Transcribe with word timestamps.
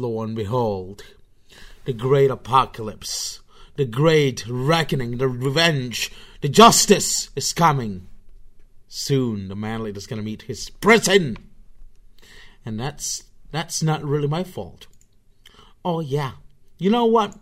lo 0.00 0.22
and 0.22 0.34
behold, 0.34 1.04
the 1.84 1.92
great 1.92 2.30
apocalypse, 2.30 3.40
the 3.76 3.84
great 3.84 4.46
reckoning, 4.48 5.18
the 5.18 5.28
revenge, 5.28 6.10
the 6.40 6.48
justice 6.48 7.30
is 7.36 7.52
coming. 7.52 8.08
Soon 8.88 9.48
the 9.48 9.56
manlet 9.56 9.96
is 9.96 10.06
gonna 10.06 10.22
meet 10.22 10.42
his 10.42 10.70
prison. 10.70 11.36
And 12.64 12.80
that's 12.80 13.24
that's 13.52 13.82
not 13.82 14.04
really 14.04 14.28
my 14.28 14.44
fault. 14.44 14.86
Oh 15.84 16.00
yeah. 16.00 16.32
You 16.78 16.90
know 16.90 17.04
what? 17.04 17.36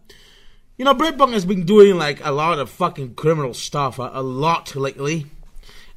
You 0.77 0.85
know, 0.85 0.95
Britbong 0.95 1.33
has 1.33 1.45
been 1.45 1.65
doing 1.65 1.97
like 1.97 2.25
a 2.25 2.33
lot 2.33 2.59
of 2.59 2.71
fucking 2.71 3.15
criminal 3.15 3.55
stuff 3.55 3.99
a, 3.99 4.11
a 4.15 4.23
lot 4.23 4.75
lately. 4.77 5.27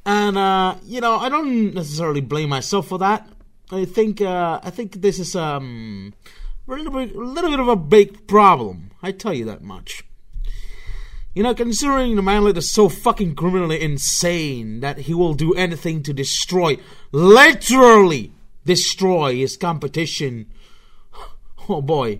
And 0.04 0.36
uh, 0.36 0.76
you 0.84 1.00
know, 1.00 1.16
I 1.16 1.28
don't 1.28 1.74
necessarily 1.74 2.20
blame 2.20 2.48
myself 2.48 2.88
for 2.88 2.98
that. 2.98 3.28
I 3.70 3.84
think 3.84 4.20
uh, 4.20 4.60
I 4.62 4.70
think 4.70 5.00
this 5.00 5.18
is 5.18 5.34
um 5.34 6.14
a 6.68 6.72
little 6.72 6.92
bit, 6.92 7.14
a 7.14 7.18
little 7.18 7.50
bit 7.50 7.60
of 7.60 7.68
a 7.68 7.76
big 7.76 8.26
problem. 8.26 8.90
I 9.02 9.12
tell 9.12 9.34
you 9.34 9.44
that 9.46 9.62
much. 9.62 10.04
You 11.34 11.42
know, 11.42 11.54
considering 11.54 12.14
the 12.14 12.22
manlet 12.22 12.58
is 12.58 12.70
so 12.70 12.88
fucking 12.90 13.36
criminally 13.36 13.80
insane 13.80 14.80
that 14.80 14.98
he 14.98 15.14
will 15.14 15.32
do 15.32 15.54
anything 15.54 16.02
to 16.02 16.12
destroy, 16.12 16.76
literally 17.10 18.32
destroy 18.64 19.36
his 19.36 19.56
competition. 19.56 20.50
Oh 21.68 21.80
boy, 21.80 22.18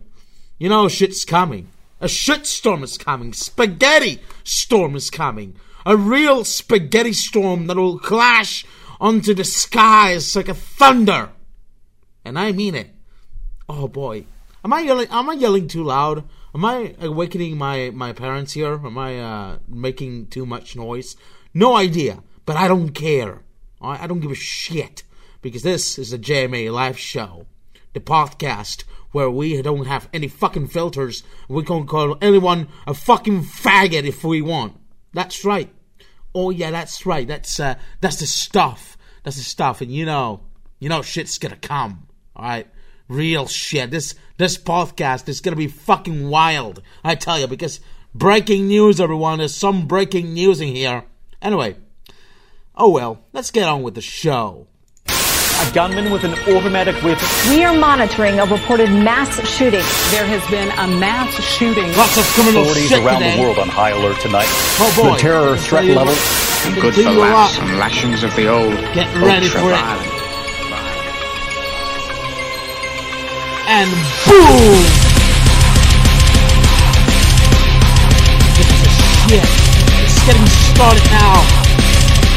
you 0.57 0.69
know 0.69 0.87
shit's 0.87 1.25
coming. 1.25 1.67
A 2.01 2.07
shitstorm 2.07 2.85
is 2.85 2.97
coming. 2.97 3.33
Spaghetti 3.33 4.23
storm 4.45 4.95
is 4.95 5.11
coming. 5.11 5.57
A 5.85 5.97
real 5.97 6.45
spaghetti 6.45 7.13
storm 7.13 7.67
that 7.67 7.77
will 7.77 7.99
clash 7.99 8.65
onto 9.01 9.35
the 9.35 9.43
skies 9.43 10.37
like 10.37 10.49
a 10.49 10.55
thunder. 10.55 11.31
And 12.25 12.39
I 12.39 12.53
mean 12.53 12.77
it. 12.77 12.92
Oh 13.69 13.89
boy. 13.89 14.27
Am 14.65 14.73
I 14.73 14.81
yelling 14.81 15.09
am 15.11 15.31
I 15.31 15.35
yelling 15.35 15.69
too 15.69 15.85
loud? 15.85 16.25
Am 16.55 16.65
I 16.65 16.95
awakening 17.01 17.57
my, 17.57 17.91
my 17.91 18.13
parents 18.13 18.53
here? 18.53 18.75
Am 18.75 18.99
I 18.99 19.19
uh, 19.19 19.59
making 19.67 20.27
too 20.27 20.45
much 20.45 20.77
noise? 20.77 21.17
No 21.55 21.77
idea. 21.77 22.23
But 22.45 22.57
I 22.57 22.69
don't 22.69 22.91
care. 22.91 23.43
I, 23.81 24.05
I 24.05 24.07
don't 24.07 24.21
give 24.21 24.31
a 24.31 24.35
shit. 24.35 25.03
Because 25.41 25.63
this 25.63 25.99
is 25.99 26.13
a 26.13 26.19
JMA 26.19 26.71
live 26.71 26.99
show. 26.99 27.47
The 27.95 28.01
podcast 28.01 28.85
where 29.13 29.31
we 29.31 29.61
don't 29.63 29.87
have 29.87 30.09
any 30.13 30.29
fucking 30.29 30.69
filters. 30.69 31.23
We 31.49 31.65
can 31.65 31.87
call 31.87 32.19
anyone 32.21 32.69
a 32.87 32.95
fucking 32.95 33.43
faggot 33.45 34.05
if 34.05 34.23
we 34.23 34.43
want. 34.43 34.77
That's 35.13 35.45
right. 35.45 35.71
Oh 36.35 36.51
yeah, 36.51 36.71
that's 36.71 37.05
right. 37.05 37.27
That's 37.27 37.61
uh, 37.61 37.75
that's 38.01 38.17
the 38.17 38.27
stuff. 38.27 38.97
That's 39.23 39.37
the 39.37 39.43
stuff. 39.43 39.81
And 39.81 39.91
you 39.91 40.07
know, 40.07 40.41
you 40.79 40.89
know, 40.89 41.03
shit's 41.03 41.39
gonna 41.39 41.57
come. 41.57 42.07
All 42.35 42.45
right, 42.45 42.67
real 43.13 43.47
shit. 43.47 43.91
This 43.91 44.15
this 44.39 44.57
podcast 44.59 45.29
is 45.29 45.41
gonna 45.41 45.57
be 45.57 45.69
fucking 45.69 46.29
wild. 46.29 46.83
I 47.05 47.15
tell 47.15 47.39
you, 47.39 47.47
because 47.47 47.81
breaking 48.15 48.67
news, 48.67 49.01
everyone. 49.01 49.39
There's 49.39 49.55
some 49.55 49.87
breaking 49.87 50.33
news 50.35 50.61
in 50.61 50.69
here. 50.69 51.05
Anyway, 51.41 51.77
oh 52.75 52.91
well. 52.91 53.25
Let's 53.33 53.51
get 53.51 53.69
on 53.69 53.83
with 53.83 53.95
the 53.95 54.01
show. 54.01 54.67
A 55.09 55.71
gunman 55.75 56.11
with 56.11 56.25
an 56.25 56.33
automatic 56.53 57.01
weapon. 57.05 57.29
We 57.49 57.63
are 57.63 57.77
monitoring 57.77 58.41
a 58.41 58.47
reported 58.47 58.91
mass 58.91 59.31
shooting. 59.47 59.85
There 60.11 60.27
has 60.27 60.43
been 60.51 60.69
a 60.71 60.99
mass 60.99 61.33
shooting. 61.57 61.87
Lots 61.97 62.19
of 62.19 62.25
criminal 62.35 62.63
Authorities 62.63 62.89
shit 62.89 63.05
around 63.05 63.21
today. 63.21 63.37
the 63.37 63.43
world 63.43 63.59
on 63.59 63.69
high 63.69 63.91
alert 63.91 64.19
tonight. 64.21 64.49
Oh 64.81 64.93
boy. 64.97 65.13
The 65.13 65.19
terror 65.19 65.57
threat 65.59 65.85
level. 65.85 66.07
what, 66.07 66.63
I'm 66.67 66.75
Good 66.75 66.83
gonna 66.83 66.93
for 66.95 67.03
do 67.03 67.11
you 67.13 67.19
a 67.19 67.31
laughs 67.31 67.59
and 67.59 67.79
lashings 67.79 68.25
of 68.25 68.35
the 68.35 68.49
old. 68.49 68.73
Get 68.95 69.07
ready 69.15 69.47
for 69.47 69.59
it. 69.59 69.63
ultra-violent. 69.63 70.12
And 73.75 73.91
boom! 74.29 74.85
This 78.59 78.69
is 78.69 78.93
shit. 79.25 79.49
It's 80.05 80.27
getting 80.27 80.47
started 80.47 81.05
now. 81.11 81.41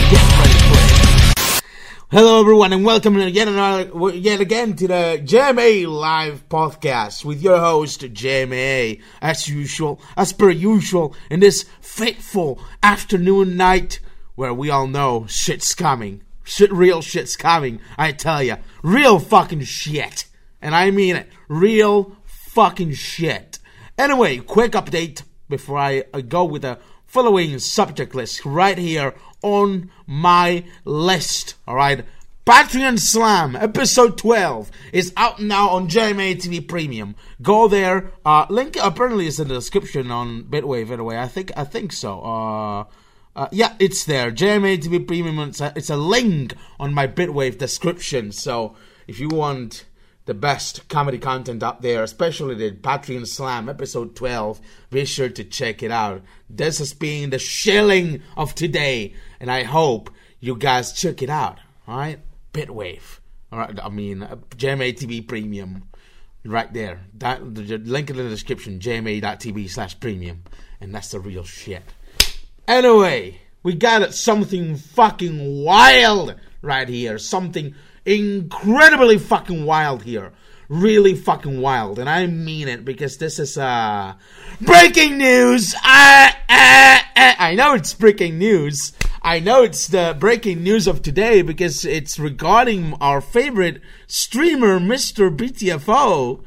Get 0.09 0.23
ready 0.39 0.57
for 0.63 0.79
it. 0.79 1.61
Hello, 2.09 2.39
everyone, 2.39 2.71
and 2.71 2.85
welcome 2.85 3.19
yet 3.19 3.49
another, 3.49 4.15
yet 4.15 4.39
again 4.39 4.77
to 4.77 4.87
the 4.87 5.21
JMA 5.25 5.85
live 5.87 6.47
podcast 6.47 7.25
with 7.25 7.41
your 7.41 7.59
host 7.59 7.99
JMA, 7.99 9.01
as 9.21 9.49
usual, 9.49 9.99
as 10.15 10.31
per 10.31 10.49
usual, 10.49 11.13
in 11.29 11.41
this 11.41 11.65
fateful 11.81 12.61
afternoon 12.81 13.57
night 13.57 13.99
where 14.35 14.53
we 14.53 14.69
all 14.69 14.87
know 14.87 15.25
shit's 15.27 15.75
coming. 15.75 16.23
Shit, 16.45 16.71
real 16.71 17.01
shit's 17.01 17.35
coming. 17.35 17.81
I 17.97 18.13
tell 18.13 18.41
ya, 18.41 18.55
real 18.83 19.19
fucking 19.19 19.63
shit. 19.63 20.27
And 20.65 20.73
I 20.73 20.89
mean 20.89 21.15
it. 21.15 21.29
Real 21.47 22.17
fucking 22.25 22.93
shit. 22.93 23.59
Anyway, 23.99 24.39
quick 24.39 24.71
update 24.71 25.21
before 25.47 25.77
I 25.77 26.01
go 26.27 26.43
with 26.43 26.63
the 26.63 26.79
following 27.05 27.59
subject 27.59 28.15
list 28.15 28.43
right 28.43 28.75
here 28.75 29.13
on 29.43 29.91
my 30.07 30.65
list. 30.83 31.53
Alright. 31.67 32.03
Patreon 32.47 32.97
Slam 32.97 33.55
episode 33.55 34.17
12 34.17 34.71
is 34.91 35.13
out 35.15 35.39
now 35.39 35.69
on 35.69 35.87
JMA 35.87 36.35
TV 36.37 36.67
Premium. 36.67 37.15
Go 37.43 37.67
there. 37.67 38.13
Uh, 38.25 38.47
link 38.49 38.75
apparently 38.81 39.27
is 39.27 39.39
in 39.39 39.49
the 39.49 39.53
description 39.53 40.09
on 40.09 40.45
Bitwave 40.45 40.89
anyway. 40.89 41.19
I 41.19 41.27
think 41.27 41.51
I 41.55 41.63
think 41.63 41.93
so. 41.93 42.21
Uh, 42.21 42.85
uh, 43.35 43.49
yeah, 43.51 43.75
it's 43.77 44.03
there. 44.05 44.31
JMA 44.31 44.79
TV 44.79 45.05
Premium. 45.05 45.37
It's 45.47 45.61
a, 45.61 45.73
it's 45.75 45.91
a 45.91 45.95
link 45.95 46.55
on 46.79 46.91
my 46.91 47.05
Bitwave 47.05 47.59
description. 47.59 48.31
So 48.31 48.75
if 49.07 49.19
you 49.19 49.27
want 49.29 49.85
the 50.25 50.33
best 50.33 50.87
comedy 50.89 51.19
content 51.19 51.61
up 51.61 51.81
there, 51.81 52.03
especially 52.03 52.55
the 52.55 52.71
Patreon 52.71 53.27
Slam 53.27 53.69
episode 53.69 54.15
12, 54.15 54.59
be 54.89 55.05
sure 55.05 55.29
to 55.29 55.43
check 55.43 55.83
it 55.83 55.91
out. 55.91 56.23
This 56.49 56.79
has 56.79 56.93
been 56.93 57.29
the 57.29 57.39
shilling 57.39 58.21
of 58.35 58.55
today, 58.55 59.13
and 59.39 59.51
I 59.51 59.63
hope 59.63 60.09
you 60.39 60.55
guys 60.57 60.93
check 60.93 61.21
it 61.21 61.29
out. 61.29 61.59
All 61.87 61.97
right, 61.97 62.19
Bitwave. 62.53 63.19
All 63.51 63.59
right, 63.59 63.79
I 63.81 63.89
mean 63.89 64.23
uh, 64.23 64.37
JMA 64.57 64.97
TV 64.97 65.25
Premium, 65.25 65.83
right 66.43 66.71
there. 66.73 67.01
That 67.19 67.55
the, 67.55 67.77
link 67.77 68.09
in 68.09 68.17
the 68.17 68.27
description, 68.27 68.79
JMA.tv 68.79 69.69
slash 69.69 69.99
premium, 69.99 70.43
and 70.81 70.93
that's 70.93 71.11
the 71.11 71.19
real 71.19 71.43
shit. 71.43 71.83
Anyway, 72.67 73.39
we 73.61 73.75
got 73.75 74.13
something 74.15 74.75
fucking 74.75 75.63
wild 75.63 76.35
right 76.63 76.89
here. 76.89 77.19
Something 77.19 77.75
incredibly 78.05 79.17
fucking 79.17 79.65
wild 79.65 80.03
here. 80.03 80.31
Really 80.67 81.15
fucking 81.15 81.61
wild. 81.61 81.99
And 81.99 82.09
I 82.09 82.25
mean 82.27 82.67
it 82.67 82.85
because 82.85 83.17
this 83.17 83.37
is 83.37 83.57
uh 83.57 84.13
breaking 84.61 85.17
news. 85.17 85.75
Ah, 85.83 86.37
ah, 86.49 87.07
ah. 87.15 87.35
I 87.37 87.55
know 87.55 87.73
it's 87.73 87.93
breaking 87.93 88.37
news. 88.37 88.93
I 89.21 89.39
know 89.39 89.63
it's 89.63 89.87
the 89.87 90.15
breaking 90.19 90.63
news 90.63 90.87
of 90.87 91.01
today 91.01 91.41
because 91.41 91.83
it's 91.85 92.19
regarding 92.19 92.93
our 93.01 93.21
favorite 93.21 93.81
streamer, 94.07 94.79
Mr. 94.79 95.35
BTFO. 95.35 96.43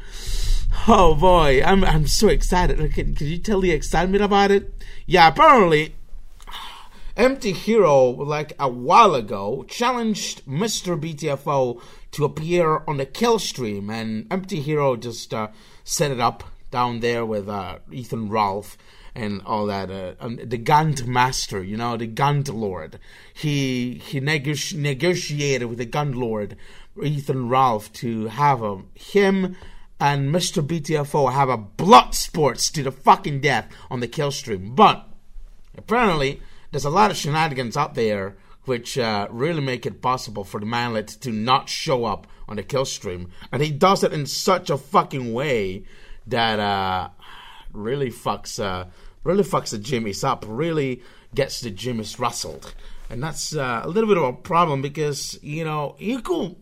Oh 0.87 1.15
boy, 1.15 1.63
I'm 1.65 1.85
I'm 1.85 2.07
so 2.07 2.29
excited. 2.29 2.79
Can, 2.95 3.15
can 3.15 3.27
you 3.27 3.39
tell 3.39 3.61
the 3.61 3.73
excitement 3.73 4.23
about 4.23 4.51
it? 4.51 4.73
Yeah, 5.07 5.29
apparently 5.29 5.95
Empty 7.19 7.51
Hero, 7.51 8.11
like 8.11 8.53
a 8.61 8.69
while 8.69 9.17
ago, 9.17 9.65
challenged 9.67 10.47
Mr. 10.47 10.97
BTFO 10.97 11.83
to 12.13 12.25
appear 12.25 12.85
on 12.87 12.99
the 12.99 13.07
kill 13.07 13.41
stream, 13.41 13.91
and 13.91 14.29
Empty 14.31 14.61
Hero 14.61 14.95
just 14.95 15.35
uh, 15.35 15.49
set 15.83 16.13
it 16.13 16.21
up 16.21 16.45
down 16.71 17.01
there 17.01 17.27
with 17.27 17.49
uh, 17.49 17.81
Ethan 17.91 18.29
Ralph 18.29 18.79
and 19.17 19.43
all 19.45 19.67
that. 19.67 19.91
Uh, 19.91 20.15
um, 20.21 20.39
the 20.45 20.59
Gant 20.59 21.09
Master, 21.09 21.61
you 21.61 21.77
know, 21.77 21.97
the 21.97 22.07
Gant 22.07 22.49
Lord. 22.55 23.01
He 23.35 23.95
he 23.95 24.21
nego- 24.21 24.55
negotiated 24.77 25.69
with 25.69 25.79
the 25.79 25.87
Gun 25.87 26.13
Lord, 26.13 26.57
Ethan 27.03 27.49
Ralph, 27.49 27.93
to 27.95 28.29
have 28.29 28.63
um, 28.63 28.91
him 28.95 29.57
and 29.99 30.33
Mr. 30.33 30.65
BTFO 30.65 31.33
have 31.33 31.49
a 31.49 31.57
blood 31.57 32.15
sports 32.15 32.71
to 32.71 32.85
the 32.85 32.93
fucking 32.93 33.41
death 33.41 33.69
on 33.91 33.99
the 33.99 34.07
kill 34.07 34.31
stream, 34.31 34.77
but 34.77 35.05
apparently 35.77 36.41
there's 36.71 36.85
a 36.85 36.91
lot 36.91 37.11
of 37.11 37.17
shenanigans 37.17 37.77
out 37.77 37.95
there 37.95 38.37
which 38.69 38.99
uh, 38.99 39.27
really 39.31 39.63
make 39.63 39.87
it 39.87 40.03
possible 40.03 40.45
for 40.45 40.61
the 40.61 40.67
manlet 40.67 41.09
to 41.09 41.33
not 41.33 41.69
show 41.69 42.05
up 42.05 42.27
on 42.47 42.57
the 42.57 42.63
kill 42.63 42.85
stream, 42.85 43.31
and 43.51 43.63
he 43.63 43.71
does 43.71 44.05
it 44.05 44.13
in 44.13 44.27
such 44.27 44.69
a 44.69 44.77
fucking 44.77 45.33
way 45.33 45.85
that 46.27 46.61
uh, 46.61 47.09
really 47.73 48.11
fucks 48.11 48.63
uh, 48.63 48.87
really 49.25 49.43
fucks 49.43 49.71
the 49.71 49.79
jimmies 49.79 50.23
up, 50.23 50.45
really 50.47 51.03
gets 51.35 51.61
the 51.61 51.71
jimmies 51.71 52.19
rustled, 52.19 52.75
and 53.09 53.23
that's 53.23 53.57
uh, 53.57 53.81
a 53.83 53.89
little 53.89 54.09
bit 54.09 54.19
of 54.19 54.25
a 54.25 54.33
problem 54.35 54.83
because 54.83 55.39
you 55.43 55.65
know 55.65 55.97
you 55.99 56.21
could. 56.21 56.55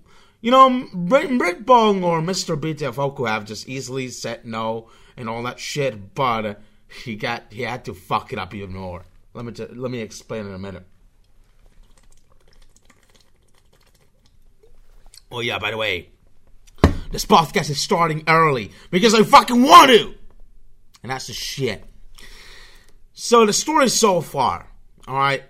You 0.43 0.53
know, 0.53 0.87
Brit, 0.94 1.67
Bong 1.67 2.05
or 2.05 2.20
Mr. 2.20 2.61
BTFO 2.61 3.17
could 3.17 3.26
have 3.29 3.47
just 3.47 3.69
easily 3.69 4.08
said 4.08 4.44
no 4.44 4.88
and 5.17 5.29
all 5.29 5.43
that 5.43 5.58
shit, 5.58 6.14
but 6.14 6.61
he 6.88 7.17
got 7.17 7.44
he 7.50 7.62
had 7.62 7.85
to 7.87 7.94
fuck 7.94 8.32
it 8.32 8.38
up 8.38 8.55
even 8.55 8.75
more. 8.75 9.06
Let 9.37 9.44
me 9.44 9.53
t- 9.53 9.67
let 9.67 9.91
me 9.91 10.00
explain 10.00 10.47
in 10.47 10.55
a 10.55 10.59
minute. 10.59 10.87
Oh 15.31 15.41
yeah, 15.41 15.59
by 15.59 15.71
the 15.73 15.77
way, 15.77 16.09
This 17.11 17.27
podcast 17.27 17.69
is 17.69 17.79
starting 17.79 18.25
early 18.29 18.73
because 18.91 19.15
I 19.15 19.23
fucking 19.25 19.62
want 19.62 19.91
to. 19.91 20.15
And 21.03 21.12
that's 21.12 21.27
the 21.27 21.35
shit. 21.35 21.85
So 23.12 23.44
the 23.44 23.53
story 23.53 23.91
so 23.91 24.23
far, 24.23 24.69
alright. 25.06 25.44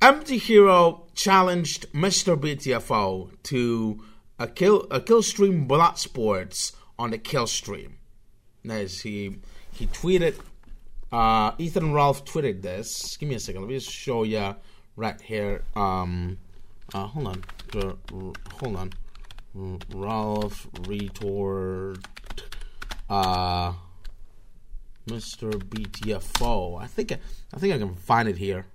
Empty 0.00 0.38
Hero 0.38 1.08
challenged 1.14 1.92
Mr. 1.92 2.36
BTFO 2.36 3.30
to 3.44 4.04
a 4.38 4.46
kill 4.46 4.86
a 4.92 5.00
kill 5.00 5.24
stream 5.24 5.66
blood 5.66 5.98
sports 5.98 6.72
on 7.00 7.10
the 7.10 7.18
kill 7.18 7.48
stream. 7.48 7.98
As 8.70 9.00
he 9.00 9.38
he 9.72 9.88
tweeted 9.88 10.36
uh, 11.14 11.54
Ethan 11.58 11.92
Ralph 11.92 12.24
tweeted 12.24 12.60
this. 12.60 13.16
Give 13.18 13.28
me 13.28 13.36
a 13.36 13.38
second. 13.38 13.60
Let 13.60 13.68
me 13.68 13.78
just 13.78 13.88
show 13.88 14.24
you 14.24 14.56
right 14.96 15.20
here. 15.20 15.62
Um, 15.76 16.38
uh, 16.92 17.06
hold 17.06 17.28
on. 17.28 17.44
Uh, 17.72 17.92
hold 18.54 18.74
on. 18.74 18.92
Ralph 19.94 20.66
retort. 20.88 21.98
Uh, 23.08 23.74
Mr. 25.06 25.52
BTFO. 25.52 26.82
I 26.82 26.88
think 26.88 27.12
I, 27.12 27.58
think 27.58 27.72
I 27.72 27.78
can 27.78 27.94
find 27.94 28.28
it 28.28 28.36
here. 28.36 28.66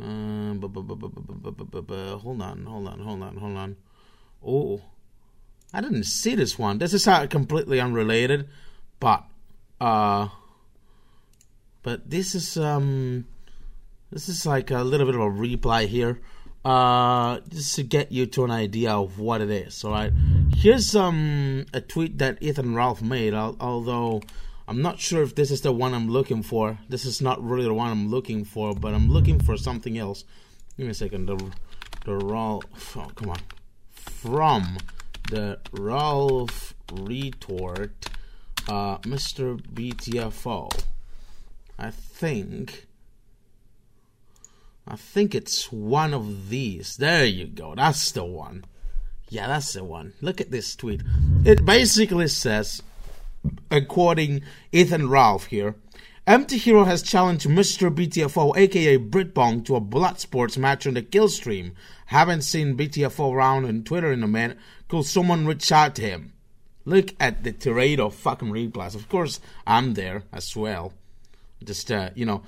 Um, 0.00 0.58
bu- 0.60 0.68
bu- 0.68 0.82
bu- 0.82 2.16
hold 2.16 2.40
on, 2.40 2.64
hold 2.64 2.88
on, 2.88 3.00
hold 3.00 3.22
on, 3.22 3.36
hold 3.36 3.56
on. 3.58 3.76
Oh, 4.46 4.80
I 5.74 5.82
didn't 5.82 6.04
see 6.04 6.34
this 6.34 6.58
one. 6.58 6.78
This 6.78 6.94
is 6.94 7.04
completely 7.28 7.80
unrelated, 7.80 8.48
but 8.98 9.24
uh 9.78 10.28
but 11.86 12.10
this 12.10 12.34
is 12.34 12.56
um, 12.56 13.26
this 14.10 14.28
is 14.28 14.44
like 14.44 14.72
a 14.72 14.82
little 14.82 15.06
bit 15.06 15.14
of 15.14 15.20
a 15.20 15.30
reply 15.30 15.86
here, 15.86 16.20
uh, 16.64 17.38
just 17.48 17.76
to 17.76 17.84
get 17.84 18.10
you 18.10 18.26
to 18.26 18.42
an 18.42 18.50
idea 18.50 18.90
of 18.90 19.20
what 19.20 19.40
it 19.40 19.50
is. 19.50 19.84
All 19.84 19.92
right, 19.92 20.12
here's 20.56 20.96
um 20.96 21.64
a 21.72 21.80
tweet 21.80 22.18
that 22.18 22.42
Ethan 22.42 22.74
Ralph 22.74 23.02
made. 23.02 23.34
Although 23.34 24.20
I'm 24.66 24.82
not 24.82 24.98
sure 24.98 25.22
if 25.22 25.36
this 25.36 25.52
is 25.52 25.60
the 25.60 25.70
one 25.70 25.94
I'm 25.94 26.10
looking 26.10 26.42
for. 26.42 26.76
This 26.88 27.04
is 27.04 27.22
not 27.22 27.40
really 27.40 27.66
the 27.66 27.74
one 27.74 27.92
I'm 27.92 28.08
looking 28.10 28.44
for, 28.44 28.74
but 28.74 28.92
I'm 28.92 29.08
looking 29.08 29.38
for 29.38 29.56
something 29.56 29.96
else. 29.96 30.24
Give 30.76 30.86
me 30.86 30.90
a 30.90 30.94
second. 30.94 31.26
The 31.26 31.38
the 32.04 32.16
Ralph. 32.16 32.96
Oh, 32.96 33.12
come 33.14 33.30
on. 33.30 33.38
From 33.92 34.78
the 35.30 35.60
Ralph 35.70 36.74
retort, 36.92 38.10
uh, 38.68 38.98
Mr. 39.06 39.56
BTFO. 39.72 40.95
I 41.78 41.90
think. 41.90 42.86
I 44.88 44.96
think 44.96 45.34
it's 45.34 45.72
one 45.72 46.14
of 46.14 46.48
these. 46.48 46.96
There 46.96 47.24
you 47.24 47.46
go. 47.46 47.74
That's 47.74 48.12
the 48.12 48.24
one. 48.24 48.64
Yeah, 49.28 49.48
that's 49.48 49.72
the 49.72 49.82
one. 49.82 50.12
Look 50.20 50.40
at 50.40 50.52
this 50.52 50.76
tweet. 50.76 51.02
It 51.44 51.64
basically 51.64 52.28
says, 52.28 52.82
quoting 53.88 54.42
Ethan 54.72 55.08
Ralph 55.08 55.46
here. 55.46 55.74
Empty 56.26 56.58
Hero 56.58 56.84
has 56.84 57.02
challenged 57.02 57.46
Mr. 57.48 57.88
BTFO, 57.94 58.56
aka 58.56 58.98
Britbong, 58.98 59.64
to 59.64 59.76
a 59.76 59.80
blood 59.80 60.18
sports 60.18 60.56
match 60.56 60.86
on 60.86 60.94
the 60.94 61.02
kill 61.02 61.28
stream. 61.28 61.72
Haven't 62.06 62.42
seen 62.42 62.76
BTFO 62.76 63.32
around 63.32 63.64
on 63.64 63.84
Twitter 63.84 64.12
in 64.12 64.22
a 64.22 64.28
minute. 64.28 64.58
Could 64.88 65.04
someone 65.04 65.46
reach 65.46 65.70
out 65.70 65.94
to 65.96 66.02
him? 66.02 66.32
Look 66.84 67.14
at 67.18 67.42
the 67.42 67.52
tirade 67.52 68.00
of 68.00 68.14
fucking 68.14 68.50
replies. 68.50 68.94
Of 68.94 69.08
course, 69.08 69.40
I'm 69.66 69.94
there 69.94 70.22
as 70.32 70.56
well. 70.56 70.92
Just, 71.64 71.90
uh, 71.90 72.10
you 72.14 72.26
know, 72.26 72.42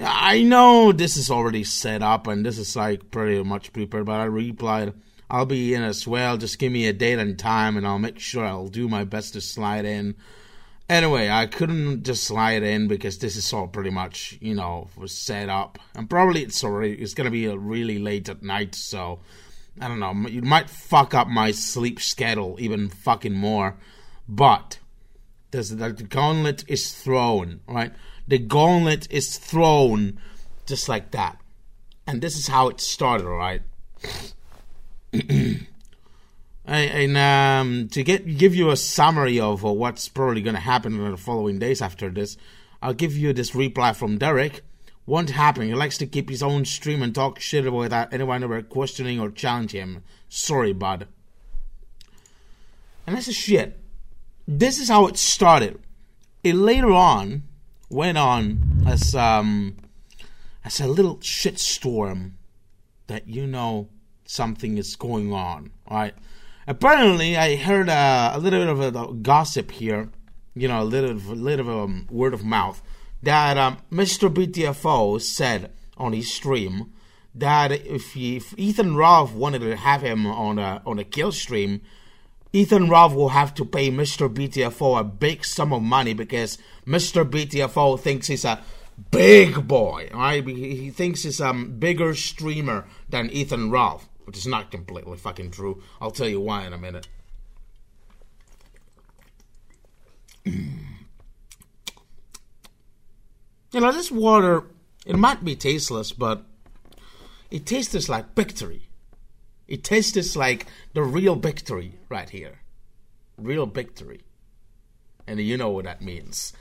I 0.00 0.42
know 0.42 0.92
this 0.92 1.16
is 1.16 1.30
already 1.30 1.64
set 1.64 2.02
up 2.02 2.26
and 2.26 2.44
this 2.44 2.58
is 2.58 2.74
like 2.74 3.10
pretty 3.10 3.42
much 3.42 3.72
prepared, 3.72 4.06
but 4.06 4.20
I 4.20 4.24
replied, 4.24 4.92
I'll 5.30 5.46
be 5.46 5.74
in 5.74 5.82
as 5.82 6.06
well. 6.06 6.36
Just 6.36 6.58
give 6.58 6.72
me 6.72 6.86
a 6.86 6.92
date 6.92 7.18
and 7.18 7.38
time 7.38 7.76
and 7.76 7.86
I'll 7.86 7.98
make 7.98 8.18
sure 8.18 8.44
I'll 8.44 8.68
do 8.68 8.88
my 8.88 9.04
best 9.04 9.34
to 9.34 9.40
slide 9.40 9.84
in. 9.84 10.16
Anyway, 10.88 11.30
I 11.30 11.46
couldn't 11.46 12.02
just 12.02 12.24
slide 12.24 12.62
in 12.62 12.88
because 12.88 13.18
this 13.18 13.36
is 13.36 13.52
all 13.52 13.68
pretty 13.68 13.90
much, 13.90 14.36
you 14.40 14.54
know, 14.54 14.88
was 14.96 15.12
set 15.12 15.48
up. 15.48 15.78
And 15.94 16.10
probably 16.10 16.42
it's 16.42 16.62
already, 16.62 16.92
it's 16.94 17.14
gonna 17.14 17.30
be 17.30 17.48
really 17.48 17.98
late 17.98 18.28
at 18.28 18.42
night, 18.42 18.74
so 18.74 19.20
I 19.80 19.88
don't 19.88 20.00
know. 20.00 20.28
You 20.28 20.42
might 20.42 20.68
fuck 20.68 21.14
up 21.14 21.26
my 21.26 21.52
sleep 21.52 22.00
schedule 22.00 22.56
even 22.58 22.90
fucking 22.90 23.32
more. 23.32 23.76
But 24.28 24.78
there's, 25.52 25.70
the 25.70 25.92
gauntlet 25.92 26.64
is 26.68 26.92
thrown, 26.92 27.60
right? 27.66 27.92
The 28.26 28.38
gauntlet 28.38 29.06
is 29.10 29.36
thrown 29.36 30.18
just 30.66 30.88
like 30.88 31.10
that. 31.12 31.38
And 32.06 32.22
this 32.22 32.36
is 32.36 32.48
how 32.48 32.68
it 32.68 32.80
started, 32.80 33.26
right? 33.26 33.62
and 36.64 37.16
um, 37.16 37.88
to 37.88 38.02
get 38.02 38.36
give 38.36 38.54
you 38.54 38.70
a 38.70 38.76
summary 38.76 39.40
of 39.40 39.62
what's 39.62 40.08
probably 40.08 40.42
going 40.42 40.54
to 40.54 40.60
happen 40.60 40.94
in 40.98 41.10
the 41.10 41.16
following 41.16 41.58
days 41.58 41.82
after 41.82 42.10
this, 42.10 42.36
I'll 42.82 42.94
give 42.94 43.16
you 43.16 43.32
this 43.32 43.54
reply 43.54 43.92
from 43.92 44.18
Derek. 44.18 44.62
Won't 45.06 45.30
happen. 45.30 45.64
He 45.64 45.74
likes 45.74 45.98
to 45.98 46.06
keep 46.06 46.30
his 46.30 46.42
own 46.42 46.64
stream 46.64 47.02
and 47.02 47.14
talk 47.14 47.38
shit 47.38 47.70
without 47.70 48.12
anyone 48.12 48.42
ever 48.42 48.62
questioning 48.62 49.20
or 49.20 49.30
challenging 49.30 49.80
him. 49.80 50.02
Sorry, 50.30 50.72
bud. 50.72 51.06
And 53.06 53.14
that's 53.14 53.28
a 53.28 53.32
shit. 53.32 53.78
This 54.48 54.78
is 54.78 54.88
how 54.88 55.06
it 55.06 55.18
started. 55.18 55.78
It 56.42 56.54
later 56.54 56.90
on 56.90 57.42
went 57.88 58.18
on 58.18 58.84
as 58.86 59.14
um 59.14 59.76
as 60.64 60.80
a 60.80 60.86
little 60.86 61.16
shitstorm 61.18 62.32
that 63.06 63.28
you 63.28 63.46
know 63.46 63.88
something 64.24 64.78
is 64.78 64.96
going 64.96 65.32
on. 65.32 65.70
Right? 65.90 66.14
Apparently, 66.66 67.36
I 67.36 67.56
heard 67.56 67.88
a 67.88 68.38
little 68.38 68.74
bit 68.74 68.96
of 68.96 69.10
a, 69.10 69.14
gossip 69.14 69.70
here. 69.70 70.08
You 70.56 70.68
know, 70.68 70.82
a 70.82 70.84
little, 70.84 71.10
a 71.10 71.34
little 71.34 71.68
of 71.68 71.68
a 71.68 71.82
um, 71.82 72.06
word 72.10 72.32
of 72.32 72.44
mouth 72.44 72.80
that 73.24 73.58
um, 73.58 73.78
Mr. 73.90 74.32
BTFO 74.32 75.20
said 75.20 75.72
on 75.96 76.12
his 76.12 76.32
stream 76.32 76.92
that 77.34 77.72
if, 77.72 78.12
he, 78.12 78.36
if 78.36 78.54
Ethan 78.56 78.96
Ralph 78.96 79.32
wanted 79.32 79.60
to 79.60 79.76
have 79.76 80.02
him 80.02 80.26
on 80.26 80.58
a 80.58 80.80
on 80.86 80.98
a 80.98 81.04
kill 81.04 81.32
stream, 81.32 81.80
Ethan 82.54 82.88
Ralph 82.88 83.14
will 83.14 83.30
have 83.30 83.52
to 83.54 83.64
pay 83.64 83.90
Mr. 83.90 84.32
BTFO 84.32 85.00
a 85.00 85.02
big 85.02 85.44
sum 85.44 85.72
of 85.72 85.82
money 85.82 86.14
because 86.14 86.56
Mr. 86.86 87.28
BTFO 87.28 87.98
thinks 87.98 88.28
he's 88.28 88.44
a 88.44 88.62
big 89.10 89.66
boy, 89.66 90.08
right? 90.14 90.46
He, 90.46 90.90
thinks 90.90 91.24
he's 91.24 91.40
a 91.40 91.52
bigger 91.52 92.14
streamer 92.14 92.86
than 93.08 93.28
Ethan 93.30 93.72
Ralph, 93.72 94.08
which 94.22 94.38
is 94.38 94.46
not 94.46 94.70
completely 94.70 95.16
fucking 95.16 95.50
true. 95.50 95.82
I'll 96.00 96.12
tell 96.12 96.28
you 96.28 96.40
why 96.40 96.64
in 96.64 96.72
a 96.72 96.78
minute. 96.78 97.08
you 100.44 100.78
know, 103.72 103.90
this 103.90 104.12
water, 104.12 104.62
it 105.04 105.16
might 105.16 105.44
be 105.44 105.56
tasteless, 105.56 106.12
but 106.12 106.44
it 107.50 107.66
tastes 107.66 108.08
like 108.08 108.36
victory. 108.36 108.90
It 109.66 109.84
tastes 109.84 110.36
like 110.36 110.66
the 110.92 111.02
real 111.02 111.36
victory 111.36 111.94
right 112.08 112.28
here. 112.28 112.60
Real 113.38 113.66
victory. 113.66 114.20
And 115.26 115.40
you 115.40 115.56
know 115.56 115.70
what 115.70 115.84
that 115.84 116.02
means. 116.02 116.52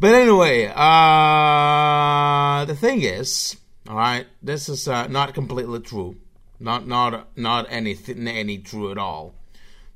But 0.00 0.14
anyway, 0.14 0.70
uh, 0.74 2.64
the 2.66 2.76
thing 2.76 3.02
is, 3.02 3.56
all 3.88 3.96
right, 3.96 4.26
this 4.42 4.68
is 4.68 4.86
uh, 4.86 5.08
not 5.08 5.34
completely 5.34 5.80
true. 5.80 6.16
Not 6.60 6.86
not 6.86 7.36
not 7.36 7.66
anything 7.70 8.28
any 8.28 8.58
true 8.58 8.90
at 8.90 8.98
all, 8.98 9.34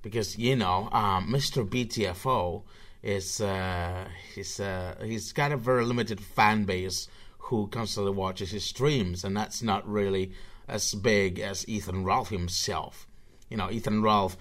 because 0.00 0.38
you 0.38 0.56
know, 0.56 0.88
um, 0.92 1.28
Mr. 1.28 1.68
BTFO 1.68 2.62
is 3.02 3.40
uh, 3.40 4.08
he's 4.34 4.58
uh, 4.58 4.94
he's 5.04 5.32
got 5.32 5.52
a 5.52 5.56
very 5.56 5.84
limited 5.84 6.20
fan 6.20 6.64
base 6.64 7.08
who 7.38 7.66
constantly 7.68 8.12
watches 8.12 8.50
his 8.50 8.64
streams, 8.64 9.24
and 9.24 9.36
that's 9.36 9.62
not 9.62 9.88
really 9.88 10.32
as 10.68 10.94
big 10.94 11.38
as 11.38 11.68
Ethan 11.68 12.04
Ralph 12.04 12.30
himself. 12.30 13.06
You 13.48 13.56
know, 13.56 13.70
Ethan 13.70 14.02
Ralph, 14.02 14.36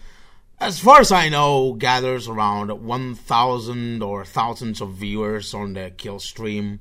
as 0.60 0.80
far 0.80 1.00
as 1.00 1.12
I 1.12 1.30
know, 1.30 1.74
gathers 1.74 2.28
around 2.28 2.72
1,000 2.72 4.04
or 4.04 4.25
thousands 4.25 4.80
of 4.82 4.94
viewers 4.94 5.54
on 5.54 5.74
the 5.74 5.92
kill 5.96 6.20
stream. 6.20 6.80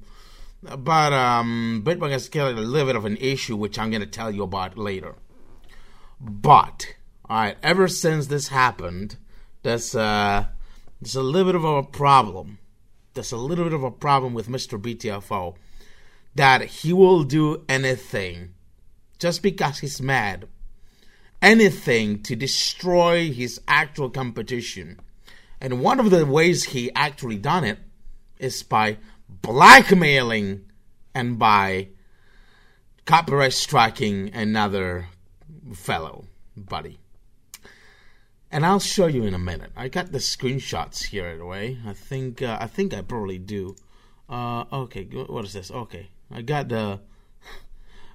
But 0.62 1.12
um, 1.12 1.82
Bitbug 1.84 2.10
has 2.10 2.28
got 2.28 2.52
a 2.52 2.60
little 2.60 2.86
bit 2.86 2.96
of 2.96 3.06
an 3.06 3.16
issue, 3.16 3.56
which 3.56 3.78
I'm 3.78 3.90
going 3.90 4.02
to 4.02 4.06
tell 4.06 4.30
you 4.30 4.42
about 4.42 4.76
later. 4.76 5.14
But, 6.20 6.94
alright, 7.28 7.56
ever 7.62 7.88
since 7.88 8.26
this 8.26 8.48
happened, 8.48 9.16
there's, 9.62 9.94
uh, 9.94 10.46
there's 11.00 11.16
a 11.16 11.22
little 11.22 11.46
bit 11.46 11.54
of 11.54 11.64
a 11.64 11.82
problem. 11.82 12.58
There's 13.14 13.32
a 13.32 13.38
little 13.38 13.64
bit 13.64 13.72
of 13.72 13.82
a 13.82 13.90
problem 13.90 14.34
with 14.34 14.48
Mr. 14.48 14.80
BTFO. 14.80 15.56
That 16.34 16.62
he 16.62 16.92
will 16.92 17.24
do 17.24 17.64
anything 17.68 18.54
just 19.20 19.42
because 19.42 19.78
he's 19.78 20.02
mad. 20.02 20.48
Anything 21.40 22.22
to 22.24 22.34
destroy 22.34 23.30
his 23.30 23.60
actual 23.68 24.10
competition. 24.10 24.98
And 25.60 25.80
one 25.80 26.00
of 26.00 26.10
the 26.10 26.26
ways 26.26 26.64
he 26.64 26.90
actually 26.94 27.38
done 27.38 27.64
it 27.64 27.78
is 28.38 28.62
by 28.62 28.98
blackmailing 29.28 30.64
and 31.14 31.38
by 31.38 31.88
copyright 33.04 33.52
striking 33.52 34.34
another 34.34 35.06
fellow 35.74 36.24
buddy. 36.56 36.98
and 38.50 38.66
I'll 38.66 38.80
show 38.80 39.06
you 39.06 39.24
in 39.24 39.34
a 39.34 39.38
minute. 39.38 39.70
I 39.76 39.88
got 39.88 40.12
the 40.12 40.18
screenshots 40.18 41.04
here 41.04 41.26
anyway. 41.26 41.78
I 41.86 41.92
think 41.92 42.42
uh, 42.42 42.58
I 42.60 42.66
think 42.66 42.92
I 42.92 43.02
probably 43.02 43.38
do. 43.38 43.76
Uh, 44.28 44.64
okay, 44.72 45.04
what 45.04 45.44
is 45.44 45.52
this? 45.52 45.70
Okay, 45.70 46.08
I 46.30 46.42
got 46.42 46.68
the. 46.68 47.00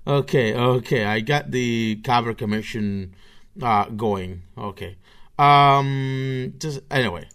Okay, 0.07 0.53
okay, 0.53 1.03
I 1.03 1.19
got 1.19 1.49
the 1.49 1.95
Carver 2.03 2.35
Commission 2.35 3.15
uh, 3.59 3.85
going. 3.85 4.43
Okay, 4.55 4.97
um, 5.39 6.53
just 6.59 6.81
anyway, 6.91 7.27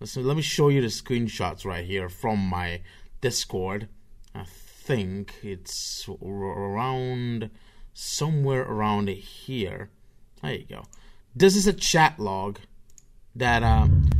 listen. 0.00 0.26
Let 0.26 0.36
me 0.36 0.42
show 0.42 0.68
you 0.68 0.82
the 0.82 0.88
screenshots 0.88 1.64
right 1.64 1.84
here 1.84 2.10
from 2.10 2.38
my 2.38 2.82
Discord. 3.22 3.88
I 4.34 4.44
think 4.44 5.34
it's 5.42 6.06
around 6.22 7.50
somewhere 7.94 8.62
around 8.62 9.08
here. 9.08 9.88
There 10.42 10.52
you 10.52 10.66
go. 10.68 10.84
This 11.34 11.56
is 11.56 11.66
a 11.66 11.72
chat 11.72 12.18
log 12.18 12.58
that 13.34 13.62
um 13.62 14.10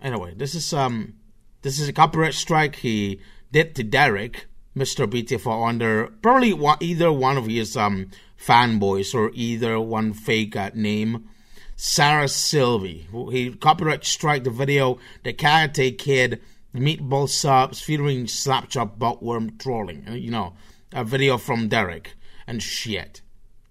anyway, 0.00 0.32
this 0.34 0.54
is 0.54 0.72
um 0.72 1.14
this 1.60 1.78
is 1.78 1.86
a 1.86 1.92
copyright 1.92 2.34
strike 2.34 2.76
he 2.76 3.20
did 3.52 3.74
to 3.74 3.82
Derek, 3.82 4.46
Mr. 4.76 5.06
BTFO 5.06 5.68
under 5.68 6.08
probably 6.22 6.52
one, 6.52 6.76
either 6.80 7.10
one 7.10 7.36
of 7.36 7.46
his 7.46 7.76
um 7.76 8.10
fanboys 8.38 9.14
or 9.14 9.30
either 9.34 9.80
one 9.80 10.12
fake 10.12 10.54
uh, 10.56 10.70
name. 10.74 11.28
Sarah 11.76 12.28
Sylvie. 12.28 13.06
He 13.30 13.52
copyright 13.54 14.04
strike 14.04 14.44
the 14.44 14.50
video 14.50 14.98
The 15.24 15.32
Karate 15.32 15.96
Kid 15.96 16.40
Meatball 16.74 17.28
Subs 17.28 17.80
featuring 17.80 18.26
Slapchop 18.26 18.98
Buttworm 18.98 19.58
trolling. 19.58 20.06
You 20.08 20.30
know, 20.30 20.54
a 20.92 21.04
video 21.04 21.36
from 21.36 21.68
Derek 21.68 22.14
and 22.46 22.62
shit 22.62 23.20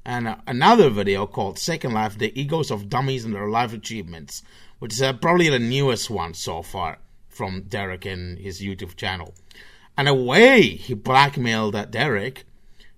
and 0.06 0.28
uh, 0.28 0.36
another 0.46 0.90
video 0.90 1.26
called 1.26 1.58
Second 1.58 1.94
Life 1.94 2.18
The 2.18 2.40
Egos 2.40 2.70
of 2.70 2.90
Dummies 2.90 3.26
and 3.26 3.34
Their 3.34 3.50
Life 3.50 3.74
Achievements, 3.74 4.44
which 4.80 4.94
is 4.94 5.02
uh, 5.02 5.14
probably 5.14 5.50
the 5.50 5.60
newest 5.60 6.10
one 6.10 6.34
so 6.36 6.62
far 6.62 7.00
from 7.28 7.64
Derek 7.64 8.06
and 8.06 8.38
his 8.38 8.62
YouTube 8.62 8.96
channel. 8.96 9.34
And 9.98 10.08
the 10.08 10.14
way 10.14 10.62
he 10.62 10.94
blackmailed 10.94 11.92
Derek 11.92 12.46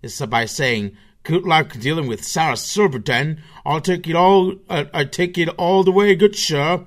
is 0.01 0.20
by 0.22 0.46
saying, 0.46 0.98
Good 1.27 1.44
luck 1.44 1.74
dealing 1.77 2.08
with 2.08 2.24
Sarah 2.24 2.56
Silverton. 2.56 3.42
I'll 3.66 3.82
take 3.82 4.08
it 4.08 4.16
all. 4.16 4.56
Uh, 4.70 4.86
I 4.94 5.04
take 5.04 5.38
it 5.38 5.50
all 5.50 5.84
the 5.84 5.92
way, 5.92 6.16
good 6.16 6.38
sir. 6.38 6.86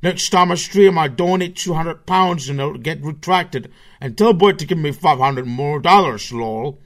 Next 0.00 0.30
time 0.30 0.52
I 0.52 0.54
stream, 0.54 0.96
I 0.96 1.08
donate 1.08 1.56
two 1.56 1.74
hundred 1.74 2.06
pounds 2.06 2.48
and 2.48 2.60
it'll 2.60 2.78
get 2.78 3.02
retracted. 3.02 3.72
And 4.00 4.16
tell 4.16 4.32
boy 4.32 4.52
to 4.52 4.64
give 4.64 4.78
me 4.78 4.92
five 4.92 5.18
hundred 5.18 5.46
more 5.48 5.80
dollars, 5.80 6.32
lol. 6.32 6.78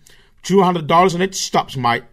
Two 0.43 0.63
hundred 0.63 0.87
dollars 0.87 1.13
and 1.13 1.23
it 1.23 1.35
stops, 1.35 1.77
mate. 1.77 2.05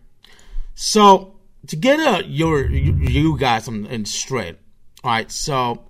So 0.76 1.36
to 1.68 1.78
get 1.78 2.00
uh, 2.02 2.24
your 2.26 2.70
you 2.70 3.38
guys 3.38 3.70
in, 3.70 3.86
in 3.86 4.04
straight, 4.04 4.58
all 5.06 5.12
right. 5.12 5.32
So 5.32 5.86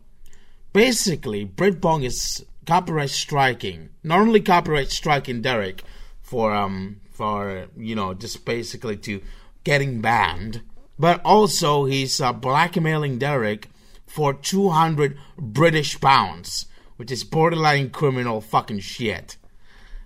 basically, 0.74 1.44
Britbong 1.44 2.04
is 2.04 2.46
copyright 2.72 3.10
striking. 3.10 3.90
Not 4.02 4.22
only 4.22 4.40
copyright 4.40 4.92
striking 4.92 5.42
Derek 5.42 5.84
for 6.22 6.54
um 6.54 7.02
for 7.12 7.68
you 7.76 7.96
know 7.96 8.14
just 8.14 8.46
basically 8.46 8.96
to 8.96 9.22
getting 9.66 10.00
banned, 10.00 10.62
but 10.98 11.20
also 11.26 11.84
he's 11.84 12.22
uh, 12.22 12.32
blackmailing 12.32 13.18
Derek 13.20 13.68
for 14.08 14.34
two 14.34 14.70
hundred 14.70 15.18
British 15.38 16.00
pounds, 16.00 16.68
which 16.96 17.12
is 17.12 17.26
borderline 17.26 17.90
criminal 17.90 18.40
fucking 18.40 18.80
shit. 18.80 19.36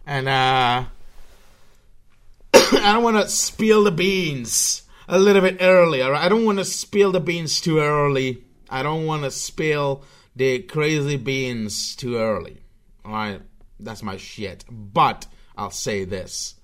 And 0.08 0.28
uh 0.28 0.86
I 2.56 2.94
don't 2.94 3.04
want 3.04 3.18
to 3.18 3.30
spill 3.30 3.84
the 3.84 3.92
beans 3.92 4.82
a 5.08 5.20
little 5.20 5.44
bit 5.44 5.58
earlier. 5.62 6.16
I 6.16 6.30
don't 6.30 6.46
want 6.46 6.58
to 6.58 6.66
spill 6.66 7.12
the 7.12 7.20
beans 7.20 7.62
too 7.62 7.78
early. 7.78 8.42
I 8.72 8.82
don't 8.82 9.06
want 9.06 9.22
to 9.22 9.30
spill 9.30 10.04
the 10.36 10.60
crazy 10.60 11.18
beans 11.18 11.96
too 11.96 12.18
early. 12.18 12.62
All 13.04 13.12
right, 13.12 13.42
that's 13.80 14.04
my 14.04 14.18
shit. 14.18 14.66
But 14.70 15.28
I'll 15.58 15.72
say 15.72 16.06
this. 16.06 16.56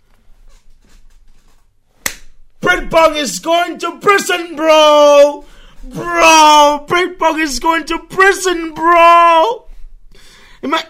Britbong 2.62 3.16
is 3.16 3.40
going 3.40 3.80
to 3.80 4.00
prison, 4.00 4.56
bro! 4.56 5.46
Bro! 5.84 6.86
Britbong 6.88 7.40
is 7.42 7.60
going 7.60 7.86
to 7.86 7.98
prison, 7.98 8.74
bro! 8.74 9.68
Am 10.64 10.74
I, 10.76 10.86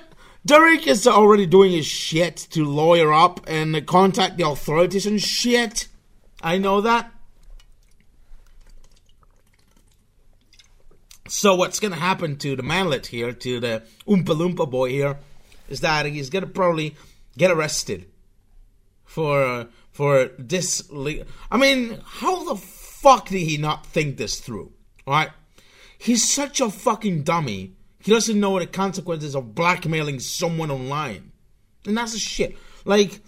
Derek 0.46 0.88
is 0.88 1.08
already 1.08 1.46
doing 1.46 1.72
his 1.72 1.86
shit 1.86 2.36
to 2.52 2.66
lawyer 2.66 3.14
up 3.14 3.42
and 3.48 3.86
contact 3.86 4.38
the 4.38 4.48
authorities 4.48 5.06
and 5.06 5.22
shit. 5.22 5.88
I 6.42 6.58
know 6.58 6.82
that. 6.82 7.12
So 11.32 11.56
what's 11.56 11.80
gonna 11.80 11.96
happen 11.96 12.38
to 12.38 12.56
the 12.56 12.64
manlet 12.64 13.08
here, 13.08 13.32
to 13.32 13.60
the 13.60 13.84
Oompa 14.08 14.26
Loompa 14.26 14.70
boy 14.70 14.90
here, 14.90 15.18
is 15.70 15.80
that 15.82 16.06
he's 16.06 16.30
gonna 16.30 16.48
probably 16.48 16.96
get 17.38 17.52
arrested 17.52 18.08
for 19.06 19.68
for 19.92 20.32
this. 20.38 20.84
I 21.50 21.58
mean, 21.58 22.02
how 22.04 22.44
the 22.44 22.56
fuck 22.56 23.30
did 23.30 23.48
he 23.48 23.58
not 23.58 23.86
think 23.86 24.18
this 24.18 24.40
through? 24.40 24.72
All 25.08 25.14
right, 25.14 25.32
he's 25.98 26.30
such 26.30 26.60
a 26.60 26.70
fucking 26.70 27.24
dummy 27.24 27.76
he 28.04 28.12
doesn't 28.12 28.40
know 28.40 28.58
the 28.58 28.66
consequences 28.66 29.36
of 29.36 29.54
blackmailing 29.54 30.20
someone 30.20 30.72
online. 30.72 31.32
And 31.86 31.98
that's 31.98 32.14
the 32.14 32.20
shit. 32.20 32.58
Like, 32.84 33.22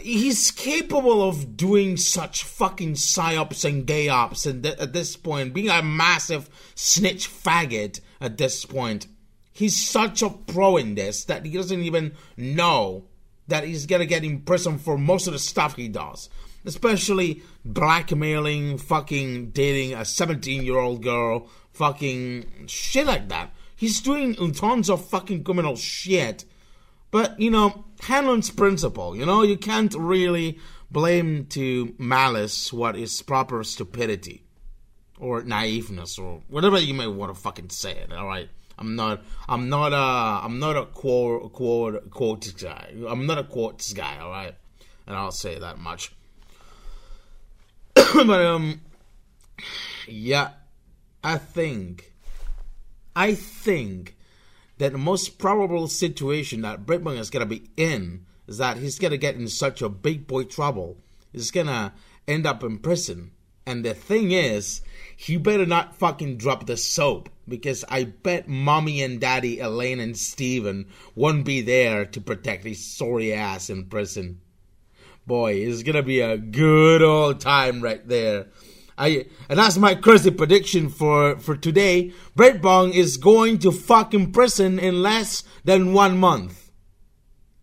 he's 0.00 0.50
capable 0.50 1.26
of 1.26 1.56
doing 1.56 1.96
such 1.96 2.44
fucking 2.44 2.94
psyops 2.94 3.64
and 3.64 3.86
gay 3.86 4.08
ops 4.08 4.46
and 4.46 4.62
th- 4.62 4.78
at 4.78 4.92
this 4.92 5.16
point, 5.16 5.54
being 5.54 5.70
a 5.70 5.82
massive 5.82 6.48
snitch 6.74 7.28
faggot 7.28 8.00
at 8.20 8.38
this 8.38 8.64
point. 8.64 9.06
He's 9.52 9.88
such 9.88 10.22
a 10.22 10.30
pro 10.30 10.76
in 10.76 10.94
this 10.94 11.24
that 11.24 11.44
he 11.44 11.52
doesn't 11.52 11.82
even 11.82 12.14
know 12.36 13.04
that 13.48 13.64
he's 13.64 13.86
gonna 13.86 14.06
get 14.06 14.24
in 14.24 14.40
prison 14.40 14.78
for 14.78 14.98
most 14.98 15.26
of 15.26 15.32
the 15.32 15.38
stuff 15.38 15.76
he 15.76 15.88
does. 15.88 16.28
Especially 16.64 17.42
blackmailing, 17.64 18.78
fucking 18.78 19.50
dating 19.50 19.94
a 19.94 20.04
17 20.04 20.62
year 20.62 20.78
old 20.78 21.02
girl, 21.02 21.48
fucking 21.72 22.66
shit 22.66 23.06
like 23.06 23.28
that. 23.28 23.54
He's 23.76 24.00
doing 24.00 24.34
tons 24.54 24.88
of 24.88 25.06
fucking 25.06 25.44
criminal 25.44 25.76
shit. 25.76 26.44
But, 27.10 27.38
you 27.38 27.50
know, 27.50 27.84
Hanlon's 28.04 28.50
principle, 28.50 29.16
you 29.16 29.24
know, 29.24 29.42
you 29.42 29.56
can't 29.56 29.94
really 29.94 30.58
blame 30.90 31.46
to 31.46 31.94
malice 31.98 32.72
what 32.72 32.96
is 32.96 33.22
proper 33.22 33.64
stupidity 33.64 34.44
or 35.18 35.42
naiveness 35.42 36.18
or 36.18 36.42
whatever 36.48 36.78
you 36.78 36.94
may 36.94 37.06
want 37.06 37.34
to 37.34 37.40
fucking 37.40 37.70
say 37.70 37.92
it, 37.92 38.12
alright? 38.12 38.48
I'm 38.78 38.96
not 38.96 39.22
I'm 39.48 39.68
not 39.68 39.92
a 39.92 40.44
I'm 40.44 40.58
not 40.58 40.76
a 40.76 40.86
quote 40.86 41.52
quote 41.52 42.10
quotes 42.10 42.50
guy. 42.52 42.92
I'm 43.08 43.26
not 43.26 43.38
a 43.38 43.44
quotes 43.44 43.92
guy, 43.92 44.18
alright? 44.20 44.54
And 45.06 45.16
I'll 45.16 45.32
say 45.32 45.58
that 45.58 45.78
much. 45.78 46.12
but 47.94 48.44
um 48.44 48.80
yeah, 50.08 50.50
I 51.22 51.38
think 51.38 52.12
I 53.14 53.34
think 53.34 54.16
that 54.78 54.92
the 54.92 54.98
most 54.98 55.38
probable 55.38 55.88
situation 55.88 56.62
that 56.62 56.86
Britbong 56.86 57.18
is 57.18 57.30
going 57.30 57.46
to 57.48 57.54
be 57.60 57.70
in 57.76 58.26
is 58.46 58.58
that 58.58 58.76
he's 58.76 58.98
going 58.98 59.12
to 59.12 59.18
get 59.18 59.36
in 59.36 59.48
such 59.48 59.82
a 59.82 59.88
big 59.88 60.26
boy 60.26 60.44
trouble. 60.44 60.98
He's 61.32 61.50
going 61.50 61.66
to 61.68 61.92
end 62.26 62.46
up 62.46 62.62
in 62.62 62.78
prison. 62.78 63.32
And 63.66 63.84
the 63.84 63.94
thing 63.94 64.32
is, 64.32 64.82
he 65.16 65.36
better 65.36 65.64
not 65.64 65.96
fucking 65.96 66.36
drop 66.36 66.66
the 66.66 66.76
soap 66.76 67.30
because 67.48 67.84
I 67.88 68.04
bet 68.04 68.48
mommy 68.48 69.02
and 69.02 69.20
daddy, 69.20 69.58
Elaine 69.58 70.00
and 70.00 70.16
Steven, 70.16 70.86
won't 71.14 71.44
be 71.44 71.60
there 71.62 72.04
to 72.04 72.20
protect 72.20 72.64
his 72.64 72.84
sorry 72.84 73.32
ass 73.32 73.70
in 73.70 73.86
prison. 73.86 74.40
Boy, 75.26 75.54
it's 75.54 75.82
gonna 75.82 76.02
be 76.02 76.20
a 76.20 76.36
good 76.36 77.00
old 77.00 77.40
time 77.40 77.80
right 77.80 78.06
there. 78.06 78.48
I 78.96 79.26
and 79.48 79.58
that's 79.58 79.76
my 79.76 79.94
crazy 79.94 80.30
prediction 80.30 80.88
for 80.88 81.36
for 81.38 81.56
today. 81.56 82.12
Britbong 82.36 82.92
is 82.92 83.16
going 83.16 83.58
to 83.60 83.72
fucking 83.72 84.32
prison 84.32 84.78
in 84.78 85.02
less 85.02 85.42
than 85.64 85.92
one 85.92 86.16
month, 86.16 86.70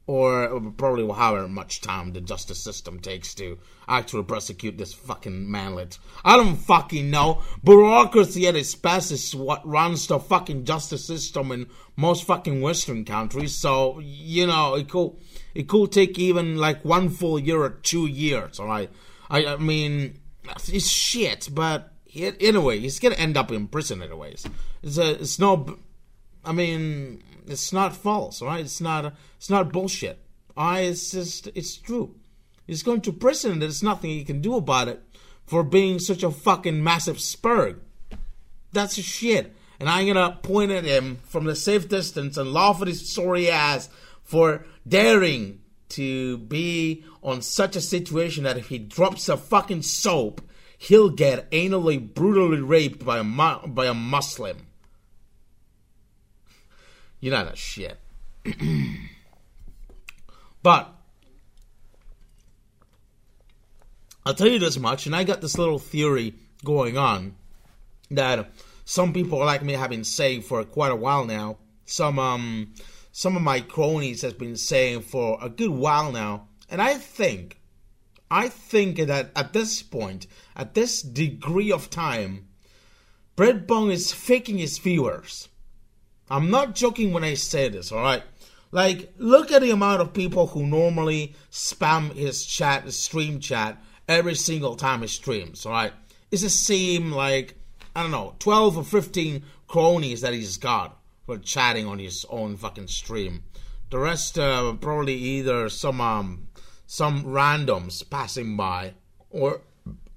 or 0.08 0.60
probably 0.78 1.08
however 1.14 1.48
much 1.48 1.80
time 1.80 2.12
the 2.12 2.20
justice 2.20 2.62
system 2.62 3.00
takes 3.00 3.34
to 3.36 3.60
actually 3.88 4.24
prosecute 4.24 4.78
this 4.78 4.94
fucking 4.94 5.50
manlet. 5.50 6.00
I 6.26 6.36
don't 6.36 6.58
fucking 6.58 7.10
know. 7.10 7.42
Bureaucracy 7.64 8.48
at 8.48 8.56
its 8.58 8.76
best 8.76 9.12
is 9.12 9.34
what 9.34 9.66
runs 9.66 10.08
the 10.08 10.20
fucking 10.20 10.66
justice 10.66 11.06
system 11.06 11.52
in 11.54 11.68
most 11.96 12.26
fucking 12.26 12.62
Western 12.62 13.06
countries. 13.06 13.56
So 13.56 14.00
you 14.00 14.48
know 14.48 14.76
it 14.76 14.90
could 14.90 15.12
it 15.56 15.70
could 15.70 15.94
take 15.94 16.20
even 16.20 16.58
like 16.58 16.84
one 16.84 17.08
full 17.08 17.40
year 17.40 17.62
or 17.62 17.70
two 17.70 18.08
years. 18.08 18.60
All 18.60 18.68
right. 18.68 18.90
I 19.30 19.46
I 19.46 19.56
mean 19.56 20.18
it's 20.70 20.88
shit, 20.88 21.50
but 21.52 21.92
anyway, 22.16 22.80
he's 22.80 23.00
gonna 23.00 23.16
end 23.16 23.38
up 23.38 23.52
in 23.52 23.68
prison 23.68 24.02
anyways. 24.02 24.46
It's 24.84 24.98
a, 24.98 25.12
it's 25.22 25.40
no, 25.40 25.78
I 26.44 26.52
mean, 26.52 27.24
it's 27.48 27.72
not 27.72 27.96
false, 27.96 28.42
right? 28.42 28.62
It's 28.62 28.82
not, 28.82 29.14
it's 29.38 29.50
not 29.50 29.72
bullshit. 29.72 30.20
I, 30.56 30.82
it's 30.82 31.12
just, 31.12 31.48
it's 31.56 31.78
true. 31.78 32.16
He's 32.68 32.84
going 32.84 33.02
to 33.02 33.14
prison. 33.14 33.54
And 33.54 33.62
there's 33.62 33.84
nothing 33.84 34.12
he 34.12 34.24
can 34.24 34.42
do 34.42 34.56
about 34.56 34.88
it 34.88 35.02
for 35.46 35.64
being 35.64 36.00
such 36.00 36.24
a 36.24 36.32
fucking 36.32 36.84
massive 36.84 37.18
spurg. 37.18 37.80
That's 38.72 38.96
shit. 38.96 39.56
And 39.80 39.90
I'm 39.90 40.08
gonna 40.08 40.40
point 40.42 40.72
at 40.72 40.86
him 40.86 41.20
from 41.24 41.46
the 41.46 41.56
safe 41.56 41.90
distance 41.90 42.38
and 42.38 42.54
laugh 42.54 42.82
at 42.82 42.88
his 42.88 43.14
sorry 43.14 43.50
ass 43.50 43.90
for 44.24 44.66
daring 44.88 45.62
to 45.90 46.38
be 46.38 47.04
on 47.22 47.42
such 47.42 47.76
a 47.76 47.82
situation 47.82 48.44
that 48.44 48.58
if 48.58 48.70
he 48.70 48.78
drops 48.78 49.28
a 49.28 49.36
fucking 49.36 49.82
soap, 49.82 50.42
he'll 50.82 51.12
get 51.12 51.50
anally 51.52 52.00
brutally 52.00 52.60
raped 52.60 53.06
by 53.06 53.20
a 53.20 53.24
mu- 53.24 53.68
by 53.68 53.86
a 53.86 53.94
Muslim. 53.94 54.66
You're 57.20 57.36
not 57.36 57.54
a 57.54 57.56
shit. 57.56 58.00
but 60.64 60.96
I'll 64.26 64.34
tell 64.34 64.48
you 64.48 64.58
this 64.58 64.80
much, 64.80 65.06
and 65.06 65.16
I 65.16 65.24
got 65.24 65.42
this 65.42 65.56
little 65.56 65.78
theory 65.78 66.34
going 66.66 66.98
on 66.98 67.36
that 68.10 68.52
some 68.84 69.14
people 69.14 69.38
like 69.38 69.62
me 69.62 69.74
have 69.74 69.92
been 69.92 70.04
saying 70.04 70.42
for 70.42 70.64
quite 70.64 70.92
a 70.92 70.96
while 70.96 71.26
now. 71.26 71.58
Some 71.86 72.18
um 72.18 72.74
some 73.12 73.36
of 73.36 73.44
my 73.44 73.62
cronies 73.62 74.24
has 74.24 74.34
been 74.34 74.58
saying 74.58 75.02
for 75.02 75.38
a 75.44 75.50
good 75.50 75.70
while 75.70 76.12
now, 76.12 76.48
and 76.72 76.82
I 76.82 76.96
think 76.96 77.62
I 78.32 78.48
think 78.48 78.96
that 78.96 79.32
at 79.36 79.52
this 79.52 79.84
point, 79.84 80.26
at 80.62 80.76
this 80.76 81.02
degree 81.02 81.72
of 81.72 81.90
time, 81.90 82.46
Britbong 83.36 83.92
is 83.92 84.14
faking 84.14 84.60
his 84.60 84.78
viewers. 84.78 85.50
I'm 86.30 86.52
not 86.52 86.76
joking 86.76 87.12
when 87.12 87.24
I 87.24 87.34
say 87.34 87.68
this, 87.68 87.92
alright? 87.92 88.22
Like, 88.70 89.12
look 89.18 89.52
at 89.52 89.64
the 89.64 89.72
amount 89.72 90.02
of 90.04 90.14
people 90.14 90.46
who 90.46 90.68
normally 90.68 91.34
spam 91.52 92.14
his 92.14 92.46
chat, 92.46 92.84
his 92.84 92.96
stream 92.96 93.40
chat, 93.40 93.84
every 94.08 94.36
single 94.36 94.76
time 94.76 95.02
he 95.02 95.08
streams, 95.08 95.66
alright? 95.66 95.94
It's 96.30 96.44
the 96.44 96.50
same, 96.50 97.12
like, 97.12 97.56
I 97.96 98.04
don't 98.04 98.12
know, 98.12 98.36
12 98.38 98.78
or 98.78 98.84
15 98.84 99.42
cronies 99.68 100.22
that 100.22 100.34
he's 100.34 100.58
got 100.58 101.00
for 101.26 101.40
chatting 101.40 101.88
on 101.88 101.98
his 101.98 102.24
own 102.30 102.56
fucking 102.56 102.88
stream. 102.88 103.46
The 103.90 103.98
rest, 103.98 104.38
uh, 104.38 104.74
probably 104.74 105.16
either 105.16 105.70
some, 105.70 106.00
um, 106.00 106.50
some 106.86 107.24
randoms 107.24 108.08
passing 108.08 108.56
by, 108.56 108.94
or, 109.32 109.62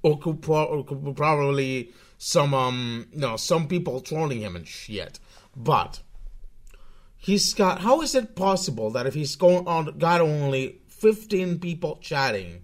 or 0.04 0.18
could, 0.18 0.42
pro- 0.42 0.64
or 0.64 0.84
could 0.84 1.16
probably 1.16 1.92
some, 2.18 2.54
um, 2.54 3.08
you 3.12 3.20
know, 3.20 3.36
some 3.36 3.66
people 3.66 4.00
trolling 4.00 4.40
him 4.40 4.54
and 4.54 4.68
shit. 4.68 5.18
But, 5.56 6.00
he's 7.16 7.54
got, 7.54 7.80
how 7.80 8.02
is 8.02 8.14
it 8.14 8.36
possible 8.36 8.90
that 8.90 9.06
if 9.06 9.14
he's 9.14 9.34
going 9.34 9.66
on, 9.66 9.98
got 9.98 10.20
only 10.20 10.80
15 10.88 11.58
people 11.58 11.98
chatting 12.02 12.62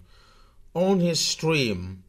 on 0.75 0.99
his 0.99 1.19
stream, 1.19 2.03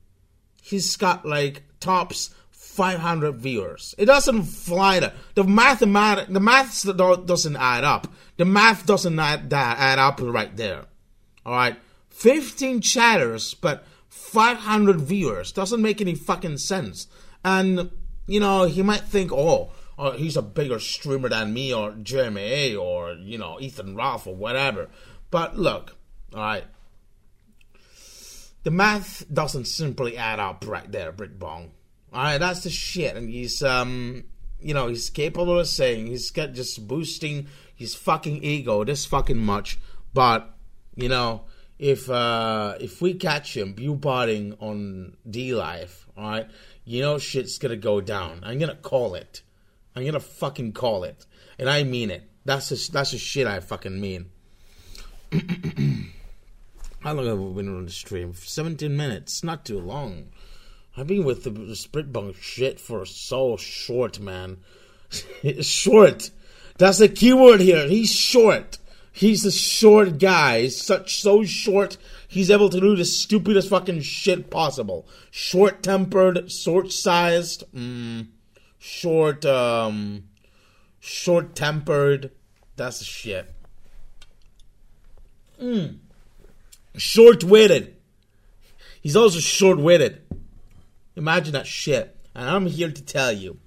he's 0.63 0.97
got 0.97 1.25
like 1.25 1.63
tops 1.81 2.35
500 2.51 3.33
viewers. 3.33 3.95
It 3.99 4.07
doesn't 4.07 4.45
fly. 4.45 5.13
The 5.35 5.45
mathematic, 5.45 6.29
the 6.29 6.41
math 6.41 6.85
doesn't 6.97 7.57
add 7.57 7.85
up. 7.85 8.07
The 8.37 8.45
math 8.45 8.87
doesn't 8.87 9.19
add, 9.19 9.53
add 9.53 9.99
up 9.99 10.21
right 10.21 10.55
there. 10.57 10.85
All 11.45 11.55
right, 11.55 11.77
15 12.11 12.81
chatters, 12.81 13.55
but 13.55 13.85
500 14.13 15.01
viewers 15.01 15.53
doesn't 15.53 15.81
make 15.81 16.03
any 16.03 16.15
fucking 16.15 16.59
sense. 16.59 17.07
And 17.43 17.91
you 18.27 18.41
know, 18.41 18.65
he 18.65 18.83
might 18.83 19.01
think, 19.01 19.33
oh, 19.33 19.73
oh, 19.99 20.13
he's 20.13 20.37
a 20.37 20.43
bigger 20.43 20.79
streamer 20.79 21.31
than 21.31 21.55
me, 21.55 21.73
or 21.73 21.93
Jeremy 21.93 22.43
A, 22.43 22.77
or 22.77 23.15
you 23.15 23.39
know, 23.39 23.59
Ethan 23.59 23.97
Ralph, 23.97 24.27
or 24.27 24.37
whatever. 24.37 24.91
But 25.31 25.59
look, 25.59 25.97
all 26.35 26.41
right, 26.41 26.65
the 28.65 28.71
math 28.71 29.25
doesn't 29.33 29.65
simply 29.65 30.19
add 30.19 30.39
up 30.39 30.65
right 30.67 30.91
there, 30.93 31.11
Britbong. 31.11 31.71
All 32.13 32.23
right, 32.23 32.39
that's 32.39 32.65
the 32.65 32.71
shit, 32.71 33.17
and 33.17 33.31
he's 33.31 33.63
um, 33.63 34.25
you 34.61 34.75
know, 34.75 34.89
he's 34.89 35.09
capable 35.09 35.59
of 35.59 35.69
saying 35.69 36.07
he's 36.07 36.31
got 36.31 36.53
just 36.53 36.87
boosting 36.87 37.47
his 37.75 37.95
fucking 37.95 38.45
ego 38.45 38.85
this 38.85 39.07
fucking 39.07 39.39
much, 39.39 39.79
but 40.13 40.55
you 40.97 41.09
know, 41.09 41.45
if 41.83 42.09
uh 42.09 42.77
if 42.79 43.03
we 43.03 43.13
catch 43.15 43.57
him 43.57 43.75
butting 43.97 44.55
on 44.61 45.17
D 45.29 45.53
Life, 45.53 46.07
all 46.17 46.31
right, 46.31 46.49
you 46.85 47.03
know 47.03 47.19
shit's 47.19 47.59
gonna 47.59 47.77
go 47.77 48.01
down. 48.01 48.41
I'm 48.45 48.61
gonna 48.61 48.77
call 48.77 49.17
it. 49.17 49.43
I'm 49.97 50.07
gonna 50.07 50.21
fucking 50.21 50.75
call 50.75 51.03
it, 51.03 51.27
and 51.59 51.69
I 51.69 51.83
mean 51.83 52.13
it. 52.13 52.23
That's 52.45 52.69
the 52.69 52.91
that's 52.93 53.11
the 53.11 53.19
shit 53.19 53.49
I 53.49 53.59
fucking 53.59 54.01
mean. 54.01 54.31
How 57.01 57.15
long 57.15 57.27
have 57.27 57.41
we 57.41 57.53
been 57.53 57.77
on 57.77 57.87
the 57.87 57.91
stream? 57.91 58.33
17 58.33 58.97
minutes. 58.97 59.43
Not 59.43 59.65
too 59.65 59.81
long. 59.81 60.29
I've 60.97 61.09
been 61.09 61.25
with 61.25 61.43
the, 61.43 61.51
the 61.51 62.03
bunk 62.05 62.37
shit 62.37 62.79
for 62.79 63.05
so 63.07 63.57
short, 63.57 64.21
man. 64.21 64.59
short. 65.63 66.31
That's 66.79 66.99
the 66.99 67.09
keyword 67.09 67.61
here. 67.61 67.89
He's 67.89 68.13
short. 68.13 68.79
He's 69.13 69.45
a 69.45 69.53
short 69.53 70.19
guy. 70.19 70.63
He's 70.63 70.81
such 70.81 71.21
so 71.21 71.45
short. 71.45 71.99
He's 72.27 72.51
able 72.51 72.71
to 72.71 72.81
do 72.81 72.97
the 72.97 73.05
stupidest 73.05 73.69
fucking 73.69 74.01
shit 74.01 74.51
possible. 74.51 75.07
Short 75.31 75.83
tempered, 75.83 76.51
short 76.51 76.91
sized, 76.91 77.65
mm, 77.75 78.29
short, 78.79 79.45
um, 79.45 80.25
short 80.99 81.55
tempered. 81.55 82.31
That's 82.77 83.01
the 83.01 83.05
shit. 83.05 83.53
Mm. 85.61 85.99
Short 86.97 87.45
witted. 87.45 87.97
He's 89.03 89.17
also 89.17 89.39
short 89.39 89.79
witted. 89.79 90.23
Imagine 91.17 91.53
that 91.53 91.67
shit. 91.67 92.17
And 92.35 92.49
I'm 92.49 92.67
here 92.67 92.91
to 92.91 93.03
tell 93.03 93.33
you. 93.33 93.59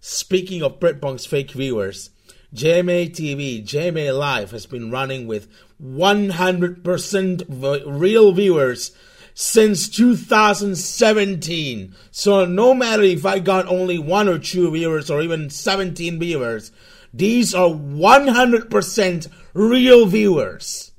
Speaking 0.00 0.62
of 0.62 0.80
Britbong's 0.80 1.26
fake 1.26 1.50
viewers, 1.50 2.10
JMA 2.54 3.10
TV, 3.10 3.62
JMA 3.64 4.16
Live 4.16 4.52
has 4.52 4.66
been 4.66 4.90
running 4.90 5.26
with 5.26 5.48
100% 5.82 8.00
real 8.00 8.32
viewers 8.32 8.92
since 9.34 9.88
2017. 9.88 11.94
So 12.12 12.44
no 12.44 12.72
matter 12.72 13.02
if 13.02 13.26
I 13.26 13.40
got 13.40 13.66
only 13.66 13.98
one 13.98 14.28
or 14.28 14.38
two 14.38 14.70
viewers 14.70 15.10
or 15.10 15.20
even 15.20 15.50
17 15.50 16.20
viewers, 16.20 16.70
these 17.12 17.52
are 17.54 17.70
100% 17.70 19.28
real 19.52 20.06
viewers 20.06 20.92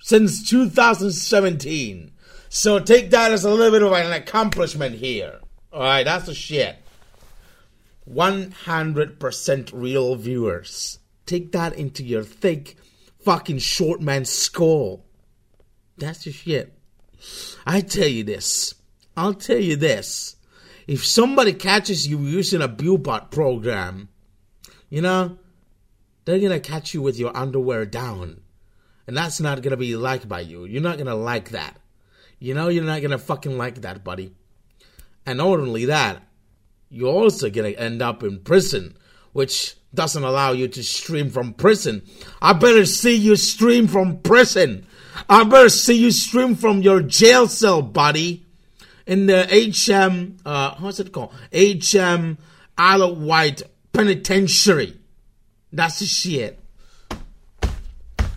since 0.00 0.42
2017. 0.48 2.10
So 2.48 2.80
take 2.80 3.10
that 3.10 3.30
as 3.30 3.44
a 3.44 3.50
little 3.50 3.70
bit 3.70 3.82
of 3.82 3.92
an 3.92 4.12
accomplishment 4.12 4.96
here. 4.96 5.38
Alright, 5.72 6.06
that's 6.06 6.26
the 6.26 6.34
shit. 6.34 6.78
100% 8.10 9.70
real 9.74 10.14
viewers. 10.16 10.98
Take 11.24 11.52
that 11.52 11.74
into 11.74 12.04
your 12.04 12.22
thick 12.22 12.76
fucking 13.24 13.58
short 13.58 14.00
man 14.00 14.24
skull. 14.24 15.04
That's 15.98 16.24
the 16.24 16.32
shit. 16.32 16.72
I 17.66 17.80
tell 17.80 18.06
you 18.06 18.22
this. 18.22 18.74
I'll 19.16 19.34
tell 19.34 19.58
you 19.58 19.76
this. 19.76 20.36
If 20.86 21.04
somebody 21.04 21.52
catches 21.52 22.06
you 22.06 22.20
using 22.20 22.62
a 22.62 22.68
Bubot 22.68 23.30
program, 23.30 24.08
you 24.88 25.00
know, 25.00 25.38
they're 26.24 26.38
gonna 26.38 26.60
catch 26.60 26.94
you 26.94 27.02
with 27.02 27.18
your 27.18 27.36
underwear 27.36 27.86
down. 27.86 28.40
And 29.06 29.16
that's 29.16 29.40
not 29.40 29.62
gonna 29.62 29.76
be 29.76 29.96
liked 29.96 30.28
by 30.28 30.40
you. 30.40 30.64
You're 30.64 30.82
not 30.82 30.98
gonna 30.98 31.14
like 31.16 31.50
that. 31.50 31.80
You 32.38 32.54
know, 32.54 32.68
you're 32.68 32.84
not 32.84 33.02
gonna 33.02 33.18
fucking 33.18 33.56
like 33.56 33.80
that, 33.80 34.04
buddy. 34.04 34.34
And 35.24 35.38
not 35.38 35.46
only 35.46 35.86
that, 35.86 36.22
you're 36.96 37.12
also 37.12 37.50
gonna 37.50 37.68
end 37.70 38.00
up 38.00 38.22
in 38.22 38.40
prison, 38.40 38.96
which 39.32 39.76
doesn't 39.94 40.24
allow 40.24 40.52
you 40.52 40.66
to 40.68 40.82
stream 40.82 41.30
from 41.30 41.52
prison. 41.52 42.02
I 42.40 42.54
better 42.54 42.86
see 42.86 43.14
you 43.14 43.36
stream 43.36 43.86
from 43.86 44.18
prison. 44.18 44.86
I 45.28 45.44
better 45.44 45.68
see 45.68 45.94
you 45.94 46.10
stream 46.10 46.54
from 46.54 46.82
your 46.82 47.02
jail 47.02 47.48
cell, 47.48 47.82
buddy. 47.82 48.44
In 49.06 49.26
the 49.26 49.46
HM, 49.46 50.38
uh, 50.44 50.74
what's 50.78 50.98
it 50.98 51.12
called? 51.12 51.32
HM 51.52 52.38
Isle 52.76 53.14
Wight 53.16 53.62
Penitentiary. 53.92 54.98
That's 55.72 56.00
the 56.00 56.06
shit. 56.06 56.58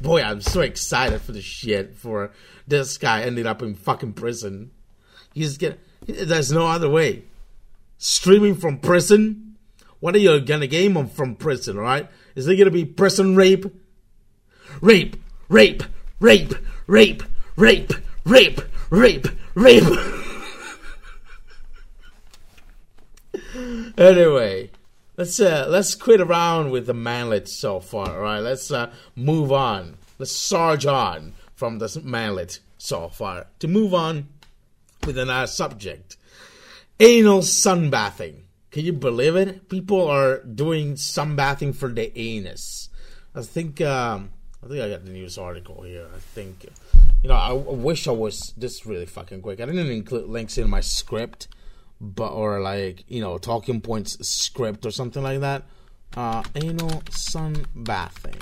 Boy, 0.01 0.21
I'm 0.21 0.41
so 0.41 0.61
excited 0.61 1.21
for 1.21 1.31
the 1.31 1.41
shit 1.41 1.95
for 1.95 2.31
this 2.67 2.97
guy 2.97 3.23
ended 3.23 3.45
up 3.45 3.61
in 3.61 3.75
fucking 3.75 4.13
prison. 4.13 4.71
He's 5.33 5.57
get 5.57 5.79
there's 6.05 6.51
no 6.51 6.67
other 6.67 6.89
way. 6.89 7.23
Streaming 8.01 8.55
from 8.55 8.77
prison? 8.77 9.57
What 9.99 10.15
are 10.15 10.19
you 10.19 10.39
gonna 10.39 10.67
game 10.67 10.95
him 10.95 11.09
from 11.09 11.35
prison, 11.35 11.77
alright? 11.77 12.09
Is 12.33 12.47
it 12.47 12.55
gonna 12.55 12.71
be 12.71 12.85
prison 12.85 13.35
rape? 13.35 13.65
Rape, 14.79 15.17
rape, 15.49 15.83
rape, 16.21 16.53
rape, 16.87 17.23
rape, 17.57 17.91
rape, 18.23 18.61
rape, 18.89 19.27
rape. 19.53 19.83
anyway, 23.97 24.71
let's 25.17 25.37
uh 25.41 25.65
let's 25.67 25.93
quit 25.93 26.21
around 26.21 26.71
with 26.71 26.85
the 26.85 26.93
manlet 26.93 27.49
so 27.49 27.81
far, 27.81 28.11
alright? 28.11 28.41
Let's 28.41 28.71
uh 28.71 28.93
move 29.17 29.51
on. 29.51 29.97
Let's 30.17 30.31
sarge 30.31 30.85
on 30.85 31.33
from 31.53 31.79
this 31.79 32.01
manlet 32.01 32.61
so 32.77 33.09
far. 33.09 33.47
To 33.59 33.67
move 33.67 33.93
on 33.93 34.29
with 35.05 35.17
another 35.17 35.47
subject. 35.47 36.15
Anal 37.01 37.39
sunbathing. 37.39 38.41
Can 38.71 38.83
you 38.83 38.91
believe 38.91 39.37
it? 39.37 39.69
People 39.69 40.05
are 40.05 40.43
doing 40.43 40.95
sunbathing 40.95 41.73
for 41.73 41.87
the 41.87 42.11
anus. 42.19 42.89
I 43.33 43.41
think 43.41 43.79
um, 43.79 44.31
I 44.61 44.67
think 44.67 44.81
I 44.81 44.89
got 44.89 45.05
the 45.05 45.11
news 45.11 45.37
article 45.37 45.83
here. 45.83 46.07
I 46.13 46.19
think 46.19 46.65
you 47.23 47.29
know 47.29 47.35
I, 47.35 47.51
I 47.51 47.53
wish 47.53 48.05
I 48.05 48.11
was 48.11 48.53
this 48.57 48.85
really 48.85 49.05
fucking 49.05 49.41
quick. 49.41 49.61
I 49.61 49.65
didn't 49.65 49.89
include 49.89 50.27
links 50.27 50.57
in 50.57 50.69
my 50.69 50.81
script, 50.81 51.47
but 52.01 52.33
or 52.33 52.59
like 52.59 53.05
you 53.07 53.21
know 53.21 53.37
talking 53.37 53.79
points 53.79 54.27
script 54.27 54.85
or 54.85 54.91
something 54.91 55.23
like 55.23 55.39
that. 55.39 55.63
Uh, 56.17 56.43
anal 56.55 57.01
sunbathing. 57.11 58.41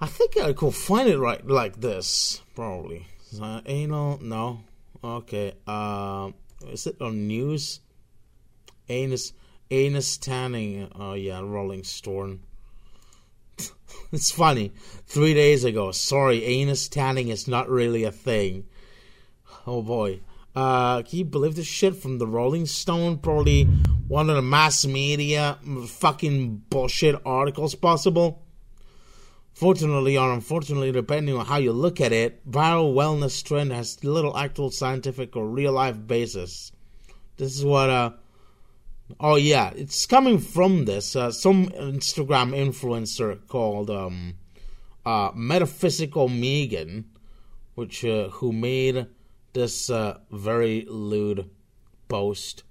I 0.00 0.06
think 0.06 0.38
I 0.40 0.52
could 0.52 0.74
find 0.74 1.08
it 1.08 1.18
right 1.18 1.44
like 1.44 1.80
this 1.80 2.42
probably. 2.54 3.06
Uh, 3.42 3.60
anal 3.66 4.20
no. 4.22 4.60
Okay. 5.02 5.54
Uh, 5.66 6.30
is 6.68 6.86
it 6.86 7.00
on 7.00 7.26
news? 7.26 7.80
Anus 8.88 9.32
anus 9.70 10.18
tanning. 10.18 10.90
Oh 10.94 11.14
yeah, 11.14 11.40
Rolling 11.40 11.84
Stone. 11.84 12.40
it's 14.12 14.30
funny. 14.30 14.72
Three 15.06 15.34
days 15.34 15.64
ago, 15.64 15.92
sorry, 15.92 16.44
anus 16.44 16.88
tanning 16.88 17.28
is 17.28 17.46
not 17.46 17.68
really 17.68 18.04
a 18.04 18.12
thing. 18.12 18.66
Oh 19.66 19.82
boy. 19.82 20.20
Uh, 20.54 21.02
can 21.02 21.18
you 21.20 21.24
believe 21.24 21.54
this 21.54 21.66
shit 21.66 21.94
from 21.94 22.18
the 22.18 22.26
Rolling 22.26 22.66
Stone? 22.66 23.18
Probably 23.18 23.64
one 24.08 24.28
of 24.28 24.36
the 24.36 24.42
mass 24.42 24.84
media 24.84 25.58
fucking 25.86 26.64
bullshit 26.68 27.20
articles 27.24 27.76
possible. 27.76 28.42
Fortunately 29.60 30.16
or 30.16 30.32
unfortunately, 30.32 30.90
depending 30.90 31.36
on 31.36 31.44
how 31.44 31.58
you 31.58 31.72
look 31.72 32.00
at 32.00 32.12
it, 32.12 32.50
viral 32.50 32.94
wellness 32.94 33.44
trend 33.44 33.72
has 33.72 34.02
little 34.02 34.34
actual 34.34 34.70
scientific 34.70 35.36
or 35.36 35.46
real 35.46 35.74
life 35.74 35.98
basis. 36.06 36.72
This 37.36 37.54
is 37.54 37.62
what 37.62 37.90
uh 37.90 38.12
Oh 39.20 39.34
yeah, 39.34 39.70
it's 39.76 40.06
coming 40.06 40.38
from 40.38 40.86
this. 40.86 41.14
Uh, 41.14 41.30
some 41.30 41.66
Instagram 41.66 42.56
influencer 42.56 43.46
called 43.48 43.90
um, 43.90 44.36
uh, 45.04 45.30
Metaphysical 45.34 46.30
Megan, 46.30 47.10
which 47.74 48.02
uh, 48.02 48.30
who 48.30 48.54
made 48.54 49.08
this 49.52 49.90
uh, 49.90 50.20
very 50.30 50.86
lewd 50.88 51.50
post, 52.08 52.62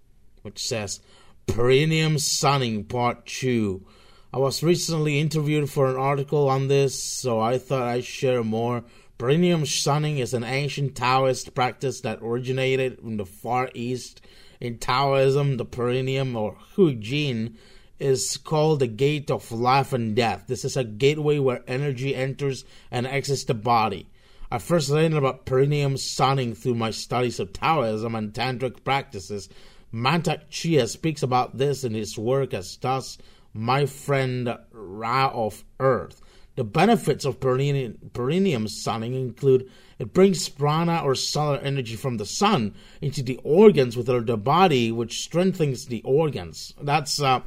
which 0.41 0.65
says 0.65 1.01
"Perineum 1.45 2.17
Sunning 2.17 2.83
Part 2.83 3.27
Two. 3.27 3.85
I 4.31 4.37
was 4.37 4.61
recently 4.61 5.19
interviewed 5.19 5.71
for 5.71 5.89
an 5.89 5.95
article 5.95 6.49
on 6.49 6.67
this, 6.67 7.03
so 7.03 7.39
I 7.39 7.57
thought 7.57 7.87
I'd 7.87 8.05
share 8.05 8.43
more. 8.43 8.83
Perineum 9.17 9.65
sunning 9.65 10.19
is 10.19 10.35
an 10.35 10.43
ancient 10.43 10.95
Taoist 10.95 11.55
practice 11.55 12.01
that 12.01 12.19
originated 12.21 12.99
in 12.99 13.17
the 13.17 13.25
Far 13.25 13.71
East 13.73 14.21
in 14.61 14.77
Taoism, 14.77 15.57
the 15.57 15.65
perineum 15.65 16.35
or 16.35 16.57
Huijin 16.75 17.55
is 17.97 18.37
called 18.37 18.81
the 18.81 18.87
gate 18.87 19.31
of 19.31 19.51
life 19.51 19.93
and 19.93 20.15
death. 20.15 20.43
This 20.45 20.63
is 20.63 20.77
a 20.77 20.83
gateway 20.83 21.39
where 21.39 21.63
energy 21.67 22.15
enters 22.15 22.65
and 22.91 23.07
exits 23.07 23.45
the 23.45 23.55
body. 23.55 24.11
I 24.51 24.59
first 24.59 24.91
learned 24.91 25.15
about 25.15 25.47
perineum 25.47 25.97
sunning 25.97 26.53
through 26.53 26.75
my 26.75 26.91
studies 26.91 27.39
of 27.39 27.51
Taoism 27.51 28.13
and 28.13 28.31
Tantric 28.31 28.83
practices. 28.83 29.49
Mantak 29.91 30.49
Chia 30.51 30.87
speaks 30.87 31.23
about 31.23 31.57
this 31.57 31.83
in 31.83 31.95
his 31.95 32.15
work 32.15 32.53
as 32.53 32.75
does 32.75 33.17
my 33.59 33.85
friend 33.85 34.57
Ra 34.71 35.31
of 35.33 35.63
Earth. 35.79 36.21
The 36.55 36.63
benefits 36.63 37.25
of 37.25 37.39
perineum, 37.39 38.67
sunning 38.67 39.13
include 39.13 39.69
it 39.97 40.13
brings 40.13 40.47
prana 40.49 41.01
or 41.03 41.15
solar 41.15 41.57
energy 41.57 41.95
from 41.95 42.17
the 42.17 42.25
sun 42.25 42.73
into 43.01 43.21
the 43.21 43.39
organs 43.43 43.95
within 43.95 44.25
the 44.25 44.37
body, 44.37 44.91
which 44.91 45.21
strengthens 45.21 45.85
the 45.85 46.01
organs. 46.03 46.73
That's, 46.81 47.21
uh, 47.21 47.41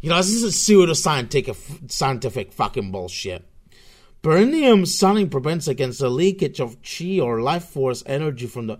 you 0.00 0.10
know, 0.10 0.16
this 0.16 0.30
is 0.30 0.42
a 0.42 0.52
pseudo-scientific 0.52 1.56
scientific 1.88 2.52
fucking 2.52 2.92
bullshit. 2.92 3.44
Perineum 4.22 4.86
sunning 4.86 5.30
prevents 5.30 5.68
against 5.68 6.00
the 6.00 6.10
leakage 6.10 6.60
of 6.60 6.76
chi 6.82 7.18
or 7.20 7.40
life 7.40 7.64
force 7.64 8.02
energy 8.06 8.46
from 8.46 8.66
the. 8.66 8.78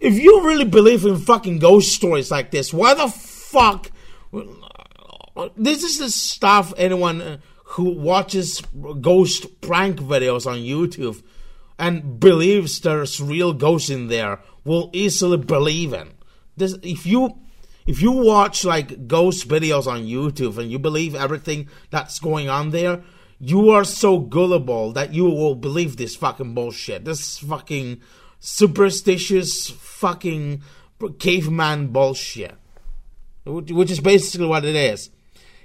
If 0.00 0.14
you 0.14 0.46
really 0.46 0.64
believe 0.64 1.04
in 1.04 1.16
fucking 1.16 1.60
ghost 1.60 1.94
stories 1.94 2.30
like 2.30 2.50
this, 2.50 2.74
why 2.74 2.94
the 2.94 3.08
fuck? 3.08 3.90
This 5.56 5.82
is 5.82 5.98
the 5.98 6.10
stuff 6.10 6.72
anyone 6.76 7.20
uh, 7.20 7.38
who 7.64 7.90
watches 7.90 8.62
ghost 9.00 9.60
prank 9.60 9.98
videos 9.98 10.46
on 10.46 10.58
YouTube 10.58 11.22
and 11.78 12.20
believes 12.20 12.80
there's 12.80 13.20
real 13.20 13.52
ghosts 13.52 13.90
in 13.90 14.06
there 14.06 14.40
will 14.64 14.90
easily 14.92 15.38
believe 15.38 15.92
in. 15.92 16.12
This 16.56 16.76
if 16.82 17.04
you 17.04 17.36
if 17.86 18.00
you 18.00 18.12
watch 18.12 18.64
like 18.64 19.08
ghost 19.08 19.48
videos 19.48 19.86
on 19.86 20.04
YouTube 20.04 20.56
and 20.56 20.70
you 20.70 20.78
believe 20.78 21.14
everything 21.14 21.68
that's 21.90 22.18
going 22.18 22.48
on 22.48 22.70
there, 22.70 23.02
you 23.40 23.70
are 23.70 23.84
so 23.84 24.20
gullible 24.20 24.92
that 24.92 25.12
you 25.12 25.24
will 25.24 25.54
believe 25.54 25.96
this 25.96 26.16
fucking 26.16 26.54
bullshit. 26.54 27.04
This 27.04 27.38
fucking 27.38 28.00
superstitious 28.38 29.70
fucking 29.70 30.62
caveman 31.18 31.88
bullshit. 31.88 32.54
Which 33.44 33.90
is 33.90 34.00
basically 34.00 34.46
what 34.46 34.64
it 34.64 34.76
is. 34.76 35.10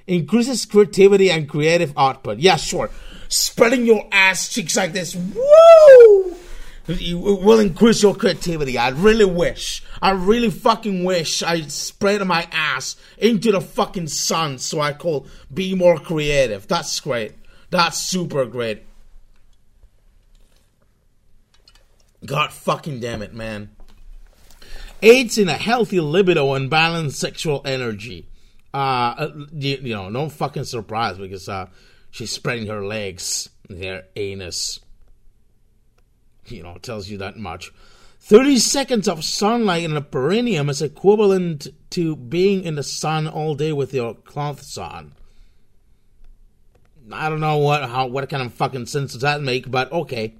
Increases 0.10 0.65
creativity 0.65 1.32
and 1.32 1.48
creative 1.48 1.93
output. 1.98 2.39
Yeah, 2.39 2.58
sure 2.58 2.89
spreading 3.30 3.86
your 3.86 4.08
ass 4.12 4.50
cheeks 4.50 4.76
like 4.76 4.91
this. 4.91 5.15
Woo! 5.15 6.36
You 6.88 7.19
will 7.19 7.60
increase 7.60 8.02
your 8.02 8.15
creativity. 8.15 8.78
I 8.78 8.89
really 8.89 9.26
wish. 9.26 9.84
I 10.02 10.10
really 10.12 10.50
fucking 10.50 11.04
wish 11.04 11.43
I 11.43 11.62
spread 11.62 12.26
my 12.26 12.48
ass 12.52 12.95
into 13.19 13.52
the 13.52 13.62
fucking 13.62 14.08
sun 14.08 14.58
so 14.58 14.82
I 14.82 14.93
could 14.93 15.24
be 15.54 15.76
more 15.76 16.00
creative. 16.00 16.67
That's 16.67 17.00
great. 17.00 17.34
That's 17.69 18.00
super 18.00 18.45
great. 18.45 18.86
God 22.26 22.52
fucking 22.52 23.00
damn 23.00 23.22
it, 23.22 23.36
man. 23.36 23.69
Aids 25.04 25.38
in 25.38 25.48
a 25.48 25.54
healthy 25.54 26.00
libido 26.00 26.56
and 26.56 26.72
balanced 26.72 27.19
sexual 27.19 27.62
energy. 27.65 28.28
Uh, 28.73 28.77
uh 29.17 29.32
you, 29.51 29.77
you 29.82 29.93
know, 29.93 30.10
no 30.10 30.29
fucking 30.29 30.65
surprise 30.65 31.17
because 31.17 31.49
uh, 31.49 31.67
she's 32.12 32.32
spreading 32.32 32.67
her 32.67 32.86
legs, 32.86 33.49
their 33.69 34.03
anus. 34.15 34.79
You 36.47 36.63
know, 36.63 36.77
tells 36.82 37.10
you 37.10 37.17
that 37.19 37.38
much. 37.38 37.71
30 38.21 38.58
seconds 38.58 39.08
of 39.08 39.23
sunlight 39.23 39.84
in 39.84 39.95
a 39.95 40.01
perineum 40.01 40.69
is 40.69 40.82
equivalent 40.82 41.67
to 41.91 42.15
being 42.15 42.63
in 42.63 42.75
the 42.75 42.84
sun 42.84 43.27
all 43.27 43.55
day 43.55 43.71
with 43.71 43.93
your 43.93 44.13
clothes 44.13 44.77
on. 44.77 45.13
I 47.12 47.29
don't 47.29 47.39
know 47.39 47.58
what 47.58 47.89
how 47.89 48.08
what 48.08 48.29
kind 48.29 48.43
of 48.43 48.53
fucking 48.53 48.86
sense 48.86 49.13
does 49.13 49.21
that 49.21 49.41
make, 49.41 49.69
but 49.69 49.91
okay. 49.91 50.36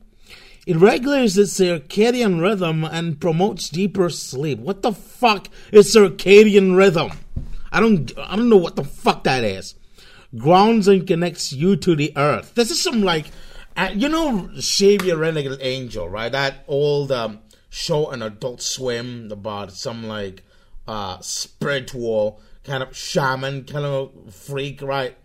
It 0.68 0.76
regulates 0.76 1.34
the 1.34 1.44
circadian 1.44 2.42
rhythm 2.42 2.84
and 2.84 3.20
promotes 3.20 3.70
deeper 3.70 4.10
sleep. 4.10 4.60
What 4.60 4.84
the 4.84 4.92
fuck 4.92 5.48
is 5.72 5.96
circadian 5.96 6.76
rhythm? 6.76 7.12
I 7.72 7.80
don't 7.80 8.12
I 8.18 8.36
don't 8.36 8.50
know 8.50 8.58
what 8.58 8.76
the 8.76 8.84
fuck 8.84 9.24
that 9.26 9.44
is 9.44 9.76
grounds 10.38 10.88
and 10.88 11.08
connects 11.08 11.52
you 11.54 11.76
to 11.78 11.96
the 11.96 12.14
earth. 12.16 12.54
This 12.56 12.72
is 12.72 12.82
some 12.82 13.02
like, 13.02 13.28
uh, 13.76 13.90
you 13.94 14.10
know, 14.10 14.50
Your 14.80 15.18
Renegade 15.18 15.58
Angel, 15.62 16.08
right? 16.08 16.32
That 16.32 16.64
old 16.68 17.12
um, 17.12 17.40
show 17.70 18.08
on 18.08 18.22
Adult 18.22 18.62
Swim 18.62 19.32
about 19.32 19.72
some 19.72 20.06
like 20.06 20.44
uh, 20.88 21.20
spiritual 21.22 22.42
kind 22.64 22.84
of 22.84 22.96
shaman 22.96 23.64
kind 23.66 23.86
of 23.86 24.34
freak, 24.34 24.82
right? 24.82 25.18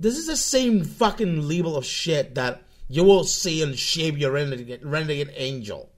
This 0.00 0.16
is 0.16 0.26
the 0.26 0.36
same 0.36 0.84
fucking 0.84 1.48
level 1.48 1.76
of 1.76 1.84
shit 1.84 2.34
that 2.36 2.62
you 2.88 3.04
will 3.04 3.24
see 3.24 3.62
in 3.62 3.74
Your 4.18 4.32
Renegade, 4.32 4.84
Renegade 4.84 5.32
Angel. 5.34 5.90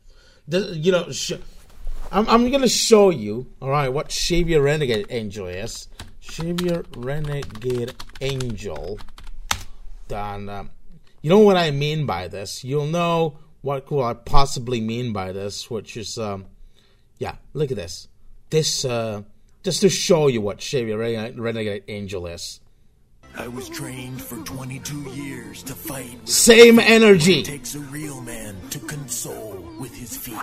This, 0.48 0.76
you 0.76 0.90
know, 0.90 1.12
sh- 1.12 1.34
I'm, 2.12 2.28
I'm 2.28 2.50
gonna 2.50 2.68
show 2.68 3.10
you, 3.10 3.46
all 3.62 3.70
right, 3.70 3.88
what 3.88 4.30
Your 4.30 4.62
Renegade 4.62 5.06
Angel 5.10 5.46
is. 5.46 5.88
Xavier 6.22 6.84
Renegade 6.96 7.94
Angel. 8.20 8.98
Then, 10.08 10.48
um, 10.48 10.70
you 11.22 11.30
know 11.30 11.38
what 11.38 11.56
I 11.56 11.70
mean 11.70 12.06
by 12.06 12.28
this. 12.28 12.64
You'll 12.64 12.86
know 12.86 13.38
what 13.62 13.86
could 13.86 14.02
I 14.02 14.14
possibly 14.14 14.80
mean 14.80 15.12
by 15.12 15.32
this, 15.32 15.70
which 15.70 15.96
is, 15.96 16.18
um, 16.18 16.46
yeah, 17.18 17.36
look 17.52 17.70
at 17.70 17.76
this. 17.76 18.08
This, 18.50 18.84
uh, 18.84 19.22
just 19.62 19.82
to 19.82 19.88
show 19.88 20.26
you 20.26 20.40
what 20.40 20.62
Xavier 20.62 20.98
Renegade 20.98 21.84
Angel 21.86 22.26
is. 22.26 22.60
I 23.36 23.46
was 23.46 23.68
trained 23.68 24.20
for 24.20 24.36
22 24.38 25.10
years 25.10 25.62
to 25.64 25.74
fight. 25.74 26.28
Same 26.28 26.80
energy. 26.80 27.40
It 27.40 27.46
takes 27.46 27.76
a 27.76 27.80
real 27.80 28.20
man 28.22 28.56
to 28.70 28.80
console 28.80 29.64
with 29.78 29.94
his 29.94 30.16
feet. 30.16 30.34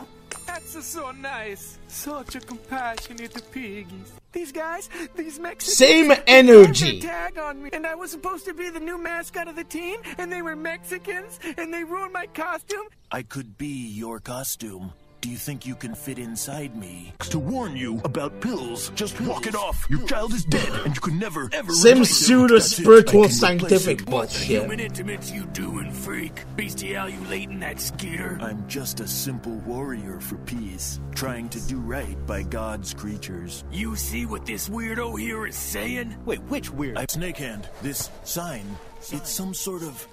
That's 0.46 0.86
so 0.86 1.12
nice. 1.12 1.80
Such 1.88 2.36
a 2.36 2.40
compassionate 2.40 3.52
piggies. 3.52 4.14
These 4.32 4.52
guys, 4.52 4.90
these 5.16 5.40
Mexicans. 5.40 5.78
Same 5.78 6.14
energy. 6.28 7.00
Tag 7.00 7.38
on 7.38 7.64
me, 7.64 7.70
and 7.74 7.88
I 7.88 7.96
was 7.96 8.12
supposed 8.12 8.46
to 8.46 8.54
be 8.54 8.70
the 8.70 8.80
new 8.80 8.98
mascot 8.98 9.48
of 9.48 9.56
the 9.56 9.64
team, 9.64 10.00
and 10.18 10.32
they 10.32 10.42
were 10.42 10.56
Mexicans, 10.56 11.40
and 11.58 11.74
they 11.74 11.84
ruined 11.84 12.14
my 12.14 12.28
costume. 12.28 12.86
I 13.12 13.24
could 13.24 13.58
be 13.58 13.68
your 13.68 14.20
costume. 14.20 14.94
Do 15.20 15.30
you 15.30 15.38
think 15.38 15.66
you 15.66 15.74
can 15.74 15.96
fit 15.96 16.20
inside 16.20 16.76
me? 16.76 17.12
To 17.32 17.40
warn 17.40 17.76
you 17.76 18.00
about 18.04 18.40
pills, 18.40 18.92
just 18.92 19.20
walk 19.22 19.48
it 19.48 19.56
off. 19.56 19.84
Your 19.90 20.06
child 20.06 20.32
is 20.34 20.46
dead, 20.46 20.70
and 20.86 20.94
you 20.94 21.02
can 21.02 21.18
never, 21.18 21.50
ever 21.54 21.72
Some 21.72 21.94
replace 21.94 22.18
pseudo 22.18 22.54
That's 22.54 22.72
it. 22.72 22.82
spiritual 22.84 23.24
I 23.24 23.28
can 23.28 23.32
replace 23.32 23.40
scientific 23.40 24.02
it. 24.02 24.10
What 24.10 24.30
the 24.30 24.36
bullshit. 24.36 24.62
human 24.62 24.80
intimates 24.80 25.32
you 25.32 25.46
doing, 25.48 25.92
freak? 25.92 26.44
Bestialulating 26.56 27.60
that 27.62 27.80
skeeter? 27.80 28.38
I'm 28.40 28.68
just 28.68 29.00
a 29.00 29.08
simple 29.08 29.56
warrior 29.66 30.20
for 30.20 30.36
peace, 30.38 31.00
trying 31.16 31.50
to 31.50 31.60
do 31.62 31.80
right 31.80 32.18
by 32.28 32.44
God's 32.44 32.94
creatures. 32.94 33.64
You 33.72 33.96
see 33.96 34.28
what 34.28 34.46
this 34.46 34.70
weirdo 34.70 35.20
here 35.20 35.48
is 35.48 35.56
saying? 35.56 36.16
Wait, 36.26 36.44
which 36.44 36.72
weirdo? 36.72 36.98
I 37.00 37.06
Snakehand, 37.08 37.66
this 37.82 38.12
sign, 38.24 38.66
it's 39.12 39.32
some 39.32 39.56
sort 39.56 39.82
of 39.82 40.08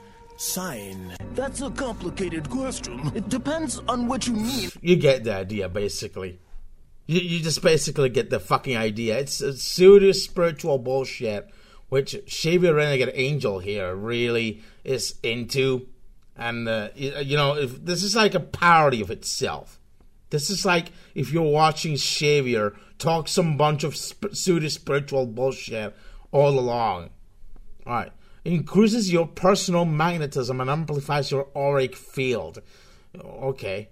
sign. 0.44 1.16
That's 1.34 1.60
a 1.62 1.70
complicated 1.70 2.48
question. 2.50 3.10
It 3.14 3.28
depends 3.28 3.80
on 3.88 4.06
what 4.06 4.26
you 4.26 4.34
mean. 4.34 4.70
You 4.80 4.96
get 4.96 5.24
the 5.24 5.34
idea, 5.34 5.68
basically. 5.68 6.38
You, 7.06 7.20
you 7.20 7.40
just 7.40 7.62
basically 7.62 8.08
get 8.08 8.30
the 8.30 8.40
fucking 8.40 8.76
idea. 8.76 9.18
It's 9.18 9.40
a 9.40 9.56
pseudo 9.56 10.12
spiritual 10.12 10.78
bullshit, 10.78 11.48
which 11.88 12.16
Xavier 12.30 12.74
Renegade 12.74 13.12
Angel 13.14 13.58
here 13.58 13.94
really 13.94 14.62
is 14.84 15.14
into. 15.22 15.88
And, 16.36 16.68
uh, 16.68 16.88
y- 16.98 17.20
you 17.20 17.36
know, 17.36 17.56
if 17.56 17.84
this 17.84 18.02
is 18.02 18.14
like 18.16 18.34
a 18.34 18.40
parody 18.40 19.00
of 19.00 19.10
itself. 19.10 19.78
This 20.30 20.50
is 20.50 20.64
like 20.64 20.90
if 21.14 21.32
you're 21.32 21.42
watching 21.42 21.96
Xavier 21.96 22.74
talk 22.98 23.28
some 23.28 23.56
bunch 23.56 23.84
of 23.84 23.94
sp- 23.94 24.32
pseudo 24.34 24.68
spiritual 24.68 25.26
bullshit 25.26 25.94
all 26.32 26.58
along. 26.58 27.10
Alright. 27.86 28.12
Increases 28.44 29.10
your 29.10 29.26
personal 29.26 29.84
magnetism 29.84 30.60
and 30.60 30.68
amplifies 30.68 31.30
your 31.30 31.48
auric 31.56 31.96
field. 31.96 32.60
Okay. 33.18 33.88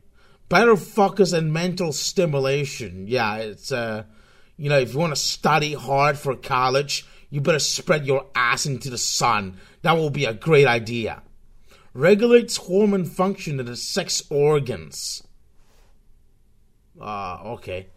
Better 0.49 0.77
focus 0.77 1.33
and 1.33 1.53
mental 1.53 1.93
stimulation. 1.93 3.07
Yeah, 3.09 3.37
it's 3.37 3.73
uh 3.73 4.05
you 4.59 4.69
know, 4.69 4.79
if 4.79 4.93
you 4.93 4.99
want 4.99 5.15
to 5.15 5.21
study 5.21 5.73
hard 5.73 6.19
for 6.19 6.37
college, 6.37 7.07
you 7.31 7.41
better 7.41 7.59
spread 7.59 8.07
your 8.07 8.27
ass 8.35 8.67
into 8.67 8.91
the 8.91 8.99
sun. 8.99 9.57
That 9.81 9.95
will 9.95 10.11
be 10.11 10.27
a 10.27 10.35
great 10.35 10.67
idea. 10.67 11.23
Regulates 11.95 12.59
hormone 12.59 13.07
function 13.07 13.59
in 13.59 13.67
the 13.67 13.77
sex 13.77 14.23
organs. 14.31 15.23
Ah, 17.01 17.43
okay. 17.45 17.89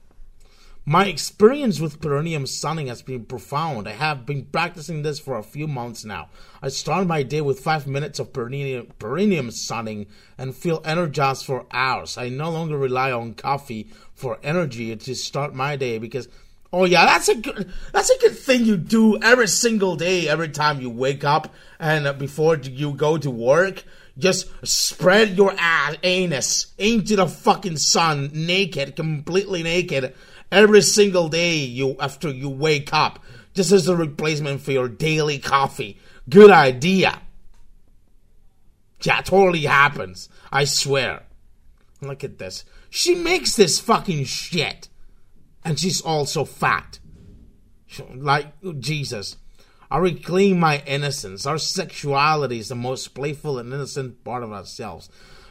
My 0.87 1.07
experience 1.07 1.79
with 1.79 1.99
perineum 1.99 2.45
sunning 2.45 2.87
has 2.87 3.01
been 3.01 3.25
profound. 3.25 3.87
I 3.87 3.93
have 3.93 4.23
been 4.23 4.45
practicing 4.45 5.01
this 5.01 5.17
for 5.19 5.35
a 5.35 5.41
few 5.41 5.67
months 5.67 6.05
now. 6.05 6.29
I 6.61 6.69
start 6.69 7.07
my 7.07 7.23
day 7.23 7.41
with 7.41 7.59
five 7.59 7.87
minutes 7.87 8.19
of 8.19 8.31
perineum, 8.31 8.93
perineum 8.99 9.49
sunning 9.49 10.05
and 10.37 10.53
feel 10.53 10.83
energized 10.85 11.43
for 11.43 11.65
hours. 11.71 12.19
I 12.19 12.29
no 12.29 12.51
longer 12.51 12.77
rely 12.77 13.11
on 13.11 13.33
coffee 13.33 13.89
for 14.13 14.37
energy 14.43 14.95
to 14.95 15.15
start 15.15 15.55
my 15.55 15.75
day 15.75 15.97
because, 15.97 16.29
oh 16.71 16.85
yeah, 16.85 17.05
that's 17.07 17.29
a 17.29 17.35
good, 17.35 17.73
that's 17.91 18.11
a 18.11 18.19
good 18.19 18.37
thing 18.37 18.65
you 18.65 18.77
do 18.77 19.19
every 19.23 19.47
single 19.47 19.95
day, 19.95 20.27
every 20.29 20.49
time 20.49 20.81
you 20.81 20.91
wake 20.91 21.23
up 21.23 21.51
and 21.79 22.19
before 22.19 22.57
you 22.57 22.91
go 22.91 23.17
to 23.17 23.31
work. 23.31 23.83
Just 24.17 24.47
spread 24.65 25.35
your 25.35 25.53
ass, 25.57 25.97
anus 26.03 26.67
into 26.77 27.17
the 27.17 27.27
fucking 27.27 27.75
sun, 27.75 28.29
naked, 28.33 28.95
completely 28.95 29.61
naked, 29.61 30.13
every 30.51 30.81
single 30.81 31.29
day 31.29 31.57
you 31.57 31.95
after 31.99 32.29
you 32.29 32.49
wake 32.49 32.93
up. 32.93 33.19
This 33.53 33.71
is 33.71 33.87
a 33.87 33.95
replacement 33.95 34.61
for 34.61 34.71
your 34.71 34.89
daily 34.89 35.39
coffee. 35.39 35.99
Good 36.29 36.51
idea. 36.51 37.21
Yeah, 39.03 39.21
totally 39.21 39.61
happens. 39.61 40.29
I 40.51 40.65
swear. 40.65 41.23
Look 42.01 42.23
at 42.23 42.37
this. 42.37 42.65
She 42.89 43.15
makes 43.15 43.55
this 43.55 43.79
fucking 43.79 44.25
shit. 44.25 44.89
And 45.63 45.79
she's 45.79 46.01
also 46.01 46.45
fat. 46.45 46.99
Like, 48.13 48.47
Jesus. 48.79 49.37
I 49.89 49.97
reclaim 49.99 50.59
my 50.59 50.83
innocence. 50.85 51.45
Our 51.45 51.57
sexuality 51.57 52.59
is 52.59 52.69
the 52.69 52.75
most 52.75 53.13
playful 53.15 53.59
and 53.59 53.71
innocent 53.71 54.23
part 54.23 54.43
of 54.43 54.51
ourselves. 54.51 55.09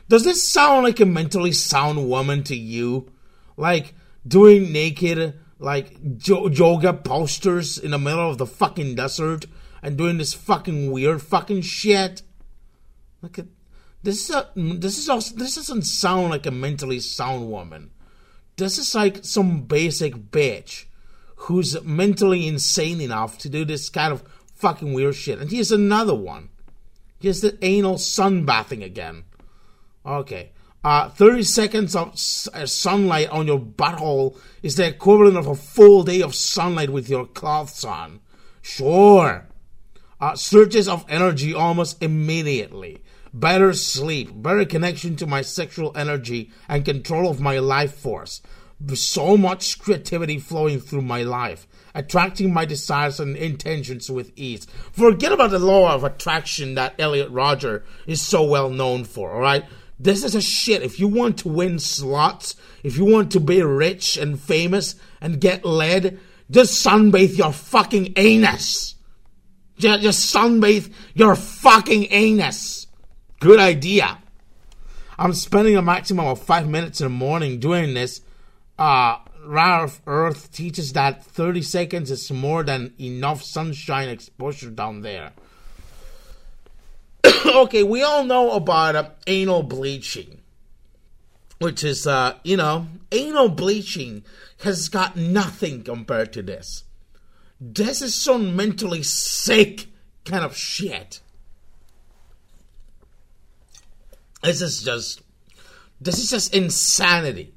Does 0.09 0.25
this 0.25 0.43
sound 0.43 0.85
like 0.85 1.01
a 1.01 1.07
mentally 1.07 1.53
sound 1.53 2.09
woman 2.09 2.43
to 2.45 2.57
you? 2.57 3.11
Like 3.57 3.95
doing 4.27 4.73
naked, 4.73 5.39
like 5.59 5.97
yoga 6.27 6.93
posters 6.93 7.79
in 7.79 7.93
the 7.93 7.99
middle 7.99 8.29
of 8.31 8.39
the 8.39 8.47
fucking 8.47 8.95
desert 8.95 9.47
and 9.83 9.97
doing 9.97 10.19
this 10.19 10.35
fucking 10.35 10.91
weird 10.91 11.23
fucking 11.23 11.63
shit? 11.63 12.23
Look 13.23 13.39
at 13.39 13.47
this. 14.03 14.29
Is 14.29 14.37
a, 14.37 14.49
this 14.55 14.99
is 14.99 15.09
also, 15.09 15.37
this 15.37 15.55
doesn't 15.55 15.83
sound 15.83 16.31
like 16.31 16.47
a 16.47 16.51
mentally 16.51 17.01
sound 17.01 17.51
woman. 17.51 17.91
This 18.57 18.79
is 18.79 18.95
like 18.95 19.25
some 19.25 19.63
basic 19.63 20.15
bitch 20.31 20.85
who's 21.37 21.83
mentally 21.83 22.47
insane 22.47 23.01
enough 23.01 23.37
to 23.39 23.49
do 23.49 23.65
this 23.65 23.89
kind 23.89 24.13
of 24.13 24.23
fucking 24.55 24.93
weird 24.93 25.15
shit. 25.15 25.39
And 25.39 25.51
here's 25.51 25.73
another 25.73 26.15
one. 26.15 26.51
Here's 27.19 27.41
the 27.41 27.59
anal 27.63 27.97
sunbathing 27.97 28.85
again. 28.85 29.25
Okay. 30.07 30.53
Uh, 30.85 31.09
30 31.09 31.43
seconds 31.45 31.97
of 31.97 32.09
uh, 32.09 32.67
sunlight 32.67 33.31
on 33.31 33.47
your 33.47 33.59
butthole 33.59 34.39
is 34.63 34.77
the 34.77 34.87
equivalent 34.87 35.35
of 35.39 35.47
a 35.47 35.55
full 35.55 36.03
day 36.03 36.21
of 36.21 36.35
sunlight 36.35 36.91
with 36.91 37.09
your 37.09 37.25
clothes 37.25 37.87
on. 37.87 38.21
Sure. 38.61 39.47
Uh, 40.21 40.35
surges 40.37 40.87
of 40.87 41.07
energy 41.09 41.55
almost 41.55 42.03
immediately. 42.03 43.03
Better 43.33 43.73
sleep, 43.73 44.31
better 44.35 44.67
connection 44.67 45.17
to 45.17 45.27
my 45.27 45.41
sexual 45.41 45.91
energy, 45.97 46.53
and 46.69 46.85
control 46.85 47.31
of 47.31 47.41
my 47.41 47.59
life 47.59 47.95
force. 47.95 48.43
So 48.93 49.39
much 49.39 49.79
creativity 49.79 50.39
flowing 50.39 50.81
through 50.81 51.03
my 51.03 51.23
life, 51.23 51.67
attracting 51.95 52.53
my 52.53 52.67
desires 52.67 53.19
and 53.19 53.37
intentions 53.37 54.11
with 54.11 54.33
ease. 54.37 54.67
Forget 54.93 55.33
about 55.33 55.51
the 55.51 55.59
law 55.59 55.95
of 55.95 56.05
attraction 56.05 56.75
that 56.75 56.95
Elliot 56.99 57.31
Rodger 57.31 57.85
is 58.07 58.21
so 58.21 58.45
well 58.45 58.69
known 58.69 59.05
for, 59.05 59.33
alright? 59.33 59.65
This 59.99 60.25
is 60.25 60.35
a 60.35 60.41
shit. 60.41 60.83
If 60.83 60.99
you 60.99 61.09
want 61.09 61.39
to 61.39 61.49
win 61.49 61.79
slots, 61.79 62.57
if 62.83 62.97
you 62.97 63.05
want 63.05 63.33
to 63.33 63.41
be 63.41 63.63
rich 63.63 64.17
and 64.17 64.39
famous 64.39 64.97
and 65.21 65.41
get 65.41 65.65
laid, 65.65 66.19
just 66.51 66.85
sunbathe 66.85 67.39
your 67.39 67.53
fucking 67.53 68.13
anus. 68.17 68.97
Just, 69.79 70.03
just 70.03 70.35
sunbathe 70.35 70.93
your 71.15 71.37
fucking 71.37 72.09
anus. 72.11 72.87
Good 73.41 73.61
idea. 73.61 74.19
I'm 75.19 75.33
spending 75.33 75.77
a 75.77 75.83
maximum 75.83 76.27
of 76.27 76.43
five 76.43 76.69
minutes 76.69 77.01
in 77.01 77.07
the 77.07 77.11
morning 77.11 77.61
doing 77.61 77.95
this. 77.95 78.21
Uh, 78.79 79.19
Ra 79.45 79.85
of 79.85 80.01
Earth 80.07 80.51
teaches 80.53 80.93
that 80.95 81.25
30 81.25 81.63
seconds 81.63 82.11
is 82.11 82.31
more 82.33 82.63
than 82.63 82.95
enough 82.99 83.43
sunshine 83.43 84.09
exposure 84.09 84.71
down 84.71 85.03
there. 85.03 85.33
okay, 87.47 87.83
we 87.83 88.03
all 88.03 88.25
know 88.25 88.53
about 88.53 88.97
uh, 88.97 89.11
anal 89.27 89.63
bleaching, 89.63 90.41
which 91.59 91.83
is, 91.85 92.07
uh, 92.07 92.35
you 92.43 92.57
know, 92.57 92.87
anal 93.13 93.49
bleaching 93.49 94.25
has 94.61 94.89
got 94.89 95.17
nothing 95.17 95.83
compared 95.83 96.33
to 96.33 96.43
this. 96.43 96.85
This 97.61 98.03
is 98.03 98.15
some 98.15 98.57
mentally 98.57 99.03
sick 99.03 99.87
kind 100.25 100.45
of 100.45 100.57
shit. 100.57 101.21
This 104.43 104.61
is 104.61 104.83
just, 104.83 105.23
this 106.01 106.19
is 106.19 106.29
just 106.29 106.55
insanity. 106.55 107.55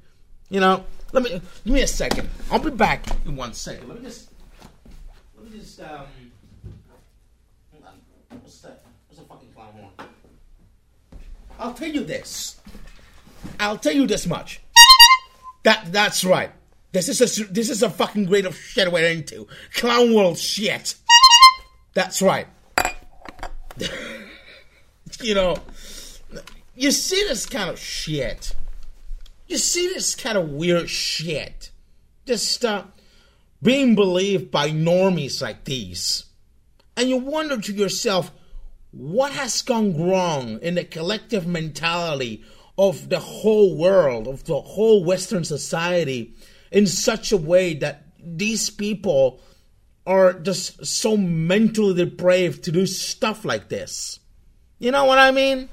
You 0.48 0.60
know, 0.60 0.84
let 1.12 1.22
me, 1.22 1.30
give 1.30 1.74
me 1.74 1.82
a 1.82 1.86
second. 1.86 2.30
I'll 2.50 2.58
be 2.58 2.70
back 2.70 3.04
in 3.26 3.36
one 3.36 3.52
second. 3.52 3.88
Let 3.88 3.98
me 3.98 4.04
just, 4.04 4.30
let 5.36 5.52
me 5.52 5.58
just, 5.58 5.80
um, 5.80 6.06
hold 7.72 7.84
on. 7.84 8.38
what's 8.40 8.60
that? 8.60 8.82
What's 9.08 9.22
a 9.22 9.24
fucking 9.26 9.48
clown 9.54 9.72
horn? 9.72 10.08
I'll 11.58 11.74
tell 11.74 11.88
you 11.88 12.04
this. 12.04 12.60
I'll 13.58 13.78
tell 13.78 13.92
you 13.92 14.06
this 14.06 14.26
much. 14.26 14.60
That 15.64 15.92
that's 15.92 16.24
right. 16.24 16.50
This 16.92 17.08
is 17.08 17.20
a 17.20 17.44
this 17.44 17.68
is 17.68 17.82
a 17.82 17.90
fucking 17.90 18.26
grade 18.26 18.46
of 18.46 18.56
shit 18.56 18.90
we're 18.90 19.10
into. 19.10 19.46
Clown 19.74 20.14
world 20.14 20.38
shit. 20.38 20.94
That's 21.94 22.22
right. 22.22 22.46
you 25.20 25.34
know, 25.34 25.56
you 26.74 26.90
see 26.92 27.22
this 27.24 27.44
kind 27.46 27.70
of 27.70 27.78
shit. 27.78 28.54
You 29.46 29.58
see 29.58 29.88
this 29.88 30.14
kind 30.14 30.38
of 30.38 30.50
weird 30.50 30.88
shit. 30.88 31.70
Just 32.26 32.64
uh, 32.64 32.84
being 33.62 33.94
believed 33.94 34.50
by 34.50 34.70
normies 34.70 35.42
like 35.42 35.64
these. 35.64 36.24
And 36.96 37.08
you 37.08 37.16
wonder 37.16 37.60
to 37.60 37.72
yourself, 37.72 38.30
what 38.98 39.30
has 39.30 39.62
gone 39.62 39.96
wrong 39.96 40.58
in 40.60 40.74
the 40.74 40.82
collective 40.82 41.46
mentality 41.46 42.42
of 42.76 43.08
the 43.08 43.20
whole 43.20 43.76
world, 43.76 44.26
of 44.26 44.42
the 44.42 44.60
whole 44.60 45.04
Western 45.04 45.44
society, 45.44 46.34
in 46.72 46.84
such 46.84 47.30
a 47.30 47.36
way 47.36 47.74
that 47.74 48.06
these 48.18 48.70
people 48.70 49.40
are 50.04 50.32
just 50.32 50.84
so 50.84 51.16
mentally 51.16 51.94
depraved 51.94 52.64
to 52.64 52.72
do 52.72 52.86
stuff 52.86 53.44
like 53.44 53.68
this? 53.68 54.18
You 54.80 54.90
know 54.90 55.04
what 55.04 55.18
I 55.18 55.30
mean? 55.30 55.68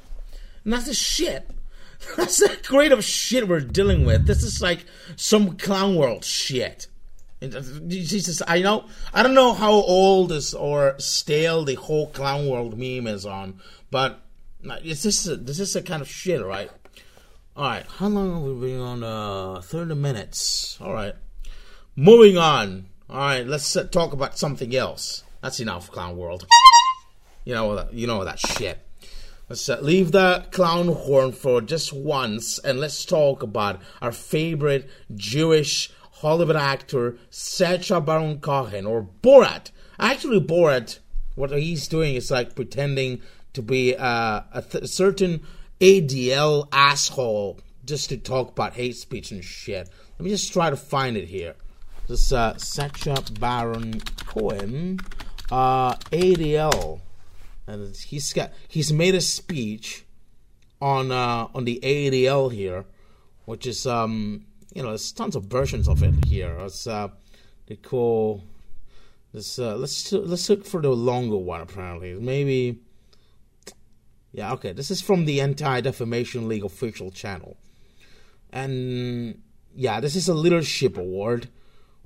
And 0.63 0.73
that's 0.73 0.85
the 0.85 0.93
shit. 0.93 1.49
That's 2.17 2.37
the 2.37 2.91
of 2.91 3.03
shit 3.03 3.47
we're 3.47 3.61
dealing 3.61 4.05
with. 4.05 4.27
This 4.27 4.43
is 4.43 4.61
like 4.61 4.85
some 5.15 5.57
clown 5.57 5.95
world 5.95 6.23
shit. 6.23 6.85
Jesus, 7.41 8.41
I 8.47 8.61
know. 8.61 8.85
I 9.13 9.21
don't 9.21 9.33
know 9.33 9.53
how 9.53 9.71
old 9.71 10.29
this 10.29 10.53
or 10.53 10.95
stale 10.99 11.65
the 11.65 11.75
whole 11.75 12.07
clown 12.07 12.47
world 12.47 12.77
meme 12.77 13.07
is 13.07 13.25
on, 13.25 13.59
but 13.91 14.21
it's 14.63 15.03
just 15.03 15.45
this 15.45 15.59
is 15.59 15.75
a 15.75 15.81
kind 15.81 16.01
of 16.01 16.09
shit, 16.09 16.43
right? 16.43 16.71
All 17.55 17.69
right, 17.69 17.85
how 17.85 18.07
long 18.07 18.33
have 18.33 18.43
we 18.43 18.67
been 18.67 18.79
on? 18.79 19.03
Uh, 19.03 19.61
thirty 19.61 19.95
minutes. 19.95 20.77
All 20.81 20.93
right, 20.93 21.15
moving 21.95 22.37
on. 22.37 22.87
All 23.09 23.17
right, 23.17 23.45
let's 23.45 23.75
uh, 23.75 23.83
talk 23.83 24.13
about 24.13 24.37
something 24.37 24.75
else. 24.75 25.23
That's 25.41 25.59
enough, 25.59 25.91
clown 25.91 26.17
world. 26.17 26.47
You 27.43 27.53
know, 27.53 27.87
you 27.91 28.07
know 28.07 28.23
that 28.23 28.39
shit. 28.39 28.79
Let's 29.47 29.69
uh, 29.69 29.77
leave 29.79 30.11
the 30.11 30.47
clown 30.51 30.87
horn 30.87 31.31
for 31.31 31.61
just 31.61 31.93
once 31.93 32.57
and 32.57 32.79
let's 32.79 33.05
talk 33.05 33.43
about 33.43 33.79
our 34.01 34.11
favorite 34.11 34.89
Jewish 35.13 35.91
Hollywood 36.21 36.55
actor, 36.55 37.17
Sacha 37.29 38.01
Baron 38.01 38.39
Cohen, 38.39 38.85
or 38.85 39.07
Borat. 39.21 39.71
Actually, 39.99 40.39
Borat, 40.41 40.99
what 41.35 41.51
he's 41.51 41.87
doing 41.87 42.15
is 42.15 42.31
like 42.31 42.55
pretending 42.55 43.21
to 43.53 43.61
be 43.61 43.95
uh, 43.95 44.41
a 44.53 44.61
th- 44.61 44.85
certain 44.85 45.41
ADL 45.79 46.67
asshole 46.71 47.59
just 47.85 48.09
to 48.09 48.17
talk 48.17 48.51
about 48.51 48.73
hate 48.73 48.95
speech 48.95 49.31
and 49.31 49.43
shit. 49.43 49.89
Let 50.17 50.23
me 50.23 50.29
just 50.29 50.51
try 50.51 50.69
to 50.69 50.77
find 50.77 51.17
it 51.17 51.27
here. 51.27 51.55
This 52.07 52.31
uh, 52.31 52.57
Sacha 52.57 53.23
Baron 53.39 53.99
Cohen, 54.25 54.99
uh, 55.51 55.95
ADL 55.95 57.01
and 57.67 57.95
he's 57.95 58.33
got 58.33 58.51
he's 58.67 58.93
made 58.93 59.15
a 59.15 59.21
speech 59.21 60.05
on 60.81 61.11
uh, 61.11 61.47
on 61.53 61.65
the 61.65 61.79
ADL 61.83 62.51
here, 62.51 62.85
which 63.45 63.65
is 63.65 63.85
um 63.87 64.45
you 64.75 64.83
know 64.83 64.89
there's 64.89 65.11
tons 65.11 65.35
of 65.35 65.45
versions 65.45 65.87
of 65.87 66.03
it 66.03 66.25
here. 66.25 66.55
It's 66.59 66.85
uh 66.85 67.07
they 67.65 67.77
call 67.77 68.43
this 69.33 69.57
uh, 69.57 69.75
let's 69.75 70.11
let's 70.11 70.49
look 70.49 70.65
for 70.65 70.81
the 70.81 70.89
longer 70.89 71.37
one 71.37 71.61
apparently 71.61 72.13
maybe 72.13 72.79
yeah 74.31 74.53
okay 74.53 74.71
this 74.71 74.91
is 74.91 75.01
from 75.01 75.25
the 75.25 75.41
Anti 75.41 75.81
Defamation 75.81 76.47
League 76.47 76.63
official 76.63 77.09
channel, 77.09 77.57
and 78.51 79.41
yeah 79.73 79.99
this 79.99 80.15
is 80.15 80.27
a 80.27 80.35
leadership 80.35 80.97
award 80.97 81.47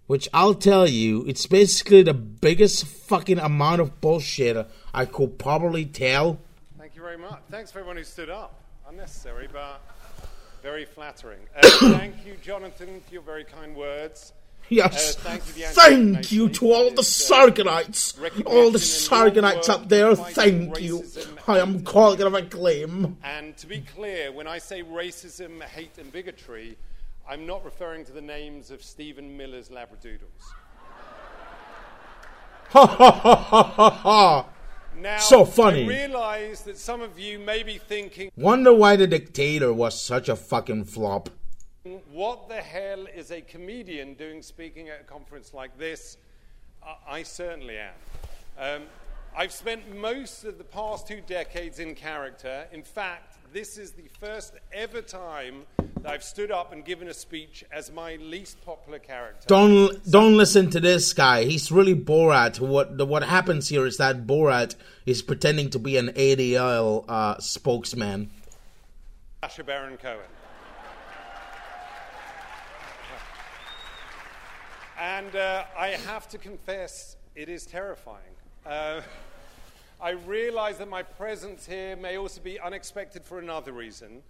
which 0.10 0.27
I'll 0.34 0.55
tell 0.55 0.88
you, 0.89 1.23
it's 1.27 1.45
basically 1.45 2.01
the 2.01 2.15
biggest 2.15 2.84
fucking 2.84 3.38
amount 3.38 3.79
of 3.79 4.01
bullshit 4.01 4.67
I 4.91 5.05
could 5.05 5.38
probably 5.38 5.86
tell. 5.86 6.39
Thank 6.79 6.95
you 6.95 7.03
very 7.03 7.19
much. 7.19 7.39
Thanks 7.51 7.71
for 7.71 7.77
everyone 7.77 7.97
who 7.97 8.03
stood 8.03 8.32
up. 8.32 8.60
Unnecessary, 8.89 9.47
but 9.53 9.84
very 10.62 10.86
flattering. 10.86 11.39
Uh, 11.56 11.69
thank 11.80 12.26
you, 12.26 12.36
Jonathan, 12.41 13.02
for 13.08 13.13
your 13.13 13.22
very 13.22 13.43
kind 13.43 13.76
words. 13.76 14.34
Yes. 14.69 15.17
Uh, 15.17 15.19
thank 15.22 15.58
you, 15.58 15.65
thank 15.65 16.32
you 16.32 16.50
to 16.50 16.72
all 16.72 16.91
the 16.91 17.00
uh, 17.00 17.04
Sargonites. 17.04 18.15
all 18.45 18.69
the 18.69 18.78
Sargonites 18.78 19.67
up 19.67 19.89
there, 19.89 20.15
thank 20.15 20.80
you. 20.80 21.04
I 21.48 21.60
am 21.60 21.84
calling 21.84 22.19
it 22.19 22.28
a 22.28 22.41
claim. 22.43 23.17
And 23.24 23.58
to 23.58 23.67
be 23.67 23.82
clear, 23.82 24.32
when 24.32 24.48
I 24.48 24.60
say 24.60 24.84
racism, 24.84 25.63
hate, 25.63 25.98
and 25.98 26.12
bigotry, 26.12 26.78
I'm 27.28 27.48
not 27.48 27.65
referring 27.65 28.06
to 28.06 28.12
the 28.12 28.22
names 28.22 28.69
of 28.69 28.84
Stephen 28.84 29.36
Miller's 29.36 29.69
Labradoodles. 29.69 30.45
Ha 32.69 32.86
ha 32.86 33.12
ha 33.12 33.36
ha 33.36 33.63
ha 33.63 33.89
ha! 33.89 34.45
Now, 35.01 35.19
so 35.19 35.45
funny. 35.45 35.85
I 35.85 35.88
realize 35.88 36.62
that 36.63 36.77
some 36.77 37.01
of 37.01 37.17
you 37.17 37.39
may 37.39 37.63
be 37.63 37.77
thinking, 37.77 38.31
Wonder 38.35 38.73
why 38.73 38.97
the 38.97 39.07
dictator 39.07 39.71
was 39.71 39.99
such 39.99 40.27
a 40.27 40.35
fucking 40.35 40.85
flop. 40.85 41.29
What 42.12 42.49
the 42.49 42.62
hell 42.62 43.07
is 43.15 43.31
a 43.31 43.41
comedian 43.41 44.15
doing 44.15 44.41
speaking 44.41 44.89
at 44.89 45.01
a 45.01 45.03
conference 45.03 45.53
like 45.53 45.77
this? 45.77 46.17
Uh, 46.85 46.95
I 47.07 47.23
certainly 47.23 47.77
am. 47.77 47.93
Um, 48.57 48.81
I've 49.35 49.53
spent 49.53 49.95
most 49.95 50.43
of 50.43 50.57
the 50.57 50.63
past 50.65 51.07
two 51.07 51.21
decades 51.21 51.79
in 51.79 51.95
character. 51.95 52.67
In 52.73 52.83
fact, 52.83 53.28
this 53.53 53.77
is 53.77 53.91
the 53.91 54.07
first 54.19 54.53
ever 54.71 55.01
time 55.01 55.63
that 56.01 56.12
I've 56.12 56.23
stood 56.23 56.51
up 56.51 56.71
and 56.71 56.85
given 56.85 57.07
a 57.07 57.13
speech 57.13 57.65
as 57.71 57.91
my 57.91 58.15
least 58.17 58.63
popular 58.65 58.99
character. 58.99 59.47
Don't 59.47 60.09
don't 60.09 60.38
listen 60.38 60.69
to 60.71 60.79
this 60.79 61.13
guy. 61.13 61.45
He's 61.45 61.71
really 61.71 61.95
Borat. 61.95 62.59
What 62.59 63.07
what 63.07 63.23
happens 63.23 63.69
here 63.69 63.85
is 63.85 63.97
that 63.97 64.27
Borat 64.27 64.75
is 65.05 65.21
pretending 65.21 65.69
to 65.71 65.79
be 65.79 65.97
an 65.97 66.09
ADL 66.09 67.05
uh, 67.07 67.39
spokesman. 67.39 68.29
Sacha 69.41 69.63
Baron 69.63 69.97
Cohen. 69.97 70.19
And 74.99 75.33
uh, 75.33 75.63
I 75.77 75.88
have 76.07 76.27
to 76.29 76.38
confess, 76.38 77.15
it 77.33 77.47
is 77.47 77.65
terrifying. 77.65 78.35
Uh, 78.65 78.99
I 80.01 80.12
realize 80.12 80.77
that 80.77 80.89
my 80.89 81.03
presence 81.03 81.65
here 81.65 81.95
may 81.97 82.17
also 82.17 82.41
be 82.41 82.59
unexpected 82.59 83.25
for 83.25 83.39
another 83.39 83.73
reason. 83.73 84.23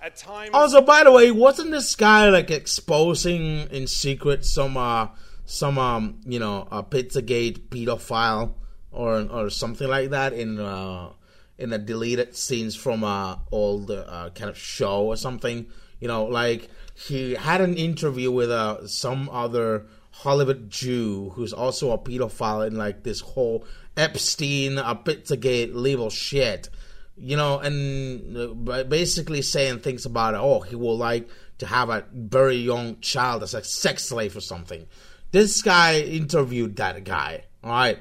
At 0.00 0.16
times. 0.16 0.50
Also, 0.52 0.82
by 0.82 1.04
the 1.04 1.10
way, 1.10 1.30
wasn't 1.30 1.70
this 1.70 1.96
guy 1.96 2.28
like 2.28 2.50
exposing 2.50 3.68
in 3.70 3.86
secret 3.86 4.44
some 4.44 4.76
uh 4.76 5.08
some 5.46 5.78
um 5.78 6.20
you 6.26 6.38
know 6.38 6.68
a 6.70 6.82
Pizzagate 6.82 7.68
pedophile 7.70 8.52
or 8.92 9.22
or 9.22 9.48
something 9.48 9.88
like 9.88 10.10
that 10.10 10.34
in 10.34 10.60
uh 10.60 11.10
in 11.58 11.70
the 11.70 11.78
deleted 11.78 12.36
scenes 12.36 12.76
from 12.76 13.04
uh 13.04 13.36
old 13.50 13.90
uh, 13.90 14.30
kind 14.34 14.50
of 14.50 14.58
show 14.58 15.06
or 15.06 15.16
something? 15.16 15.66
You 15.98 16.08
know, 16.08 16.26
like 16.26 16.68
he 16.94 17.34
had 17.34 17.62
an 17.62 17.76
interview 17.76 18.30
with 18.30 18.50
uh 18.50 18.86
some 18.86 19.30
other 19.30 19.86
Hollywood 20.10 20.70
Jew 20.70 21.30
who's 21.34 21.52
also 21.54 21.90
a 21.90 21.98
pedophile 21.98 22.66
in 22.66 22.76
like 22.76 23.02
this 23.02 23.20
whole 23.20 23.64
Epstein, 23.96 24.78
a 24.78 24.94
Pizzagate 24.94 25.74
level 25.74 26.10
shit, 26.10 26.68
you 27.16 27.36
know, 27.36 27.58
and 27.58 28.68
uh, 28.68 28.84
basically 28.84 29.42
saying 29.42 29.80
things 29.80 30.06
about. 30.06 30.34
Oh, 30.34 30.60
he 30.60 30.76
will 30.76 30.96
like 30.96 31.28
to 31.58 31.66
have 31.66 31.88
a 31.88 32.04
very 32.12 32.56
young 32.56 33.00
child 33.00 33.42
as 33.42 33.54
a 33.54 33.64
sex 33.64 34.04
slave 34.04 34.36
or 34.36 34.40
something. 34.40 34.86
This 35.32 35.62
guy 35.62 36.00
interviewed 36.00 36.76
that 36.76 37.04
guy, 37.04 37.44
all 37.62 37.70
right, 37.70 37.98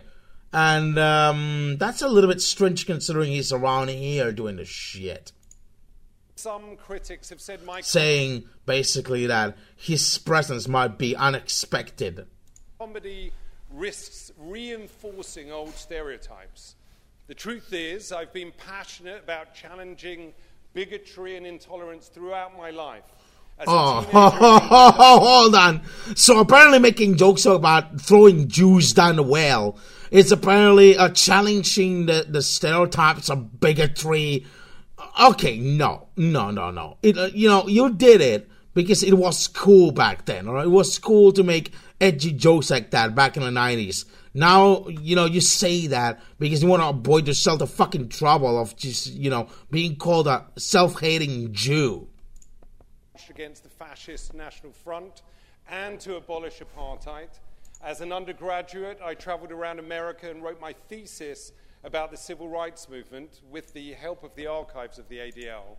and 0.54 0.98
um, 1.00 1.78
that's 1.78 2.02
a 2.02 2.08
little 2.08 2.30
bit 2.30 2.42
strange 2.42 2.86
considering 2.86 3.32
he's 3.32 3.52
around 3.52 3.90
here 3.90 4.32
doing 4.32 4.58
the 4.58 4.66
shit. 4.66 5.32
Some 6.36 6.76
critics 6.76 7.30
have 7.30 7.42
said 7.42 7.64
my 7.66 7.82
saying 7.82 8.44
basically 8.66 9.26
that 9.28 9.58
his 9.76 10.18
presence 10.18 10.68
might 10.68 10.98
be 10.98 11.16
unexpected. 11.16 12.28
Comedy 12.78 13.32
risks 13.72 14.25
reinforcing 14.50 15.52
old 15.52 15.76
stereotypes. 15.76 16.76
The 17.28 17.34
truth 17.34 17.74
is, 17.74 18.12
I've 18.12 18.34
been 18.34 18.52
passionate 18.58 19.24
about 19.24 19.56
challenging 19.56 20.34
bigotry 20.74 21.38
and 21.38 21.48
intolerance 21.48 22.08
throughout 22.08 22.56
my 22.56 22.70
life. 22.70 23.04
Oh, 23.68 24.02
hold 24.12 25.56
on. 25.56 25.82
So 26.16 26.40
apparently, 26.40 26.80
making 26.80 27.16
jokes 27.16 27.46
about 27.46 28.02
throwing 28.02 28.48
Jews 28.50 28.94
down 28.94 29.16
the 29.16 29.24
well 29.24 29.78
is 30.12 30.32
apparently 30.32 30.98
uh, 30.98 31.10
challenging 31.10 32.06
the, 32.06 32.26
the 32.28 32.42
stereotypes 32.42 33.30
of 33.30 33.60
bigotry. 33.60 34.46
Okay, 35.22 35.58
no, 35.58 36.10
no, 36.18 36.52
no, 36.52 36.70
no. 36.70 36.98
It, 37.02 37.18
uh, 37.18 37.30
you 37.34 37.48
know, 37.48 37.68
you 37.68 37.94
did 37.94 38.22
it 38.22 38.50
because 38.74 39.04
it 39.04 39.14
was 39.14 39.48
cool 39.48 39.92
back 39.92 40.26
then. 40.26 40.48
All 40.48 40.56
right, 40.56 40.66
it 40.66 40.70
was 40.70 41.00
cool 41.00 41.32
to 41.32 41.44
make 41.44 41.72
edgy 42.02 42.34
jokes 42.34 42.70
like 42.70 42.92
that 42.92 43.16
back 43.16 43.38
in 43.38 43.44
the 43.44 43.50
90s. 43.50 44.06
Now, 44.36 44.86
you 44.90 45.16
know, 45.16 45.24
you 45.24 45.40
say 45.40 45.88
that 45.88 46.20
because 46.40 46.62
you 46.62 46.68
want 46.68 46.82
to 46.82 46.90
avoid 46.90 47.26
yourself 47.26 47.60
the 47.60 47.68
fucking 47.68 48.10
trouble 48.10 48.60
of 48.60 48.76
just, 48.76 49.14
you 49.14 49.30
know, 49.30 49.48
being 49.72 49.96
called 49.96 50.28
a 50.28 50.46
self 50.58 51.00
hating 51.00 51.54
Jew. 51.54 52.10
Against 53.30 53.64
the 53.64 53.70
fascist 53.70 54.34
National 54.34 54.74
Front 54.74 55.24
and 55.70 56.02
to 56.02 56.18
abolish 56.18 56.60
apartheid. 56.60 57.30
As 57.82 58.02
an 58.02 58.12
undergraduate, 58.12 59.00
I 59.02 59.14
traveled 59.14 59.54
around 59.54 59.80
America 59.80 60.30
and 60.30 60.44
wrote 60.44 60.60
my 60.60 60.74
thesis 60.90 61.54
about 61.86 62.12
the 62.12 62.18
civil 62.18 62.50
rights 62.50 62.90
movement 62.90 63.40
with 63.50 63.72
the 63.72 63.94
help 63.94 64.24
of 64.26 64.36
the 64.36 64.48
archives 64.48 65.00
of 65.00 65.08
the 65.08 65.18
ADL. 65.18 65.78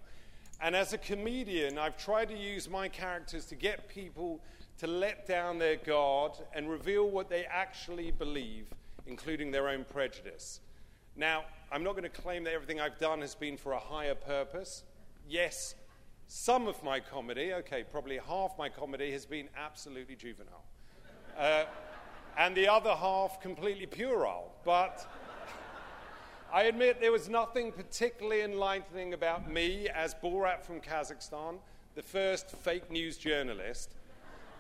And 0.63 0.75
as 0.75 0.95
a 0.95 0.99
comedian, 0.99 1.79
I've 1.79 1.99
tried 1.99 2.31
to 2.31 2.37
use 2.37 2.71
my 2.71 2.89
characters 2.89 3.45
to 3.47 3.55
get 3.55 3.87
people 3.89 4.41
to 4.79 4.87
let 4.87 5.27
down 5.27 5.59
their 5.59 5.77
guard 5.77 6.33
and 6.55 6.69
reveal 6.69 7.09
what 7.09 7.29
they 7.29 7.45
actually 7.45 8.11
believe, 8.11 8.67
including 9.07 9.51
their 9.51 9.69
own 9.69 9.85
prejudice. 9.85 10.61
Now, 11.17 11.45
I'm 11.73 11.83
not 11.83 11.93
going 11.93 12.03
to 12.05 12.09
claim 12.09 12.45
that 12.45 12.53
everything 12.53 12.81
I've 12.81 12.99
done 12.99 13.21
has 13.23 13.35
been 13.35 13.57
for 13.57 13.73
a 13.73 13.79
higher 13.79 14.15
purpose. 14.15 14.83
Yes, 15.29 15.75
some 16.29 16.69
of 16.69 16.83
my 16.83 17.01
comedy, 17.01 17.53
okay, 17.55 17.85
probably 17.85 18.19
half 18.19 18.59
my 18.59 18.69
comedy, 18.69 19.11
has 19.13 19.25
been 19.25 19.49
absolutely 19.57 20.15
juvenile. 20.15 20.65
Uh, 21.39 21.65
and 22.37 22.55
the 22.55 22.69
other 22.69 22.95
half 22.95 23.41
completely 23.41 23.87
puerile. 23.87 24.53
But 24.65 25.07
I 26.53 26.65
admit 26.65 27.01
there 27.01 27.13
was 27.13 27.29
nothing 27.29 27.73
particularly 27.73 28.43
enlightening 28.43 29.15
about 29.15 29.51
me 29.51 29.89
as 29.89 30.15
Borat 30.15 30.63
from 30.63 30.81
Kazakhstan, 30.81 31.59
the 31.95 32.03
first 32.03 32.51
fake 32.51 32.91
news 32.91 33.17
journalist, 33.17 33.95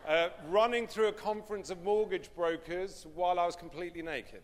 uh, 0.06 0.28
running 0.48 0.86
through 0.86 1.08
a 1.08 1.12
conference 1.12 1.70
of 1.70 1.82
mortgage 1.82 2.30
brokers 2.34 3.06
while 3.14 3.38
I 3.38 3.46
was 3.46 3.56
completely 3.56 4.02
naked. 4.02 4.42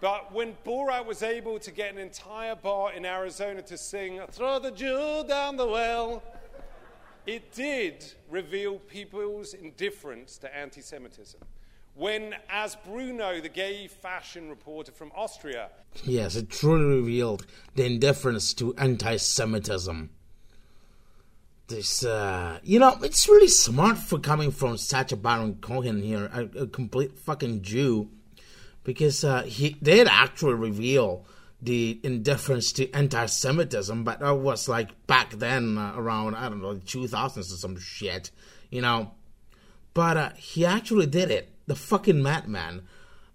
But 0.00 0.32
when 0.32 0.54
Borat 0.64 1.06
was 1.06 1.22
able 1.22 1.58
to 1.60 1.70
get 1.70 1.92
an 1.92 1.98
entire 1.98 2.54
bar 2.54 2.92
in 2.92 3.06
Arizona 3.06 3.62
to 3.62 3.78
sing, 3.78 4.20
Throw 4.30 4.58
the 4.58 4.70
Jew 4.70 5.24
down 5.26 5.56
the 5.56 5.66
well, 5.66 6.22
it 7.26 7.52
did 7.52 8.04
reveal 8.28 8.78
people's 8.78 9.54
indifference 9.54 10.36
to 10.38 10.54
anti 10.54 10.82
Semitism. 10.82 11.40
When, 11.94 12.34
as 12.50 12.76
Bruno, 12.76 13.40
the 13.40 13.48
gay 13.48 13.88
fashion 13.88 14.50
reporter 14.50 14.92
from 14.92 15.10
Austria, 15.16 15.70
Yes, 16.04 16.36
it 16.36 16.50
truly 16.50 16.84
revealed 17.00 17.46
the 17.74 17.86
indifference 17.86 18.52
to 18.54 18.74
anti 18.76 19.16
Semitism. 19.16 20.10
This, 21.68 22.04
uh, 22.04 22.60
you 22.62 22.78
know, 22.78 22.96
it's 23.02 23.28
really 23.28 23.48
smart 23.48 23.98
for 23.98 24.20
coming 24.20 24.52
from 24.52 24.78
Sacha 24.78 25.16
Baron 25.16 25.56
Cohen 25.56 26.00
here, 26.00 26.30
a, 26.32 26.62
a 26.62 26.66
complete 26.68 27.18
fucking 27.18 27.62
Jew, 27.62 28.08
because 28.84 29.24
uh, 29.24 29.42
he 29.42 29.70
did 29.82 30.06
actually 30.06 30.54
reveal 30.54 31.26
the 31.60 31.98
indifference 32.04 32.70
to 32.74 32.90
anti-Semitism, 32.92 34.04
but 34.04 34.20
that 34.20 34.36
was 34.36 34.68
like 34.68 35.06
back 35.08 35.30
then, 35.32 35.76
uh, 35.76 35.94
around 35.96 36.36
I 36.36 36.48
don't 36.48 36.62
know, 36.62 36.74
2000s 36.74 37.38
or 37.38 37.42
some 37.42 37.78
shit, 37.80 38.30
you 38.70 38.80
know. 38.80 39.12
But 39.92 40.16
uh, 40.16 40.30
he 40.36 40.64
actually 40.64 41.06
did 41.06 41.32
it. 41.32 41.50
The 41.66 41.74
fucking 41.74 42.22
madman. 42.22 42.82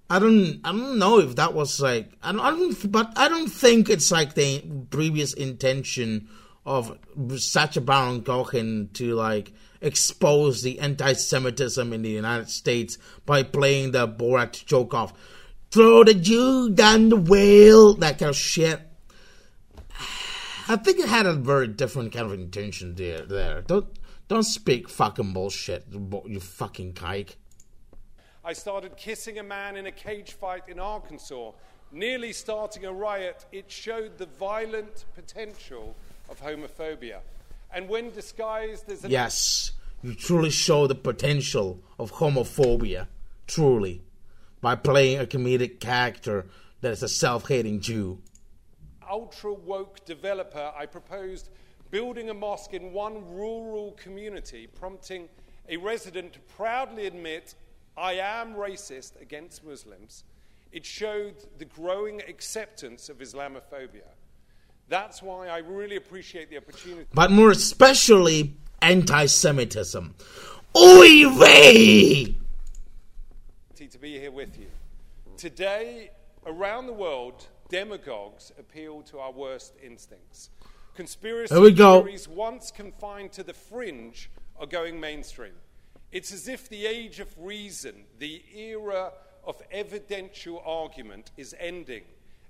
I 0.10 0.20
don't, 0.20 0.62
I 0.64 0.72
don't 0.72 1.00
know 1.00 1.20
if 1.20 1.36
that 1.36 1.54
was 1.54 1.82
like, 1.82 2.12
I 2.24 2.32
don't, 2.32 2.42
I 2.42 2.52
don't, 2.52 2.92
but 2.92 3.12
I 3.18 3.28
don't 3.28 3.50
think 3.50 3.90
it's 3.90 4.12
like 4.12 4.36
the 4.36 4.64
previous 4.90 5.34
intention 5.34 6.30
of 6.66 6.98
Sacha 7.38 7.82
Baron 7.82 8.24
Cohen 8.24 8.90
to 8.94 9.14
like 9.16 9.52
expose 9.82 10.62
the 10.62 10.80
anti-Semitism 10.80 11.92
in 11.92 12.02
the 12.04 12.10
United 12.10 12.50
States 12.50 12.98
by 13.26 13.44
playing 13.44 13.92
the 13.92 14.08
Borat 14.08 14.66
joke 14.66 14.94
of 14.94 15.14
throw 15.72 16.04
the 16.04 16.14
Jew 16.14 16.70
down 16.70 17.10
the 17.10 17.18
well, 17.18 17.94
that 17.96 18.20
kind 18.20 18.30
of 18.30 18.36
shit. 18.36 18.80
I 20.68 20.76
think 20.76 21.00
it 21.00 21.10
had 21.10 21.26
a 21.26 21.34
very 21.34 21.68
different 21.68 22.14
kind 22.14 22.26
of 22.26 22.34
intention 22.34 22.96
there. 22.96 23.26
There, 23.26 23.62
don't 23.62 23.88
don't 24.28 24.44
speak 24.44 24.88
fucking 24.88 25.34
bullshit, 25.34 25.86
you 26.26 26.40
fucking 26.40 26.94
kike. 26.94 27.36
I 28.46 28.54
started 28.54 28.96
kissing 28.96 29.40
a 29.40 29.44
man 29.44 29.76
in 29.76 29.88
a 29.88 29.92
cage 29.92 30.32
fight 30.34 30.70
in 30.70 30.80
Arkansas, 30.80 31.52
nearly 31.92 32.32
starting 32.34 32.86
a 32.86 32.94
riot. 32.94 33.46
It 33.52 33.70
showed 33.70 34.18
the 34.18 34.28
violent 34.28 35.06
potential 35.14 35.96
of 36.30 36.42
homophobia. 36.42 37.20
And 37.74 37.88
when 37.88 38.12
disguised 38.12 38.90
as 38.90 39.04
an 39.04 39.12
Yes, 39.12 39.72
you 40.02 40.14
truly 40.16 40.50
show 40.50 40.88
the 40.88 40.96
potential 40.96 41.80
of 41.98 42.14
homophobia, 42.14 43.08
truly, 43.48 44.02
by 44.60 44.76
playing 44.76 45.20
a 45.20 45.26
comedic 45.26 45.80
character 45.80 46.48
that 46.82 46.92
is 46.92 47.04
a 47.04 47.10
self 47.10 47.48
hating 47.48 47.82
Jew. 47.82 48.20
ultra 49.10 49.54
woke 49.54 50.04
developer, 50.06 50.72
I 50.76 50.86
proposed 50.86 51.50
building 51.92 52.30
a 52.30 52.34
mosque 52.34 52.74
in 52.74 52.94
one 52.94 53.36
rural 53.36 53.92
community, 53.94 54.68
prompting 54.68 55.28
a 55.68 55.78
resident 55.78 56.34
to 56.34 56.40
proudly 56.40 57.06
admit, 57.06 57.56
I 57.98 58.14
am 58.14 58.56
racist 58.56 59.22
against 59.22 59.66
Muslims. 59.66 60.24
It 60.72 60.86
showed 60.86 61.36
the 61.58 61.66
growing 61.66 62.22
acceptance 62.22 63.10
of 63.10 63.18
Islamophobia. 63.18 64.08
That's 64.92 65.24
why 65.24 65.48
I 65.48 65.60
really 65.60 65.96
appreciate 65.96 66.50
the 66.50 66.58
opportunity 66.58 67.08
But 67.14 67.32
more 67.32 67.50
especially, 67.50 68.58
anti 68.82 69.26
Semitism. 69.26 70.16
Oy 70.76 71.30
vey! 71.40 72.36
to 73.90 73.98
be 73.98 74.20
here 74.20 74.32
with 74.32 74.60
you. 74.60 74.68
Today, 75.38 76.12
around 76.46 76.88
the 76.88 76.94
world, 76.94 77.48
demagogues 77.70 78.52
appeal 78.60 79.02
to 79.04 79.20
our 79.20 79.32
worst 79.32 79.76
instincts. 79.82 80.50
Conspiracy 80.94 81.54
There 81.54 81.64
we 81.64 81.72
go. 81.72 82.02
theories, 82.02 82.28
once 82.28 82.70
confined 82.70 83.32
to 83.34 83.44
the 83.44 83.54
fringe, 83.54 84.30
are 84.60 84.66
going 84.66 85.00
mainstream. 85.00 85.54
It's 86.12 86.34
as 86.34 86.50
if 86.50 86.68
the 86.68 86.86
age 86.86 87.22
of 87.22 87.34
reason, 87.38 88.04
the 88.20 88.44
era 88.54 89.14
of 89.46 89.62
evidential 89.72 90.62
argument, 90.66 91.32
is 91.38 91.56
ending, 91.60 92.04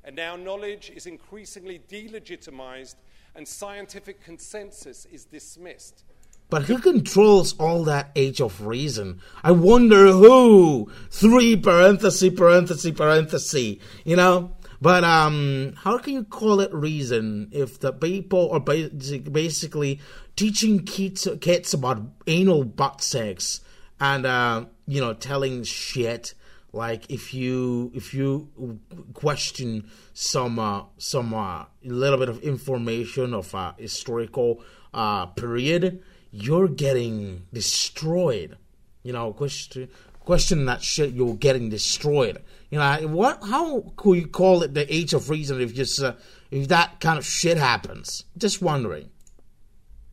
and 0.04 0.16
now 0.16 0.36
knowledge 0.36 0.92
is 0.94 1.06
increasingly 1.06 1.82
delegitimized 1.90 2.96
and 3.36 3.48
scientific 3.48 4.24
consensus 4.24 5.06
is 5.12 5.26
dismissed. 5.26 6.04
But 6.50 6.64
who 6.64 6.80
controls 6.80 7.56
all 7.58 7.86
that 7.86 8.12
age 8.16 8.42
of 8.42 8.66
reason? 8.66 9.22
I 9.42 9.52
wonder 9.52 10.12
who. 10.12 10.92
Three 11.10 11.56
parenthesis, 11.56 12.34
parenthesis, 12.36 12.92
parenthesis. 12.92 13.78
You 14.04 14.18
know? 14.18 14.52
But 14.82 15.04
um, 15.06 15.74
how 15.78 16.00
can 16.00 16.14
you 16.14 16.24
call 16.26 16.60
it 16.60 16.74
reason 16.74 17.50
if 17.52 17.80
the 17.80 17.94
people 17.94 18.52
are 18.52 18.60
basic, 18.60 19.32
basically 19.32 20.02
teaching 20.36 20.84
kids, 20.84 21.28
kids 21.40 21.74
about 21.74 22.02
anal 22.26 22.66
butt 22.66 23.02
sex 23.02 23.62
and 24.00 24.26
uh, 24.26 24.66
you 24.88 25.00
know 25.00 25.14
telling 25.14 25.64
shit 25.64 26.34
like 26.74 27.10
if 27.12 27.34
you 27.34 27.92
if 27.94 28.14
you 28.14 28.80
question 29.14 29.90
some 30.14 30.58
uh, 30.58 30.84
some 30.98 31.34
uh, 31.34 31.66
little 31.84 32.18
bit 32.18 32.30
of 32.30 32.42
information 32.44 33.34
of 33.34 33.54
a 33.54 33.76
historical 33.78 34.64
uh, 34.94 35.26
period, 35.28 36.02
you're 36.32 36.68
getting 36.68 37.46
destroyed. 37.52 38.58
You 39.04 39.14
know, 39.14 39.34
question 39.34 39.90
question 40.22 40.66
that 40.66 40.82
shit, 40.82 41.12
you're 41.12 41.36
getting 41.36 41.70
destroyed. 41.70 42.42
You 42.70 42.80
know, 42.80 43.08
what? 43.08 43.44
How 43.44 43.92
could 43.98 44.18
you 44.18 44.28
call 44.28 44.64
it 44.64 44.74
the 44.74 44.92
age 44.94 45.14
of 45.14 45.30
reason 45.30 45.60
if 45.60 45.74
just 45.74 46.02
uh, 46.02 46.14
if 46.52 46.70
that 46.70 47.02
kind 47.02 47.18
of 47.18 47.26
shit 47.26 47.58
happens? 47.58 48.24
Just 48.38 48.62
wondering. 48.62 49.10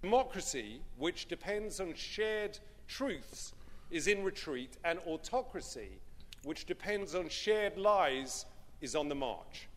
Democracy, 0.03 0.81
which 0.97 1.29
depends 1.29 1.81
on 1.81 1.95
shared 1.95 2.59
truths, 2.89 3.53
is 3.91 4.07
in 4.09 4.25
retreat, 4.25 4.77
and 4.85 4.99
autocracy, 5.07 6.01
which 6.49 6.65
depends 6.65 7.15
on 7.15 7.29
shared 7.29 7.77
lies, 7.77 8.47
is 8.81 8.97
on 8.97 9.07
the 9.11 9.15
march. 9.15 9.69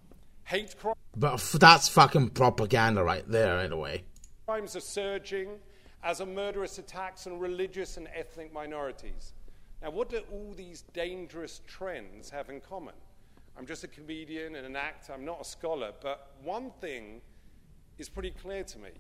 Hate 0.46 0.74
cri- 0.80 0.94
But 1.18 1.34
f- 1.34 1.52
that's 1.60 1.90
fucking 1.90 2.30
propaganda 2.30 3.04
right 3.04 3.28
there, 3.28 3.60
anyway. 3.60 4.06
crimes 4.46 4.78
are 4.78 4.80
surging, 4.80 5.60
as 6.02 6.22
are 6.22 6.26
murderous 6.26 6.78
attacks 6.78 7.28
on 7.28 7.38
religious 7.40 7.98
and 7.98 8.08
ethnic 8.16 8.54
minorities. 8.54 9.34
Now, 9.82 9.90
what 9.90 10.08
do 10.10 10.22
all 10.32 10.54
these 10.56 10.84
dangerous 10.94 11.60
trends 11.68 12.30
have 12.30 12.50
in 12.50 12.62
common? 12.62 12.96
I'm 13.58 13.66
just 13.66 13.84
a 13.84 13.88
comedian 13.90 14.56
and 14.56 14.66
an 14.66 14.78
actor, 14.78 15.12
I'm 15.12 15.26
not 15.26 15.42
a 15.42 15.46
scholar, 15.46 15.92
but 16.02 16.32
one 16.42 16.72
thing 16.80 17.20
is 17.98 18.08
pretty 18.08 18.32
clear 18.32 18.64
to 18.64 18.80
me. 18.80 18.92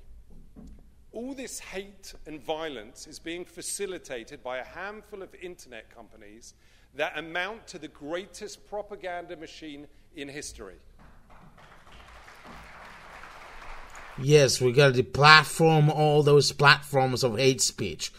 All 1.13 1.33
this 1.33 1.59
hate 1.59 2.13
and 2.25 2.41
violence 2.41 3.07
is 3.07 3.17
being 3.17 3.45
facilitated 3.45 4.43
by 4.43 4.57
a 4.57 4.65
handful 4.65 5.23
of 5.23 5.33
internet 5.35 5.89
companies 5.89 6.53
that 6.95 7.17
amount 7.17 7.67
to 7.67 7.79
the 7.79 7.87
greatest 7.87 8.67
propaganda 8.67 9.35
machine 9.37 9.87
in 10.15 10.27
history. 10.27 10.75
Yes, 14.21 14.59
we 14.59 14.71
got 14.71 14.93
to 14.93 15.03
platform 15.03 15.89
all 15.89 16.21
those 16.21 16.51
platforms 16.51 17.23
of 17.23 17.37
hate 17.37 17.61
speech. 17.61 18.11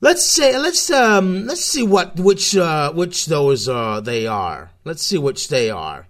Let's 0.00 0.24
say 0.24 0.58
let's 0.58 0.90
um 0.90 1.46
let's 1.46 1.64
see 1.64 1.82
what 1.82 2.16
which 2.16 2.54
uh 2.56 2.92
which 2.92 3.26
those 3.26 3.68
uh 3.68 4.00
they 4.00 4.26
are. 4.26 4.70
Let's 4.84 5.02
see 5.02 5.18
which 5.18 5.48
they 5.48 5.70
are. 5.70 6.06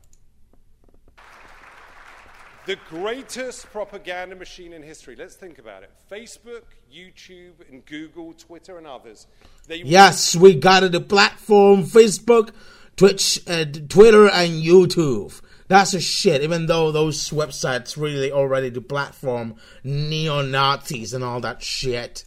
The 2.66 2.78
greatest 2.88 3.70
propaganda 3.72 4.34
machine 4.34 4.72
in 4.72 4.82
history. 4.82 5.16
Let's 5.16 5.34
think 5.34 5.58
about 5.58 5.82
it. 5.82 5.90
Facebook, 6.10 6.62
YouTube, 6.90 7.68
and 7.70 7.84
Google, 7.84 8.32
Twitter, 8.32 8.78
and 8.78 8.86
others. 8.86 9.26
They 9.66 9.82
Yes, 9.82 10.34
we 10.34 10.54
got 10.54 10.82
it. 10.82 10.92
The 10.92 11.00
platform 11.00 11.82
Facebook, 11.82 12.52
Twitch, 12.96 13.42
uh, 13.46 13.66
Twitter, 13.66 14.30
and 14.30 14.62
YouTube. 14.62 15.42
That's 15.68 15.92
a 15.92 16.00
shit. 16.00 16.40
Even 16.40 16.64
though 16.64 16.90
those 16.90 17.28
websites 17.28 18.00
really 18.00 18.32
already 18.32 18.70
the 18.70 18.80
platform 18.80 19.56
neo 19.82 20.40
Nazis 20.40 21.12
and 21.12 21.22
all 21.22 21.40
that 21.40 21.62
shit. 21.62 22.24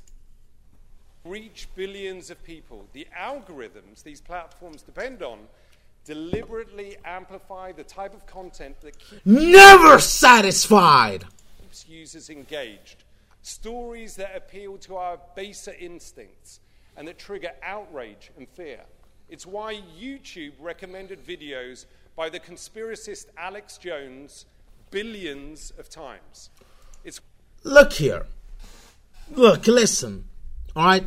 reach 1.25 1.67
billions 1.75 2.29
of 2.29 2.43
people. 2.43 2.87
The 2.93 3.07
algorithms 3.17 4.03
these 4.03 4.21
platforms 4.21 4.83
depend 4.83 5.23
on 5.23 5.39
deliberately 6.07 6.95
amplify 7.05 7.71
the 7.73 7.83
type 7.83 8.13
of 8.13 8.25
content 8.25 8.79
that 8.81 8.95
Never 9.25 9.99
satisfied. 9.99 11.25
keeps 11.61 11.85
users 11.87 12.29
engaged. 12.29 13.03
Stories 13.43 14.15
that 14.15 14.35
appeal 14.35 14.77
to 14.79 14.95
our 14.95 15.19
baser 15.35 15.75
instincts 15.79 16.61
and 16.95 17.07
that 17.07 17.19
trigger 17.19 17.51
outrage 17.61 18.31
and 18.37 18.47
fear. 18.47 18.79
It's 19.29 19.45
why 19.45 19.81
YouTube 19.99 20.53
recommended 20.59 21.23
videos 21.25 21.85
by 22.15 22.29
the 22.29 22.39
conspiracist 22.39 23.25
Alex 23.37 23.77
Jones 23.77 24.45
billions 24.89 25.71
of 25.77 25.89
times. 25.89 26.49
It's 27.03 27.19
Look 27.63 27.93
here. 27.93 28.25
Look, 29.31 29.67
listen. 29.67 30.25
All 30.75 30.85
right. 30.85 31.05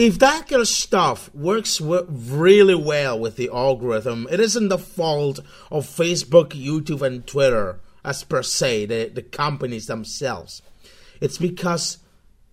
If 0.00 0.18
that 0.20 0.48
kind 0.48 0.62
of 0.62 0.66
stuff 0.66 1.28
works 1.34 1.76
w- 1.76 2.06
really 2.08 2.74
well 2.74 3.20
with 3.20 3.36
the 3.36 3.50
algorithm, 3.50 4.26
it 4.30 4.40
isn't 4.40 4.70
the 4.70 4.78
fault 4.78 5.40
of 5.70 5.84
Facebook, 5.84 6.52
YouTube, 6.52 7.02
and 7.02 7.26
Twitter 7.26 7.80
as 8.02 8.24
per 8.24 8.42
se, 8.42 8.86
the, 8.86 9.10
the 9.12 9.20
companies 9.20 9.88
themselves. 9.88 10.62
It's 11.20 11.36
because 11.36 11.98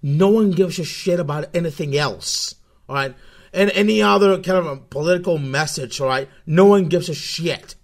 no 0.04 0.28
one 0.28 0.52
gives 0.52 0.78
a 0.78 0.84
shit 0.84 1.22
about 1.22 1.56
anything 1.56 1.95
else. 1.95 2.56
All 2.89 2.95
right. 2.95 3.16
And 3.54 3.72
any 3.72 4.02
other 4.02 4.41
kind 4.41 4.58
of 4.58 4.66
a 4.66 4.76
political 4.76 5.38
message, 5.38 6.02
all 6.02 6.10
right, 6.10 6.28
no 6.45 6.66
one 6.66 6.89
gives 6.89 7.08
a 7.08 7.14
shit. 7.14 7.76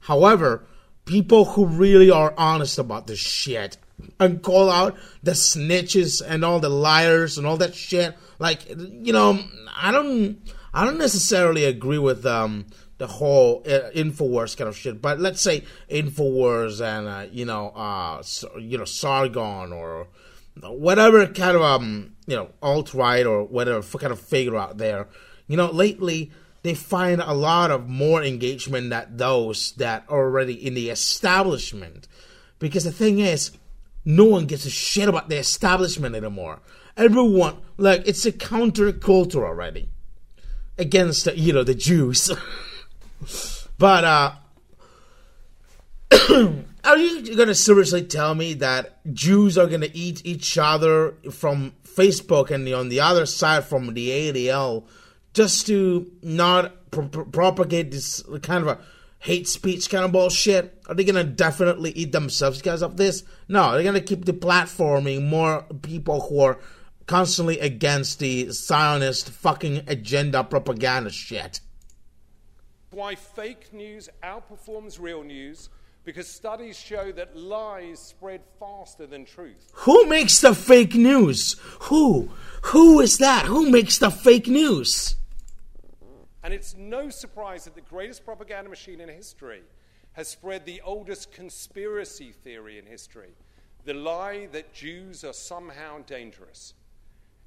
However, 0.00 0.66
people 1.04 1.44
who 1.44 1.66
really 1.66 2.10
are 2.10 2.34
honest 2.36 2.76
about 2.76 3.06
this 3.06 3.20
shit 3.20 3.76
and 4.18 4.42
call 4.42 4.70
out 4.70 4.96
the 5.22 5.32
snitches 5.32 6.22
and 6.26 6.44
all 6.44 6.60
the 6.60 6.68
liars 6.68 7.38
and 7.38 7.46
all 7.46 7.56
that 7.58 7.74
shit, 7.74 8.16
like 8.38 8.68
you 8.68 9.12
know, 9.12 9.38
I 9.76 9.92
don't, 9.92 10.38
I 10.74 10.84
don't 10.84 10.98
necessarily 10.98 11.64
agree 11.64 11.98
with 11.98 12.24
um 12.26 12.66
the 12.98 13.06
whole 13.06 13.62
uh, 13.66 13.90
Infowars 13.94 14.56
kind 14.56 14.68
of 14.68 14.76
shit, 14.76 15.02
but 15.02 15.18
let's 15.18 15.40
say 15.40 15.64
Infowars 15.90 16.80
and 16.80 17.08
uh, 17.08 17.26
you 17.32 17.44
know, 17.44 17.70
uh, 17.70 18.22
so, 18.22 18.56
you 18.58 18.78
know, 18.78 18.84
Sargon 18.84 19.72
or 19.72 20.06
whatever 20.60 21.26
kind 21.26 21.56
of 21.56 21.62
um 21.62 22.12
you 22.26 22.36
know 22.36 22.50
alt 22.62 22.92
right 22.94 23.26
or 23.26 23.42
whatever 23.44 23.82
kind 23.98 24.12
of 24.12 24.20
figure 24.20 24.56
out 24.56 24.78
there. 24.78 25.08
You 25.48 25.56
know, 25.56 25.70
lately 25.70 26.30
they 26.62 26.74
find 26.74 27.20
a 27.20 27.34
lot 27.34 27.70
of 27.70 27.88
more 27.88 28.22
engagement 28.22 28.90
than 28.90 29.16
those 29.16 29.72
that 29.72 30.04
are 30.08 30.24
already 30.24 30.54
in 30.54 30.74
the 30.74 30.90
establishment. 30.90 32.06
Because 32.58 32.84
the 32.84 32.92
thing 32.92 33.18
is, 33.18 33.50
no 34.04 34.24
one 34.24 34.46
gives 34.46 34.66
a 34.66 34.70
shit 34.70 35.08
about 35.08 35.28
the 35.28 35.36
establishment 35.36 36.14
anymore. 36.14 36.60
Everyone 36.96 37.56
like 37.76 38.06
it's 38.06 38.26
a 38.26 38.32
counterculture 38.32 39.44
already 39.44 39.88
against 40.78 41.26
you 41.36 41.52
know 41.52 41.64
the 41.64 41.74
Jews. 41.74 42.30
but 43.78 44.04
uh 44.04 44.32
are 46.84 46.98
you 46.98 47.36
gonna 47.36 47.54
seriously 47.54 48.02
tell 48.02 48.34
me 48.34 48.54
that 48.54 49.00
Jews 49.12 49.56
are 49.56 49.66
gonna 49.66 49.88
eat 49.92 50.20
each 50.24 50.58
other 50.58 51.14
from 51.30 51.72
Facebook 51.84 52.50
and 52.50 52.68
on 52.72 52.88
the 52.88 53.00
other 53.00 53.26
side 53.26 53.64
from 53.64 53.94
the 53.94 54.08
ADL 54.08 54.84
just 55.34 55.66
to 55.66 56.10
not 56.22 56.90
pro- 56.90 57.08
propagate 57.08 57.90
this 57.90 58.22
kind 58.42 58.66
of 58.66 58.68
a 58.68 58.78
hate 59.22 59.46
speech 59.48 59.88
kind 59.88 60.04
of 60.04 60.12
bullshit? 60.12 60.82
Are 60.88 60.94
they 60.94 61.04
gonna 61.04 61.22
definitely 61.24 61.92
eat 61.92 62.12
themselves 62.12 62.58
because 62.58 62.82
of 62.82 62.96
this? 62.96 63.22
No, 63.48 63.72
they're 63.72 63.84
gonna 63.84 64.00
keep 64.00 64.24
deplatforming 64.24 65.28
more 65.28 65.64
people 65.82 66.20
who 66.22 66.40
are 66.40 66.58
constantly 67.06 67.58
against 67.60 68.18
the 68.18 68.50
Zionist 68.50 69.30
fucking 69.30 69.82
agenda 69.86 70.42
propaganda 70.44 71.10
shit. 71.10 71.60
why 72.90 73.14
fake 73.14 73.72
news 73.72 74.08
outperforms 74.22 75.00
real 75.00 75.22
news 75.22 75.70
because 76.04 76.26
studies 76.26 76.76
show 76.76 77.12
that 77.12 77.36
lies 77.36 78.00
spread 78.00 78.40
faster 78.58 79.06
than 79.06 79.24
truth. 79.24 79.70
Who 79.74 80.06
makes 80.06 80.40
the 80.40 80.54
fake 80.54 80.94
news? 80.94 81.56
Who? 81.82 82.28
Who 82.62 83.00
is 83.00 83.18
that? 83.18 83.46
Who 83.46 83.70
makes 83.70 83.98
the 83.98 84.10
fake 84.10 84.48
news? 84.48 85.14
And 86.42 86.52
it's 86.52 86.74
no 86.76 87.10
surprise 87.10 87.64
that 87.64 87.74
the 87.74 87.80
greatest 87.80 88.24
propaganda 88.24 88.68
machine 88.68 89.00
in 89.00 89.08
history 89.08 89.62
has 90.14 90.28
spread 90.28 90.66
the 90.66 90.80
oldest 90.82 91.32
conspiracy 91.32 92.32
theory 92.32 92.78
in 92.78 92.86
history 92.86 93.34
the 93.84 93.94
lie 93.94 94.46
that 94.52 94.72
Jews 94.72 95.24
are 95.24 95.32
somehow 95.32 95.98
dangerous. 96.06 96.74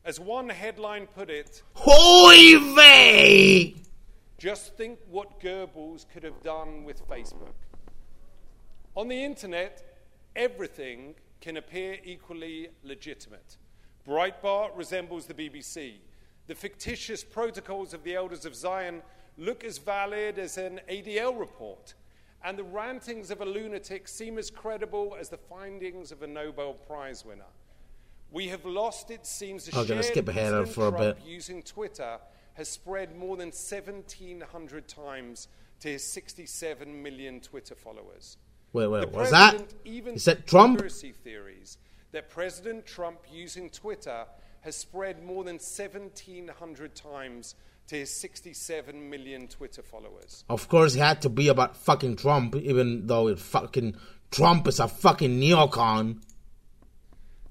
As 0.03 0.19
one 0.19 0.49
headline 0.49 1.07
put 1.07 1.29
it, 1.29 1.63
Hoy 1.73 2.59
vey! 2.75 3.75
just 4.37 4.75
think 4.75 4.99
what 5.09 5.39
Goebbels 5.39 6.05
could 6.11 6.23
have 6.23 6.41
done 6.43 6.83
with 6.83 7.07
Facebook. 7.07 7.53
On 8.95 9.07
the 9.07 9.23
internet, 9.23 9.97
everything 10.35 11.15
can 11.41 11.57
appear 11.57 11.97
equally 12.03 12.67
legitimate. 12.83 13.57
Breitbart 14.07 14.75
resembles 14.75 15.25
the 15.25 15.33
BBC. 15.33 15.95
The 16.47 16.55
fictitious 16.55 17.23
protocols 17.23 17.93
of 17.93 18.03
the 18.03 18.15
Elders 18.15 18.45
of 18.45 18.55
Zion 18.55 19.01
look 19.37 19.63
as 19.63 19.77
valid 19.77 20.37
as 20.37 20.57
an 20.57 20.79
ADL 20.89 21.39
report. 21.39 21.95
And 22.43 22.57
the 22.57 22.63
rantings 22.63 23.31
of 23.31 23.41
a 23.41 23.45
lunatic 23.45 24.07
seem 24.07 24.37
as 24.37 24.51
credible 24.51 25.17
as 25.19 25.29
the 25.29 25.37
findings 25.37 26.11
of 26.11 26.21
a 26.21 26.27
Nobel 26.27 26.73
Prize 26.73 27.25
winner. 27.25 27.45
We 28.31 28.47
have 28.49 28.65
lost, 28.65 29.09
it 29.09 29.25
seems, 29.25 29.65
the 29.65 29.77
I'm 29.77 29.87
gonna 29.87 30.03
skip 30.03 30.27
ahead 30.27 30.51
President 30.51 30.75
for 30.75 30.87
a 30.87 30.91
Trump 30.91 31.17
bit. 31.17 31.25
using 31.25 31.63
Twitter 31.63 32.19
has 32.53 32.69
spread 32.69 33.17
more 33.17 33.37
than 33.37 33.47
1,700 33.47 34.87
times 34.87 35.47
to 35.79 35.89
his 35.89 36.03
67 36.03 37.01
million 37.01 37.39
Twitter 37.39 37.75
followers. 37.75 38.37
Wait, 38.73 38.87
wait, 38.87 39.09
was 39.11 39.31
that? 39.31 39.73
even 39.83 40.15
Is 40.15 40.25
that 40.25 40.45
Trump? 40.45 40.77
Conspiracy 40.79 41.11
theories 41.11 41.77
that 42.11 42.29
President 42.29 42.85
Trump 42.85 43.19
using 43.31 43.69
Twitter 43.69 44.25
has 44.65 44.75
spread 44.75 45.23
more 45.23 45.43
than 45.43 45.55
1,700 45.55 46.95
times 46.95 47.53
to 47.87 47.95
his 47.97 48.09
67 48.09 49.09
million 49.09 49.47
Twitter 49.47 49.83
followers. 49.83 50.43
Of 50.49 50.67
course, 50.67 50.95
it 50.95 50.99
had 50.99 51.21
to 51.21 51.29
be 51.29 51.49
about 51.49 51.77
fucking 51.77 52.15
Trump, 52.15 52.55
even 52.55 53.05
though 53.05 53.27
it 53.27 53.37
fucking 53.37 53.95
Trump 54.31 54.67
is 54.67 54.79
a 54.79 54.87
fucking 54.87 55.39
neocon. 55.39 56.23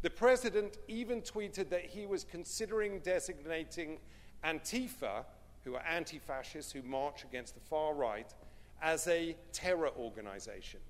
The 0.02 0.10
president 0.10 0.78
even 0.88 1.22
tweeted 1.22 1.70
that 1.70 1.84
he 1.84 2.04
was 2.04 2.24
considering 2.24 2.98
designating 2.98 3.98
Antifa, 4.44 5.24
who 5.62 5.76
are 5.76 5.84
anti 5.88 6.18
fascists 6.18 6.72
who 6.72 6.82
march 6.82 7.22
against 7.22 7.54
the 7.54 7.60
far 7.60 7.94
right, 7.94 8.34
as 8.82 9.06
a 9.06 9.36
terror 9.52 9.90
organization. 9.96 10.80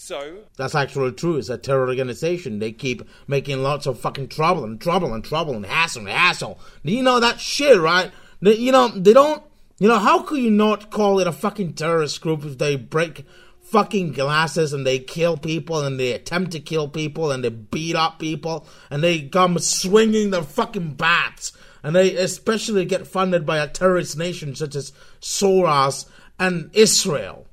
So, 0.00 0.44
That's 0.56 0.76
actually 0.76 1.10
true. 1.12 1.38
It's 1.38 1.48
a 1.48 1.58
terror 1.58 1.88
organization. 1.88 2.60
They 2.60 2.70
keep 2.70 3.02
making 3.26 3.64
lots 3.64 3.84
of 3.84 3.98
fucking 3.98 4.28
trouble 4.28 4.62
and 4.62 4.80
trouble 4.80 5.12
and 5.12 5.24
trouble 5.24 5.54
and 5.54 5.66
hassle 5.66 6.02
and 6.02 6.08
hassle. 6.08 6.60
You 6.84 7.02
know 7.02 7.18
that 7.18 7.40
shit, 7.40 7.80
right? 7.80 8.12
They, 8.40 8.54
you 8.54 8.70
know, 8.70 8.88
they 8.88 9.12
don't. 9.12 9.42
You 9.80 9.88
know, 9.88 9.98
how 9.98 10.22
could 10.22 10.38
you 10.38 10.52
not 10.52 10.90
call 10.90 11.18
it 11.18 11.26
a 11.26 11.32
fucking 11.32 11.74
terrorist 11.74 12.20
group 12.20 12.44
if 12.44 12.58
they 12.58 12.76
break 12.76 13.26
fucking 13.60 14.12
glasses 14.12 14.72
and 14.72 14.86
they 14.86 15.00
kill 15.00 15.36
people 15.36 15.84
and 15.84 15.98
they 15.98 16.12
attempt 16.12 16.52
to 16.52 16.60
kill 16.60 16.88
people 16.88 17.32
and 17.32 17.42
they 17.42 17.50
beat 17.50 17.96
up 17.96 18.20
people 18.20 18.66
and 18.90 19.02
they 19.02 19.22
come 19.22 19.58
swinging 19.58 20.30
their 20.30 20.42
fucking 20.42 20.94
bats 20.94 21.52
and 21.82 21.94
they 21.94 22.14
especially 22.14 22.84
get 22.84 23.06
funded 23.06 23.44
by 23.44 23.58
a 23.58 23.66
terrorist 23.66 24.16
nation 24.16 24.54
such 24.54 24.76
as 24.76 24.92
Soros 25.20 26.08
and 26.38 26.70
Israel. 26.72 27.47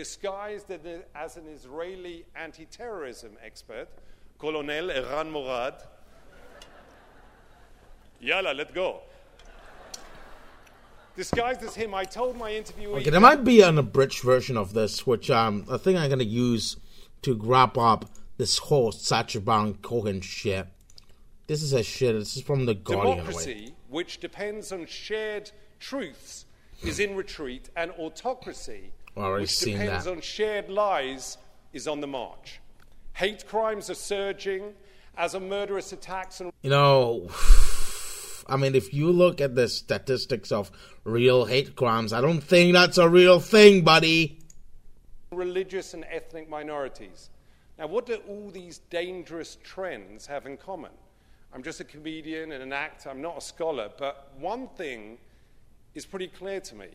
Disguised 0.00 0.70
as 1.14 1.36
an 1.36 1.46
Israeli 1.46 2.24
anti 2.34 2.64
terrorism 2.64 3.32
expert, 3.44 3.88
Colonel 4.38 4.70
Eran 4.70 5.30
Morad. 5.30 5.74
Yalla, 8.20 8.52
let's 8.54 8.72
go. 8.72 9.00
Disguised 11.16 11.62
as 11.62 11.74
him, 11.74 11.94
I 11.94 12.04
told 12.04 12.34
my 12.38 12.50
interviewee. 12.50 13.00
Okay, 13.00 13.10
there 13.10 13.20
might 13.20 13.44
be 13.44 13.60
an 13.60 13.76
abridged 13.76 14.22
version 14.22 14.56
of 14.56 14.72
this, 14.72 15.06
which 15.06 15.30
um, 15.30 15.66
I 15.70 15.76
think 15.76 15.98
I'm 15.98 16.08
gonna 16.08 16.24
use 16.24 16.78
to 17.20 17.34
wrap 17.34 17.76
up 17.76 18.06
this 18.38 18.56
whole 18.56 18.92
Sacha 18.92 19.40
Baron 19.40 19.74
Cohen 19.82 20.22
shit. 20.22 20.66
This 21.46 21.62
is 21.62 21.74
a 21.74 21.82
shit. 21.82 22.18
This 22.18 22.38
is 22.38 22.42
from 22.42 22.64
the 22.64 22.74
Guardian. 22.74 23.18
Democracy, 23.18 23.74
which 23.90 24.18
depends 24.18 24.72
on 24.72 24.86
shared 24.86 25.50
truths, 25.78 26.46
is 26.82 26.98
in 27.00 27.14
retreat, 27.16 27.70
and 27.76 27.90
autocracy, 27.92 28.92
Already 29.16 29.42
which 29.44 29.58
depends 29.58 30.04
that. 30.04 30.10
on 30.10 30.20
shared 30.20 30.68
lies, 30.68 31.38
is 31.72 31.86
on 31.86 32.00
the 32.00 32.06
march. 32.06 32.60
Hate 33.14 33.46
crimes 33.46 33.90
are 33.90 33.94
surging 33.94 34.74
as 35.16 35.34
are 35.34 35.40
murderous 35.40 35.92
attacks 35.92 36.40
and 36.40 36.52
You 36.62 36.70
know, 36.70 37.28
I 38.46 38.56
mean, 38.56 38.74
if 38.74 38.92
you 38.94 39.10
look 39.12 39.40
at 39.40 39.54
the 39.54 39.68
statistics 39.68 40.50
of 40.50 40.70
real 41.04 41.44
hate 41.44 41.76
crimes, 41.76 42.12
I 42.12 42.20
don't 42.20 42.40
think 42.40 42.72
that's 42.72 42.98
a 42.98 43.08
real 43.08 43.38
thing, 43.40 43.82
buddy. 43.82 44.38
religious 45.30 45.94
and 45.94 46.04
ethnic 46.10 46.48
minorities. 46.48 47.30
Now, 47.78 47.86
what 47.86 48.06
do 48.06 48.16
all 48.28 48.50
these 48.50 48.78
dangerous 48.90 49.56
trends 49.62 50.26
have 50.26 50.46
in 50.46 50.56
common? 50.56 50.90
I'm 51.52 51.62
just 51.62 51.80
a 51.80 51.84
comedian 51.84 52.52
and 52.52 52.62
an 52.62 52.72
actor, 52.72 53.10
I'm 53.10 53.22
not 53.22 53.38
a 53.38 53.40
scholar, 53.40 53.90
but 53.98 54.32
one 54.38 54.68
thing 54.76 55.18
is 55.94 56.06
pretty 56.06 56.28
clear 56.28 56.60
to 56.60 56.74
me. 56.74 56.88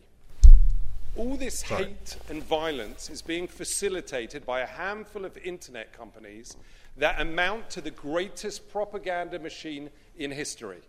All 1.16 1.36
this 1.36 1.62
hate 1.62 2.16
and 2.28 2.42
violence 2.42 3.08
is 3.08 3.22
being 3.22 3.46
facilitated 3.46 4.44
by 4.44 4.60
a 4.60 4.66
handful 4.66 5.24
of 5.24 5.36
internet 5.38 5.92
companies 5.92 6.56
that 6.96 7.20
amount 7.20 7.70
to 7.70 7.80
the 7.80 7.90
greatest 7.90 8.70
propaganda 8.70 9.38
machine 9.38 9.90
in 10.18 10.30
history. 10.30 10.80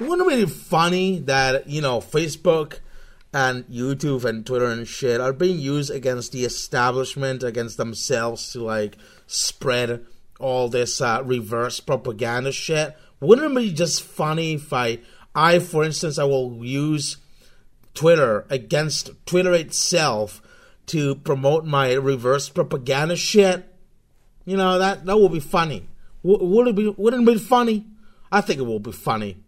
Wouldn't 0.00 0.32
it 0.32 0.46
be 0.46 0.52
funny 0.52 1.20
that 1.20 1.68
you 1.68 1.80
know 1.80 2.00
Facebook 2.00 2.80
and 3.32 3.64
YouTube 3.68 4.24
and 4.24 4.44
Twitter 4.44 4.66
and 4.66 4.86
shit 4.86 5.20
are 5.20 5.32
being 5.32 5.58
used 5.58 5.90
against 5.90 6.32
the 6.32 6.44
establishment, 6.44 7.42
against 7.42 7.76
themselves 7.76 8.52
to 8.52 8.62
like 8.62 8.96
spread 9.26 10.04
all 10.38 10.68
this 10.68 11.00
uh, 11.00 11.22
reverse 11.24 11.80
propaganda 11.80 12.52
shit. 12.52 12.96
Wouldn't 13.20 13.52
it 13.52 13.56
be 13.56 13.72
just 13.72 14.02
funny 14.02 14.54
if 14.54 14.72
I, 14.72 14.98
I 15.34 15.58
for 15.58 15.84
instance, 15.84 16.18
I 16.18 16.24
will 16.24 16.64
use 16.64 17.16
Twitter 17.94 18.46
against 18.50 19.10
Twitter 19.26 19.54
itself 19.54 20.42
to 20.86 21.14
promote 21.16 21.64
my 21.64 21.92
reverse 21.92 22.48
propaganda 22.48 23.16
shit? 23.16 23.64
You 24.44 24.56
know 24.56 24.78
that 24.78 25.06
that 25.06 25.18
would 25.18 25.32
be 25.32 25.40
funny. 25.40 25.88
Would 26.22 26.68
it 26.68 26.76
be? 26.76 26.88
Wouldn't 26.88 27.28
it 27.28 27.32
be 27.32 27.38
funny? 27.38 27.86
I 28.30 28.40
think 28.40 28.58
it 28.60 28.64
will 28.64 28.80
be 28.80 28.92
funny 28.92 29.38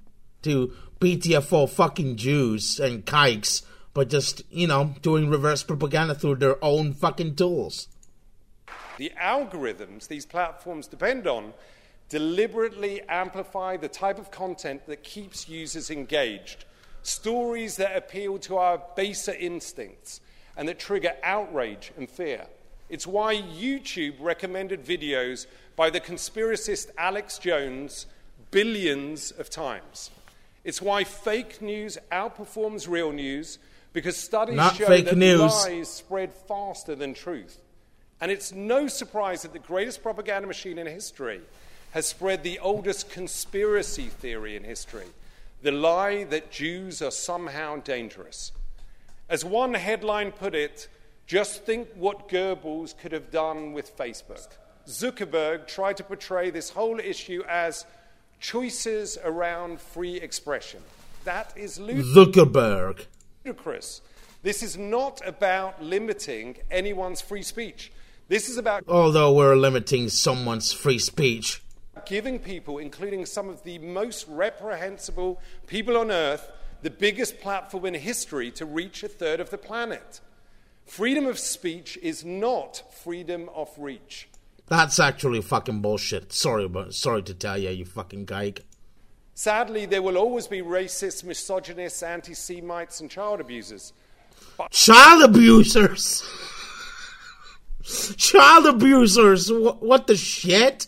to 0.43 0.72
BTFO 1.01 1.68
fucking 1.68 2.16
Jews 2.16 2.78
and 2.78 3.05
kikes, 3.05 3.62
but 3.93 4.09
just 4.09 4.43
you 4.51 4.66
know 4.66 4.95
doing 5.03 5.28
reverse 5.28 5.62
propaganda 5.62 6.14
through 6.14 6.37
their 6.37 6.62
own 6.64 6.93
fucking 6.93 7.37
tools. 7.37 7.89
The 8.99 9.12
algorithms 9.20 10.07
these 10.07 10.26
platforms 10.26 10.87
depend 10.87 11.26
on 11.26 11.53
deliberately 12.09 13.02
amplify 13.09 13.76
the 13.76 13.88
type 13.88 14.18
of 14.18 14.30
content 14.30 14.86
that 14.86 15.02
keeps 15.02 15.48
users 15.48 15.90
engaged. 15.90 16.64
Stories 17.02 17.76
that 17.76 17.96
appeal 17.96 18.38
to 18.38 18.57
our 18.57 18.82
baser 18.96 19.34
instincts 19.34 20.20
and 20.57 20.68
that 20.68 20.78
trigger 20.78 21.12
outrage 21.22 21.92
and 21.96 22.09
fear. 22.09 22.46
It's 22.88 23.07
why 23.07 23.36
YouTube 23.36 24.14
recommended 24.20 24.84
videos 24.84 25.46
by 25.76 25.90
the 25.90 26.00
conspiracist 26.00 26.90
Alex 26.96 27.38
Jones 27.38 28.07
billions 28.50 29.32
of 29.32 29.50
times. 29.50 30.11
It's 30.62 30.80
why 30.80 31.05
fake 31.05 31.61
news 31.61 31.98
outperforms 32.12 32.88
real 32.88 33.12
news 33.12 33.59
because 33.92 34.16
studies 34.16 34.57
Not 34.57 34.76
show 34.76 34.86
fake 34.86 35.07
that 35.07 35.16
news. 35.16 35.40
lies 35.40 35.88
spread 35.88 36.32
faster 36.32 36.94
than 36.94 37.14
truth. 37.14 37.59
And 38.20 38.30
it's 38.30 38.52
no 38.52 38.86
surprise 38.86 39.42
that 39.42 39.52
the 39.52 39.59
greatest 39.59 40.02
propaganda 40.02 40.46
machine 40.46 40.78
in 40.78 40.86
history 40.86 41.40
has 41.95 42.07
spread 42.07 42.42
the 42.42 42.59
oldest 42.59 43.09
conspiracy 43.09 44.09
theory 44.09 44.57
in 44.57 44.64
history 44.64 45.07
the 45.62 45.72
lie 45.72 46.24
that 46.24 46.51
Jews 46.51 47.01
are 47.01 47.11
somehow 47.11 47.76
dangerous. 47.76 48.53
As 49.30 49.47
one 49.47 49.72
headline 49.72 50.30
put 50.30 50.55
it, 50.55 50.88
just 51.26 51.64
think 51.64 51.88
what 51.95 52.28
Goebbels 52.28 52.95
could 52.99 53.12
have 53.12 53.30
done 53.30 53.72
with 53.72 53.97
Facebook. 53.97 54.47
Zuckerberg 54.86 55.66
tried 55.66 55.97
to 55.97 56.05
portray 56.05 56.51
this 56.51 56.68
whole 56.68 57.01
issue 57.01 57.42
as 57.49 57.86
choices 58.40 59.16
around 59.24 59.80
free 59.80 60.16
expression. 60.16 60.82
That 61.24 61.55
is 61.57 61.78
Zuckerberg. 61.78 63.07
ludicrous. 63.42 64.03
This 64.42 64.62
is 64.62 64.76
not 64.76 65.26
about 65.26 65.82
limiting 65.82 66.57
anyone's 66.70 67.22
free 67.22 67.42
speech. 67.42 67.90
This 68.28 68.51
is 68.51 68.59
about 68.59 68.84
Although 68.86 69.32
we're 69.32 69.57
limiting 69.57 70.11
someone's 70.11 70.74
free 70.74 70.99
speech. 70.99 71.62
Giving 72.07 72.38
people, 72.38 72.78
including 72.78 73.26
some 73.26 73.48
of 73.48 73.62
the 73.62 73.78
most 73.78 74.26
reprehensible 74.28 75.40
people 75.66 75.96
on 75.96 76.11
earth, 76.11 76.50
the 76.82 76.90
biggest 76.90 77.40
platform 77.40 77.86
in 77.86 77.94
history 77.94 78.50
to 78.52 78.66
reach 78.66 79.02
a 79.02 79.09
third 79.09 79.40
of 79.40 79.50
the 79.50 79.59
planet. 79.59 80.20
Freedom 80.84 81.26
of 81.26 81.38
speech 81.38 81.98
is 82.02 82.24
not 82.24 82.82
freedom 82.92 83.48
of 83.55 83.70
reach. 83.78 84.28
That's 84.66 84.98
actually 84.98 85.42
fucking 85.42 85.80
bullshit. 85.80 86.32
Sorry, 86.32 86.68
but 86.68 86.94
sorry 86.94 87.22
to 87.24 87.34
tell 87.34 87.59
you, 87.59 87.70
you 87.70 87.84
fucking 87.84 88.26
kike. 88.26 88.61
Sadly, 89.34 89.86
there 89.86 90.02
will 90.02 90.16
always 90.16 90.46
be 90.46 90.62
racists, 90.62 91.24
misogynists, 91.24 92.02
anti 92.02 92.34
Semites, 92.34 93.00
and 93.00 93.11
child 93.11 93.40
abusers. 93.40 93.92
Child 94.70 95.24
abusers. 95.24 96.24
Child 98.16 98.66
abusers. 98.66 99.52
What, 99.52 99.82
what 99.82 100.07
the 100.07 100.16
shit? 100.16 100.86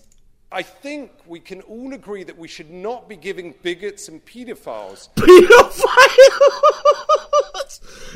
I 0.51 0.63
think 0.63 1.11
we 1.27 1.41
can 1.41 1.61
all 1.63 1.93
agree 1.93 2.23
that 2.23 2.39
we 2.39 2.47
should 2.47 2.71
not 2.71 3.09
be 3.09 3.17
giving 3.17 3.55
bigots 3.63 4.07
and 4.09 4.25
pedophiles 4.25 5.09
Pedophiles. 5.17 5.83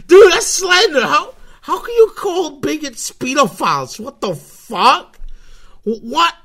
Dude, 0.06 0.32
that's 0.32 0.46
slander. 0.46 1.02
How 1.06 1.34
how 1.62 1.80
can 1.80 1.94
you 1.94 2.12
call 2.16 2.60
bigots 2.60 3.10
pedophiles? 3.10 3.98
What 3.98 4.20
the 4.20 4.36
fuck? 4.36 5.18
What 5.82 6.36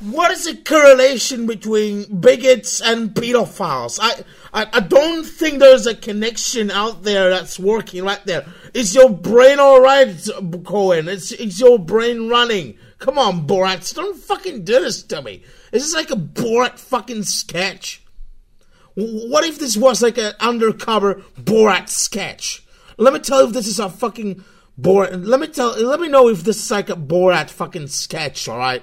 what 0.00 0.30
is 0.32 0.44
the 0.44 0.56
correlation 0.56 1.46
between 1.46 2.20
bigots 2.20 2.82
and 2.82 3.14
pedophiles? 3.14 3.98
I, 4.00 4.22
I 4.52 4.66
I 4.70 4.80
don't 4.80 5.24
think 5.24 5.60
there's 5.60 5.86
a 5.86 5.94
connection 5.94 6.70
out 6.70 7.04
there 7.04 7.30
that's 7.30 7.58
working 7.58 8.04
right 8.04 8.22
there. 8.26 8.44
Is 8.74 8.94
your 8.94 9.08
brain 9.08 9.60
alright, 9.60 10.14
Cohen? 10.64 11.08
It's 11.08 11.32
is 11.32 11.58
your 11.58 11.78
brain 11.78 12.28
running? 12.28 12.76
Come 12.98 13.18
on, 13.18 13.46
Borat, 13.46 13.94
don't 13.94 14.16
fucking 14.16 14.64
do 14.64 14.80
this 14.80 15.02
to 15.04 15.20
me. 15.22 15.42
Is 15.72 15.82
this 15.82 15.94
like 15.94 16.10
a 16.10 16.16
Borat 16.16 16.78
fucking 16.78 17.24
sketch? 17.24 18.02
What 18.94 19.44
if 19.44 19.58
this 19.58 19.76
was 19.76 20.00
like 20.02 20.16
an 20.16 20.32
undercover 20.40 21.22
Borat 21.38 21.90
sketch? 21.90 22.64
Let 22.96 23.12
me 23.12 23.20
tell 23.20 23.42
you 23.42 23.48
if 23.48 23.52
this 23.52 23.66
is 23.66 23.78
a 23.78 23.90
fucking 23.90 24.42
Borat. 24.80 25.26
Let 25.26 25.40
me 25.40 25.48
tell. 25.48 25.76
Let 25.78 26.00
me 26.00 26.08
know 26.08 26.28
if 26.28 26.44
this 26.44 26.56
is 26.64 26.70
like 26.70 26.88
a 26.88 26.96
Borat 26.96 27.50
fucking 27.50 27.88
sketch. 27.88 28.48
All 28.48 28.58
right. 28.58 28.82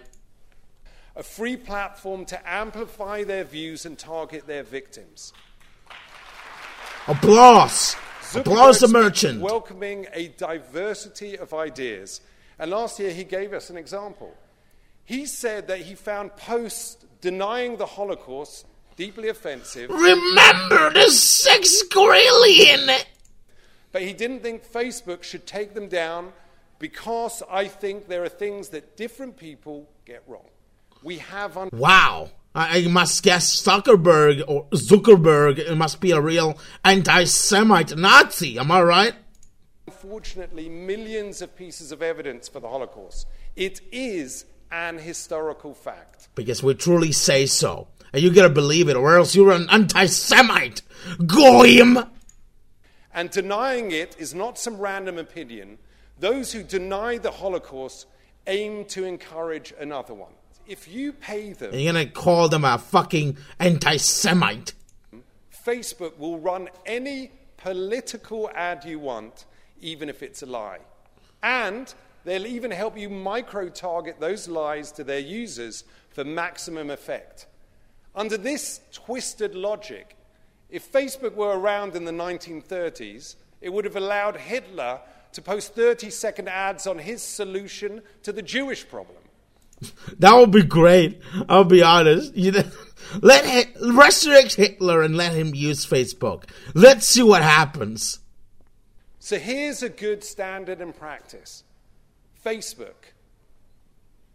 a 1.15 1.23
free 1.23 1.55
platform 1.57 2.25
to 2.25 2.49
amplify 2.49 3.23
their 3.23 3.43
views 3.43 3.85
and 3.85 3.97
target 3.97 4.47
their 4.47 4.63
victims. 4.63 5.33
Applause. 7.07 7.95
Applause 8.35 8.79
the 8.79 8.87
merchant. 8.87 9.41
Welcoming 9.41 10.07
a 10.13 10.29
diversity 10.29 11.37
of 11.37 11.53
ideas. 11.53 12.21
And 12.59 12.71
last 12.71 12.99
year 12.99 13.11
he 13.11 13.23
gave 13.23 13.53
us 13.53 13.69
an 13.69 13.77
example. 13.77 14.33
He 15.05 15.25
said 15.25 15.67
that 15.67 15.79
he 15.79 15.95
found 15.95 16.35
posts 16.37 16.97
denying 17.21 17.77
the 17.77 17.85
Holocaust 17.85 18.65
deeply 18.95 19.27
offensive, 19.29 19.89
Remember 19.89 20.91
the 20.93 21.09
six 21.09 21.81
grillion. 21.83 22.89
but 23.91 24.01
he 24.01 24.13
didn't 24.13 24.41
think 24.41 24.65
Facebook 24.65 25.23
should 25.23 25.45
take 25.47 25.73
them 25.73 25.87
down 25.87 26.31
because 26.79 27.41
I 27.49 27.67
think 27.67 28.07
there 28.07 28.23
are 28.23 28.29
things 28.29 28.69
that 28.69 28.95
different 28.97 29.35
people 29.37 29.89
get 30.05 30.23
wrong. 30.27 30.45
We 31.01 31.17
have 31.17 31.57
un- 31.57 31.69
Wow. 31.73 32.29
I, 32.55 32.79
I 32.83 32.87
must 32.87 33.23
guess 33.23 33.61
Zuckerberg 33.63 34.43
or 34.47 34.65
Zuckerberg 34.75 35.75
must 35.75 35.99
be 35.99 36.11
a 36.11 36.21
real 36.21 36.57
anti-Semite 36.85 37.97
Nazi. 37.97 38.59
Am 38.59 38.71
I 38.71 38.81
right? 38.83 39.13
Unfortunately 39.87 40.69
millions 40.69 41.41
of 41.41 41.55
pieces 41.55 41.91
of 41.91 42.01
evidence 42.01 42.47
for 42.47 42.59
the 42.59 42.67
Holocaust. 42.67 43.27
It 43.55 43.81
is 43.91 44.45
an 44.71 44.97
historical 44.97 45.73
fact. 45.73 46.29
Because 46.35 46.63
we 46.63 46.73
truly 46.73 47.11
say 47.11 47.45
so. 47.45 47.87
And 48.11 48.21
you 48.21 48.31
gotta 48.31 48.49
believe 48.49 48.89
it, 48.89 48.95
or 48.95 49.17
else 49.17 49.35
you're 49.35 49.51
an 49.51 49.67
anti-Semite. 49.69 50.81
Goyim. 51.25 51.99
And 53.13 53.29
denying 53.29 53.91
it 53.91 54.15
is 54.17 54.33
not 54.33 54.57
some 54.57 54.77
random 54.77 55.17
opinion. 55.17 55.77
Those 56.19 56.53
who 56.53 56.63
deny 56.63 57.17
the 57.17 57.31
Holocaust 57.31 58.07
aim 58.47 58.85
to 58.85 59.03
encourage 59.03 59.73
another 59.79 60.13
one. 60.13 60.33
If 60.65 60.87
you 60.87 61.11
pay 61.11 61.53
them, 61.53 61.71
And 61.71 61.81
you're 61.81 61.93
gonna 61.93 62.05
call 62.05 62.49
them 62.49 62.65
a 62.65 62.77
fucking 62.77 63.37
anti-Semite. 63.59 64.73
Facebook 65.65 66.17
will 66.17 66.39
run 66.39 66.69
any 66.85 67.31
political 67.57 68.49
ad 68.53 68.83
you 68.85 68.99
want, 68.99 69.45
even 69.83 70.09
if 70.09 70.23
it's 70.23 70.41
a 70.41 70.45
lie. 70.45 70.79
And 71.41 71.93
they'll 72.23 72.47
even 72.47 72.71
help 72.71 72.97
you 72.97 73.09
micro 73.09 73.69
target 73.69 74.19
those 74.19 74.47
lies 74.47 74.91
to 74.93 75.03
their 75.03 75.19
users 75.19 75.83
for 76.09 76.23
maximum 76.23 76.89
effect. 76.89 77.47
Under 78.15 78.37
this 78.37 78.79
twisted 78.91 79.55
logic, 79.55 80.15
if 80.69 80.91
Facebook 80.91 81.35
were 81.35 81.57
around 81.59 81.95
in 81.95 82.05
the 82.05 82.11
1930s, 82.11 83.35
it 83.61 83.71
would 83.71 83.85
have 83.85 83.95
allowed 83.95 84.37
Hitler 84.37 85.01
to 85.33 85.41
post 85.41 85.75
30 85.75 86.09
second 86.09 86.47
ads 86.47 86.87
on 86.87 86.99
his 86.99 87.21
solution 87.21 88.01
to 88.23 88.31
the 88.31 88.41
Jewish 88.41 88.87
problem. 88.87 89.17
That 90.19 90.35
would 90.35 90.51
be 90.51 90.63
great. 90.63 91.21
I'll 91.49 91.65
be 91.65 91.81
honest. 91.81 92.35
You 92.35 92.51
know, 92.53 92.63
let 93.21 93.75
resurrect 93.81 94.55
Hitler 94.55 95.01
and 95.01 95.17
let 95.17 95.33
him 95.33 95.53
use 95.53 95.85
Facebook. 95.85 96.49
Let's 96.73 97.07
see 97.07 97.23
what 97.23 97.41
happens. 97.41 98.19
So 99.23 99.39
here's 99.39 99.81
a 99.81 99.87
good 99.87 100.21
standard 100.21 100.81
and 100.81 100.93
practice 100.93 101.63
Facebook. 102.45 103.13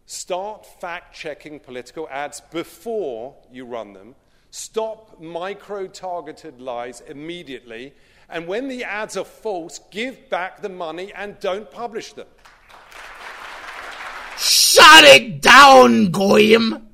Start 0.07 0.64
fact 0.80 1.14
checking 1.14 1.61
political 1.61 2.09
ads 2.09 2.41
before 2.41 3.36
you 3.53 3.66
run 3.66 3.93
them. 3.93 4.14
Stop 4.51 5.20
micro 5.20 5.89
targeted 5.89 6.59
lies 6.59 7.03
immediately. 7.03 7.93
And 8.30 8.49
when 8.49 8.68
the 8.68 8.82
ads 8.82 9.18
are 9.18 9.26
false, 9.26 9.78
give 9.91 10.30
back 10.30 10.62
the 10.62 10.70
money 10.70 11.12
and 11.12 11.39
don't 11.39 11.70
publish 11.70 12.14
them. 12.14 12.28
Shut 14.39 15.05
it 15.05 15.43
down, 15.43 16.11
Goyim. 16.11 16.89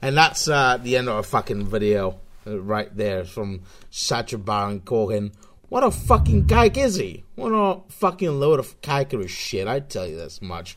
And 0.00 0.16
that's 0.16 0.46
uh, 0.46 0.76
the 0.76 0.96
end 0.96 1.08
of 1.08 1.16
our 1.16 1.22
fucking 1.24 1.66
video 1.66 2.20
uh, 2.46 2.60
right 2.60 2.96
there 2.96 3.24
from 3.24 3.62
Sacha 3.90 4.38
Baron 4.38 4.82
Cohen. 4.82 5.32
What 5.70 5.84
a 5.84 5.90
fucking 5.92 6.46
kike 6.48 6.76
is 6.76 6.96
he? 6.96 7.24
What 7.36 7.50
a 7.52 7.80
fucking 7.88 8.40
load 8.40 8.58
of 8.58 8.80
kikery 8.82 9.28
shit, 9.28 9.68
I 9.68 9.78
tell 9.78 10.04
you 10.06 10.16
this 10.16 10.42
much. 10.42 10.76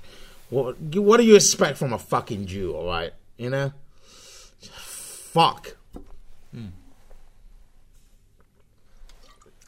What, 0.52 0.80
what 0.80 1.18
do 1.18 1.24
you 1.24 1.36
expect 1.36 1.80
from 1.80 1.94
a 1.94 1.98
fucking 1.98 2.46
Jew, 2.46 2.76
alright? 2.76 3.14
You 3.36 3.50
know? 3.50 3.74
Fuck. 4.62 5.78
Hmm. 6.54 6.68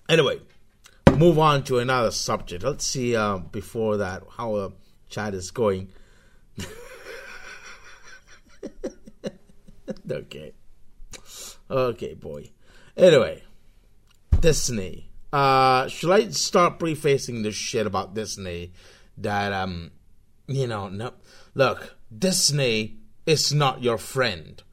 Anyway, 0.08 0.42
move 1.18 1.40
on 1.40 1.64
to 1.64 1.80
another 1.80 2.12
subject. 2.12 2.64
Let's 2.64 2.86
see 2.86 3.16
uh, 3.16 3.38
before 3.38 3.98
that 3.98 4.22
how 4.38 4.54
uh, 4.54 4.70
chat 5.10 5.34
is 5.34 5.50
going. 5.50 5.90
okay. 10.12 10.54
Okay, 11.72 12.14
boy. 12.14 12.52
Anyway, 12.96 13.42
Disney. 14.40 15.10
Uh, 15.36 15.90
should 15.90 16.12
I 16.12 16.30
start 16.30 16.80
prefacing 16.80 17.42
this 17.42 17.56
shit 17.56 17.86
about 17.86 18.14
Disney? 18.14 18.72
That 19.18 19.52
um, 19.52 19.92
you 20.48 20.66
know, 20.66 20.88
no. 20.88 21.12
Look, 21.54 21.98
Disney 22.18 23.00
is 23.26 23.52
not 23.52 23.84
your 23.84 23.98
friend. 23.98 24.64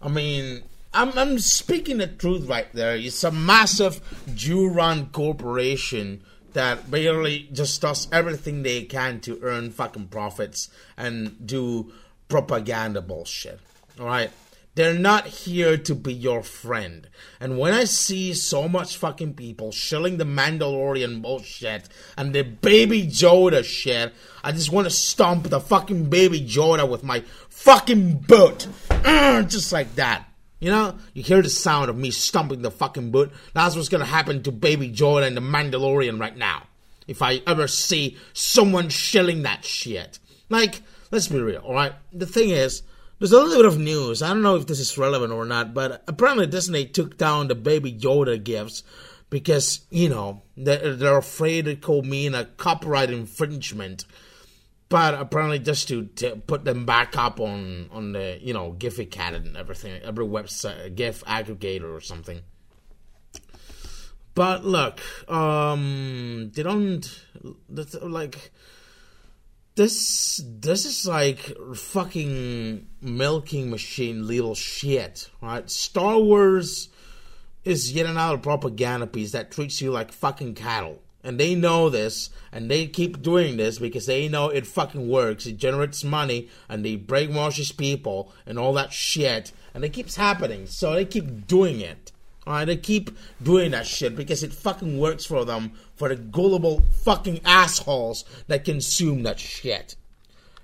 I 0.00 0.08
mean, 0.08 0.62
I'm 0.94 1.12
I'm 1.18 1.38
speaking 1.38 1.98
the 1.98 2.06
truth 2.06 2.48
right 2.48 2.72
there. 2.72 2.96
It's 2.96 3.24
a 3.24 3.30
massive 3.30 4.00
Jew-run 4.34 5.10
corporation 5.10 6.22
that 6.54 6.90
barely 6.90 7.50
just 7.52 7.82
does 7.82 8.08
everything 8.10 8.62
they 8.62 8.84
can 8.84 9.20
to 9.20 9.38
earn 9.42 9.70
fucking 9.70 10.08
profits 10.08 10.70
and 10.96 11.46
do 11.46 11.92
propaganda 12.26 13.02
bullshit. 13.02 13.60
All 14.00 14.06
right. 14.06 14.30
They're 14.76 14.94
not 14.94 15.26
here 15.26 15.76
to 15.76 15.94
be 15.94 16.14
your 16.14 16.42
friend. 16.42 17.08
And 17.40 17.58
when 17.58 17.74
I 17.74 17.84
see 17.84 18.32
so 18.34 18.68
much 18.68 18.96
fucking 18.96 19.34
people 19.34 19.72
shilling 19.72 20.16
the 20.16 20.24
Mandalorian 20.24 21.22
bullshit 21.22 21.88
and 22.16 22.32
the 22.32 22.42
baby 22.42 23.06
Yoda 23.06 23.64
shit, 23.64 24.14
I 24.44 24.52
just 24.52 24.70
want 24.70 24.86
to 24.86 24.90
stomp 24.90 25.48
the 25.48 25.60
fucking 25.60 26.08
baby 26.08 26.40
Yoda 26.40 26.88
with 26.88 27.02
my 27.02 27.24
fucking 27.48 28.18
boot. 28.20 28.68
Mm, 28.88 29.50
just 29.50 29.72
like 29.72 29.96
that. 29.96 30.26
You 30.60 30.70
know, 30.70 30.98
you 31.14 31.22
hear 31.22 31.42
the 31.42 31.48
sound 31.48 31.88
of 31.88 31.96
me 31.96 32.10
stomping 32.10 32.62
the 32.62 32.70
fucking 32.70 33.10
boot. 33.10 33.32
That's 33.54 33.74
what's 33.74 33.88
gonna 33.88 34.04
happen 34.04 34.42
to 34.42 34.52
Baby 34.52 34.92
Yoda 34.92 35.26
and 35.26 35.36
the 35.36 35.40
Mandalorian 35.40 36.20
right 36.20 36.36
now. 36.36 36.64
If 37.08 37.22
I 37.22 37.40
ever 37.46 37.66
see 37.66 38.18
someone 38.34 38.90
shilling 38.90 39.42
that 39.42 39.64
shit. 39.64 40.18
Like, 40.50 40.82
let's 41.10 41.28
be 41.28 41.40
real, 41.40 41.62
alright? 41.62 41.94
The 42.12 42.26
thing 42.26 42.50
is, 42.50 42.82
there's 43.20 43.30
a 43.30 43.38
little 43.38 43.56
bit 43.56 43.66
of 43.66 43.78
news. 43.78 44.22
I 44.22 44.28
don't 44.30 44.42
know 44.42 44.56
if 44.56 44.66
this 44.66 44.80
is 44.80 44.98
relevant 44.98 45.32
or 45.32 45.44
not, 45.44 45.72
but 45.72 46.02
apparently 46.08 46.48
Disney 46.48 46.86
took 46.86 47.16
down 47.16 47.46
the 47.46 47.54
Baby 47.54 47.92
Yoda 47.92 48.42
gifts 48.42 48.82
because, 49.28 49.82
you 49.90 50.08
know, 50.08 50.42
they're, 50.56 50.96
they're 50.96 51.18
afraid 51.18 51.68
it 51.68 51.80
could 51.80 52.04
mean 52.04 52.34
a 52.34 52.46
copyright 52.46 53.10
infringement 53.10 54.04
but 54.90 55.14
apparently 55.14 55.60
just 55.60 55.88
to, 55.88 56.06
to 56.16 56.36
put 56.36 56.64
them 56.64 56.84
back 56.84 57.16
up 57.16 57.40
on 57.40 57.88
on 57.92 58.12
the 58.12 58.38
you 58.42 58.52
know 58.52 58.74
Gfycat 58.76 59.34
and 59.34 59.56
everything, 59.56 60.02
every 60.02 60.26
website, 60.26 60.94
GIF 60.96 61.24
aggregator 61.24 61.96
or 61.96 62.00
something. 62.00 62.40
But 64.34 64.64
look, 64.64 65.00
um, 65.30 66.50
they 66.54 66.62
don't 66.62 67.24
like 68.02 68.50
this. 69.74 70.42
This 70.44 70.84
is 70.84 71.06
like 71.06 71.52
fucking 71.74 72.86
milking 73.00 73.70
machine 73.70 74.26
little 74.26 74.54
shit, 74.54 75.30
right? 75.40 75.68
Star 75.70 76.18
Wars 76.18 76.88
is 77.64 77.92
yet 77.92 78.06
another 78.06 78.38
propaganda 78.38 79.06
piece 79.06 79.32
that 79.32 79.50
treats 79.50 79.80
you 79.80 79.90
like 79.90 80.12
fucking 80.12 80.54
cattle 80.54 81.02
and 81.22 81.38
they 81.38 81.54
know 81.54 81.90
this, 81.90 82.30
and 82.50 82.70
they 82.70 82.86
keep 82.86 83.20
doing 83.20 83.56
this 83.56 83.78
because 83.78 84.06
they 84.06 84.28
know 84.28 84.48
it 84.48 84.66
fucking 84.66 85.08
works. 85.08 85.46
It 85.46 85.58
generates 85.58 86.02
money, 86.02 86.48
and 86.68 86.84
they 86.84 86.96
brainwashes 86.96 87.76
people 87.76 88.32
and 88.46 88.58
all 88.58 88.72
that 88.74 88.92
shit, 88.92 89.52
and 89.74 89.84
it 89.84 89.90
keeps 89.90 90.16
happening. 90.16 90.66
So 90.66 90.94
they 90.94 91.04
keep 91.04 91.46
doing 91.46 91.80
it. 91.80 92.12
Alright, 92.46 92.68
they 92.68 92.78
keep 92.78 93.10
doing 93.42 93.72
that 93.72 93.86
shit 93.86 94.16
because 94.16 94.42
it 94.42 94.52
fucking 94.52 94.98
works 94.98 95.26
for 95.26 95.44
them, 95.44 95.72
for 96.00 96.08
the 96.08 96.16
gullible 96.16 96.80
fucking 97.02 97.42
assholes 97.44 98.24
that 98.46 98.64
consume 98.64 99.22
that 99.22 99.38
shit. 99.38 99.96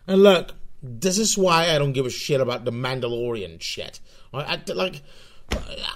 And 0.06 0.22
look, 0.22 0.52
this 0.82 1.18
is 1.18 1.36
why 1.36 1.74
I 1.74 1.78
don't 1.78 1.92
give 1.92 2.06
a 2.06 2.10
shit 2.10 2.40
about 2.40 2.64
the 2.64 2.70
Mandalorian 2.70 3.60
shit. 3.60 4.00
I, 4.32 4.58
like, 4.68 5.02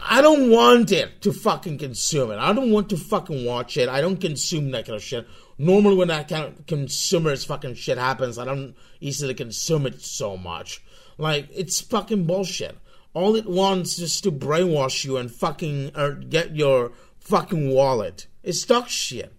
I 0.07 0.20
don't 0.20 0.51
want 0.51 0.93
it 0.93 1.22
to 1.22 1.32
fucking 1.32 1.78
consume 1.78 2.32
it. 2.32 2.36
I 2.36 2.53
don't 2.53 2.70
want 2.70 2.91
to 2.91 2.99
fucking 2.99 3.47
watch 3.47 3.78
it. 3.78 3.88
I 3.88 4.03
don't 4.03 4.20
consume 4.20 4.72
that 4.72 4.84
kind 4.84 4.97
of 4.97 5.03
shit. 5.03 5.26
Normally, 5.57 5.97
when 5.97 6.09
that 6.09 6.28
kind 6.28 6.45
of 6.45 6.66
consumerist 6.66 7.47
fucking 7.47 7.76
shit 7.76 7.97
happens, 7.97 8.36
I 8.36 8.45
don't 8.45 8.74
easily 9.01 9.32
consume 9.32 9.86
it 9.86 10.03
so 10.03 10.36
much. 10.36 10.82
Like, 11.16 11.49
it's 11.51 11.80
fucking 11.80 12.26
bullshit. 12.26 12.76
All 13.14 13.36
it 13.36 13.47
wants 13.47 13.99
is 14.01 14.20
to 14.20 14.30
brainwash 14.30 15.03
you 15.07 15.16
and 15.16 15.30
fucking 15.30 15.93
or 15.97 16.12
get 16.12 16.55
your 16.55 16.93
fucking 17.20 17.70
wallet. 17.70 18.26
It's 18.43 18.64
dog 18.64 18.88
shit. 18.88 19.32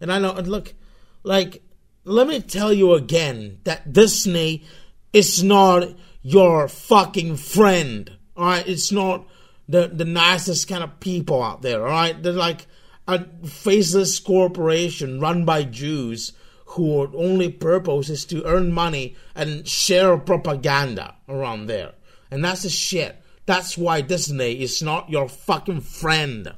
And 0.00 0.12
I 0.12 0.18
know, 0.18 0.32
and 0.32 0.46
look, 0.46 0.74
like, 1.22 1.62
let 2.04 2.28
me 2.28 2.40
tell 2.40 2.72
you 2.72 2.94
again 2.94 3.58
that 3.64 3.92
Disney 3.92 4.64
is 5.12 5.42
not 5.42 5.88
your 6.22 6.68
fucking 6.68 7.36
friend. 7.36 8.10
Alright, 8.36 8.68
it's 8.68 8.92
not 8.92 9.26
the 9.68 9.88
the 9.88 10.04
nicest 10.04 10.68
kind 10.68 10.84
of 10.84 11.00
people 11.00 11.42
out 11.42 11.62
there. 11.62 11.82
All 11.82 11.90
right, 11.90 12.22
they're 12.22 12.32
like 12.32 12.66
a 13.08 13.24
faceless 13.46 14.18
corporation 14.20 15.20
run 15.20 15.44
by 15.44 15.64
Jews 15.64 16.32
whose 16.66 17.08
only 17.16 17.50
purpose 17.50 18.10
is 18.10 18.24
to 18.26 18.44
earn 18.44 18.72
money 18.72 19.16
and 19.34 19.66
share 19.66 20.16
propaganda 20.18 21.14
around 21.28 21.66
there. 21.66 21.92
And 22.30 22.44
that's 22.44 22.62
the 22.62 22.70
shit. 22.70 23.22
That's 23.46 23.78
why 23.78 24.00
Disney 24.00 24.60
is 24.60 24.82
not 24.82 25.08
your 25.08 25.28
fucking 25.28 25.82
friend. 25.82 26.52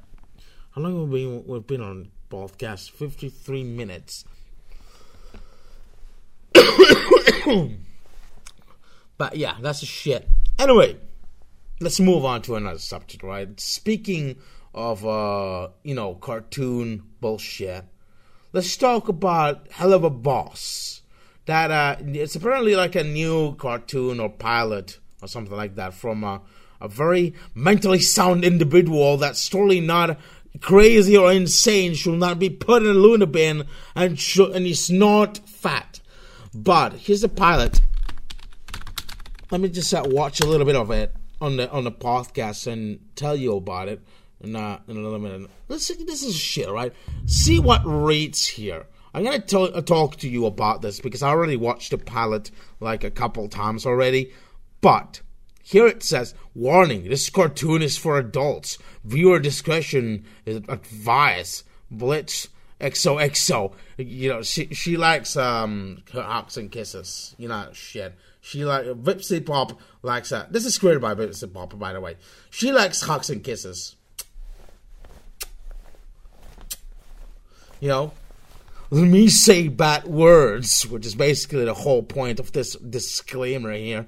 How 0.78 0.84
long 0.84 1.00
have 1.00 1.08
we 1.08 1.24
been, 1.24 1.44
we've 1.44 1.66
been 1.66 1.80
on 1.80 2.12
podcast? 2.30 2.92
53 2.92 3.64
minutes. 3.64 4.24
but 9.18 9.36
yeah, 9.36 9.56
that's 9.60 9.82
a 9.82 9.86
shit. 9.86 10.28
Anyway, 10.56 10.96
let's 11.80 11.98
move 11.98 12.24
on 12.24 12.42
to 12.42 12.54
another 12.54 12.78
subject, 12.78 13.24
right? 13.24 13.58
Speaking 13.58 14.36
of, 14.72 15.04
uh, 15.04 15.70
you 15.82 15.96
know, 15.96 16.14
cartoon 16.14 17.02
bullshit, 17.20 17.84
let's 18.52 18.76
talk 18.76 19.08
about 19.08 19.68
Helluva 19.70 20.22
Boss. 20.22 21.02
That 21.46 21.72
uh, 21.72 21.96
it's 22.00 22.36
apparently 22.36 22.76
like 22.76 22.94
a 22.94 23.02
new 23.02 23.56
cartoon 23.56 24.20
or 24.20 24.28
pilot 24.28 25.00
or 25.20 25.26
something 25.26 25.56
like 25.56 25.74
that 25.74 25.92
from 25.92 26.22
a, 26.22 26.40
a 26.80 26.86
very 26.86 27.34
mentally 27.52 27.98
sound 27.98 28.44
individual 28.44 29.16
that's 29.16 29.48
totally 29.48 29.80
not 29.80 30.18
crazy 30.60 31.16
or 31.16 31.32
insane, 31.32 31.94
should 31.94 32.18
not 32.18 32.38
be 32.38 32.50
put 32.50 32.82
in 32.82 32.88
a 32.88 32.92
Luna 32.92 33.26
bin, 33.26 33.66
and 33.94 34.18
should, 34.18 34.52
and 34.52 34.66
he's 34.66 34.90
not 34.90 35.38
fat. 35.48 36.00
But 36.54 36.94
here's 36.94 37.20
the 37.20 37.28
pilot. 37.28 37.80
Let 39.50 39.60
me 39.60 39.68
just 39.68 39.92
uh, 39.94 40.02
watch 40.06 40.40
a 40.40 40.46
little 40.46 40.66
bit 40.66 40.76
of 40.76 40.90
it 40.90 41.14
on 41.40 41.56
the 41.56 41.70
on 41.70 41.84
the 41.84 41.92
podcast 41.92 42.66
and 42.66 43.00
tell 43.16 43.36
you 43.36 43.56
about 43.56 43.88
it 43.88 44.02
in, 44.40 44.56
uh, 44.56 44.78
in 44.88 44.96
another 44.96 45.18
minute. 45.18 45.50
Let's 45.68 45.86
see 45.86 45.94
this 46.04 46.22
is 46.22 46.36
shit, 46.36 46.68
right? 46.68 46.92
See 47.26 47.60
what 47.60 47.82
rates 47.84 48.46
here. 48.46 48.86
I'm 49.14 49.24
gonna 49.24 49.38
tell, 49.38 49.74
uh, 49.74 49.80
talk 49.80 50.16
to 50.16 50.28
you 50.28 50.46
about 50.46 50.82
this 50.82 51.00
because 51.00 51.22
I 51.22 51.30
already 51.30 51.56
watched 51.56 51.90
the 51.90 51.98
pilot 51.98 52.50
like 52.80 53.04
a 53.04 53.10
couple 53.10 53.48
times 53.48 53.86
already. 53.86 54.32
But 54.80 55.22
here 55.68 55.86
it 55.86 56.02
says, 56.02 56.34
"Warning: 56.54 57.10
This 57.10 57.28
cartoon 57.28 57.82
is 57.82 57.98
for 57.98 58.16
adults. 58.18 58.78
Viewer 59.04 59.38
discretion 59.38 60.24
is 60.46 60.62
advised." 60.66 61.64
Blitz 61.90 62.48
XOXO. 62.80 63.74
You 63.98 64.28
know, 64.30 64.42
she 64.42 64.72
she 64.72 64.96
likes 64.96 65.36
um 65.36 66.02
hugs 66.10 66.56
and 66.56 66.72
kisses. 66.72 67.34
You 67.36 67.48
know, 67.48 67.68
shit. 67.72 68.14
She 68.40 68.64
like 68.64 68.86
Vivziepop 68.86 69.76
likes 70.02 70.30
that. 70.30 70.54
This 70.54 70.64
is 70.64 70.78
created 70.78 71.02
by 71.02 71.14
Vivziepop, 71.14 71.78
by 71.78 71.92
the 71.92 72.00
way. 72.00 72.16
She 72.48 72.72
likes 72.72 73.02
hugs 73.02 73.28
and 73.28 73.44
kisses. 73.44 73.96
You 77.80 77.88
know, 77.88 78.12
let 78.90 79.06
me 79.06 79.28
say 79.28 79.68
bad 79.68 80.04
words, 80.04 80.86
which 80.86 81.04
is 81.04 81.14
basically 81.14 81.66
the 81.66 81.74
whole 81.74 82.02
point 82.02 82.40
of 82.40 82.52
this 82.52 82.74
disclaimer 82.76 83.72
here. 83.72 84.06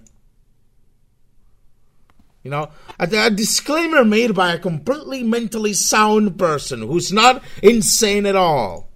You 2.43 2.51
know, 2.51 2.71
a, 2.99 3.07
a, 3.27 3.31
disclaimer 3.31 4.03
made 4.03 4.35
by 4.35 4.55
a 4.55 4.59
completely 4.59 5.23
mentally 5.23 5.75
sound 5.75 6.39
person 6.39 6.81
who's 6.81 7.13
not 7.13 7.43
insane 7.63 8.25
at 8.25 8.35
all. 8.35 8.89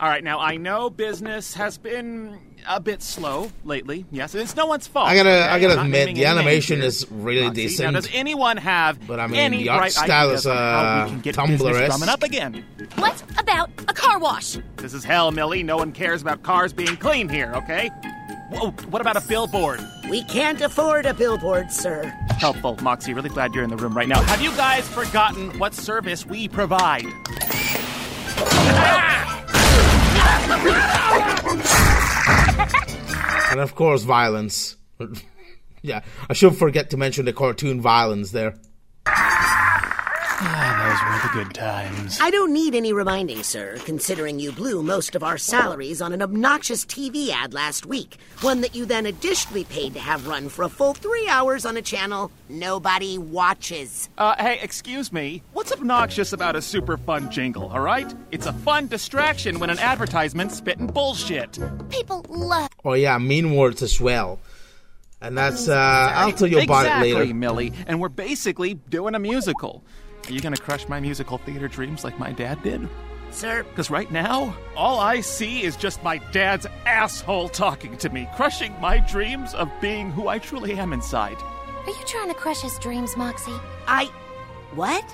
All 0.00 0.08
right, 0.08 0.24
now 0.24 0.38
I 0.38 0.56
know 0.56 0.88
business 0.90 1.54
has 1.54 1.76
been 1.76 2.38
a 2.66 2.80
bit 2.80 3.02
slow 3.02 3.50
lately. 3.64 4.06
Yes, 4.10 4.34
it's 4.34 4.56
no 4.56 4.66
one's 4.66 4.86
fault. 4.86 5.08
I 5.08 5.14
gotta- 5.14 5.28
okay? 5.28 5.48
I 5.48 5.58
gotta 5.60 5.80
admit, 5.82 6.14
the 6.14 6.24
animation 6.24 6.82
is 6.82 7.06
really 7.10 7.44
Moxie, 7.44 7.62
decent. 7.62 7.92
Now, 7.92 8.00
does 8.00 8.08
anyone 8.12 8.56
have 8.56 9.06
But 9.06 9.20
I 9.20 9.26
mean, 9.26 9.40
any 9.40 9.58
the 9.64 9.68
art 9.70 9.80
bright 9.80 9.92
style 9.92 10.28
ideas 10.28 10.40
is, 10.40 10.46
on 10.46 10.56
how 10.56 10.80
uh, 10.80 11.04
we 11.04 11.10
can 11.10 11.20
get 11.20 11.34
Tumblr-esque. 11.36 11.64
business 11.64 11.86
drumming 11.86 12.08
up 12.08 12.22
again? 12.22 12.64
What 12.96 13.22
about 13.38 13.70
a 13.88 13.92
car 13.92 14.18
wash? 14.18 14.58
This 14.76 14.94
is 14.94 15.04
hell, 15.04 15.30
Millie. 15.32 15.62
No 15.62 15.76
one 15.76 15.92
cares 15.92 16.22
about 16.22 16.42
cars 16.42 16.72
being 16.72 16.96
clean 16.96 17.28
here, 17.28 17.52
okay? 17.56 17.90
Whoa, 18.50 18.72
what 18.90 19.00
about 19.00 19.16
a 19.16 19.20
billboard? 19.20 19.80
We 20.10 20.24
can't 20.24 20.60
afford 20.60 21.06
a 21.06 21.14
billboard, 21.14 21.70
sir. 21.70 22.02
Helpful, 22.38 22.76
Moxie. 22.82 23.14
Really 23.14 23.28
glad 23.28 23.54
you're 23.54 23.62
in 23.62 23.70
the 23.70 23.76
room 23.76 23.96
right 23.96 24.08
now. 24.08 24.20
Have 24.22 24.42
you 24.42 24.50
guys 24.56 24.88
forgotten 24.88 25.56
what 25.58 25.72
service 25.72 26.26
we 26.26 26.48
provide? 26.48 27.06
And 33.50 33.60
of 33.60 33.76
course, 33.76 34.02
violence. 34.02 34.76
yeah, 35.82 36.00
I 36.28 36.32
should 36.32 36.56
forget 36.56 36.90
to 36.90 36.96
mention 36.96 37.26
the 37.26 37.32
cartoon 37.32 37.80
violence 37.80 38.32
there. 38.32 38.56
Ah, 40.42 41.28
those 41.28 41.34
were 41.36 41.40
the 41.40 41.44
good 41.44 41.54
times. 41.54 42.18
I 42.20 42.30
don't 42.30 42.52
need 42.52 42.74
any 42.74 42.94
reminding, 42.94 43.42
sir, 43.42 43.76
considering 43.84 44.38
you 44.38 44.52
blew 44.52 44.82
most 44.82 45.14
of 45.14 45.22
our 45.22 45.36
salaries 45.36 46.00
on 46.00 46.14
an 46.14 46.22
obnoxious 46.22 46.86
TV 46.86 47.28
ad 47.28 47.52
last 47.52 47.84
week. 47.84 48.16
One 48.40 48.62
that 48.62 48.74
you 48.74 48.86
then 48.86 49.04
additionally 49.04 49.64
paid 49.64 49.92
to 49.94 50.00
have 50.00 50.26
run 50.26 50.48
for 50.48 50.62
a 50.62 50.68
full 50.70 50.94
three 50.94 51.28
hours 51.28 51.66
on 51.66 51.76
a 51.76 51.82
channel 51.82 52.30
nobody 52.48 53.18
watches. 53.18 54.08
Uh, 54.16 54.34
hey, 54.38 54.58
excuse 54.62 55.12
me. 55.12 55.42
What's 55.52 55.72
obnoxious 55.72 56.32
about 56.32 56.56
a 56.56 56.62
super 56.62 56.96
fun 56.96 57.30
jingle, 57.30 57.68
all 57.68 57.80
right? 57.80 58.12
It's 58.30 58.46
a 58.46 58.52
fun 58.52 58.86
distraction 58.86 59.58
when 59.58 59.68
an 59.68 59.78
advertisement's 59.78 60.56
spitting 60.56 60.86
bullshit. 60.86 61.58
People 61.90 62.24
love. 62.28 62.70
Oh 62.84 62.94
yeah, 62.94 63.18
mean 63.18 63.54
words 63.54 63.82
as 63.82 64.00
well. 64.00 64.40
And 65.22 65.36
that's 65.36 65.68
uh 65.68 65.74
I'll 65.74 66.32
tell 66.32 66.48
you 66.48 66.60
about 66.60 66.86
exactly, 66.86 67.10
it 67.10 67.14
later. 67.14 67.34
Millie. 67.34 67.72
And 67.86 68.00
we're 68.00 68.08
basically 68.08 68.74
doing 68.74 69.14
a 69.14 69.18
musical. 69.18 69.84
Are 70.28 70.32
you 70.32 70.40
gonna 70.40 70.56
crush 70.56 70.88
my 70.88 71.00
musical 71.00 71.38
theater 71.38 71.68
dreams 71.68 72.04
like 72.04 72.18
my 72.18 72.32
dad 72.32 72.62
did? 72.62 72.88
Sir, 73.32 73.62
Because 73.62 73.90
right 73.90 74.10
now, 74.10 74.56
all 74.76 74.98
I 74.98 75.20
see 75.20 75.62
is 75.62 75.76
just 75.76 76.02
my 76.02 76.18
dad's 76.32 76.66
asshole 76.84 77.48
talking 77.48 77.96
to 77.98 78.08
me, 78.08 78.28
crushing 78.34 78.74
my 78.80 78.98
dreams 78.98 79.54
of 79.54 79.70
being 79.80 80.10
who 80.10 80.26
I 80.26 80.38
truly 80.38 80.72
am 80.78 80.92
inside. 80.92 81.36
Are 81.36 81.86
you 81.90 82.04
trying 82.06 82.28
to 82.28 82.34
crush 82.34 82.60
his 82.60 82.76
dreams, 82.80 83.16
Moxie? 83.16 83.54
I. 83.86 84.06
What? 84.74 85.04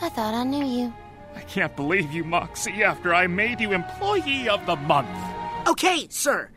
I 0.00 0.08
thought 0.08 0.34
I 0.34 0.44
knew 0.44 0.64
you. 0.64 0.92
I 1.34 1.40
can't 1.40 1.74
believe 1.76 2.12
you, 2.12 2.24
Moxie, 2.24 2.82
after 2.84 3.14
I 3.14 3.26
made 3.26 3.60
you 3.60 3.72
Employee 3.72 4.48
of 4.48 4.64
the 4.64 4.76
Month. 4.76 5.08
Okay, 5.66 6.06
sir. 6.08 6.48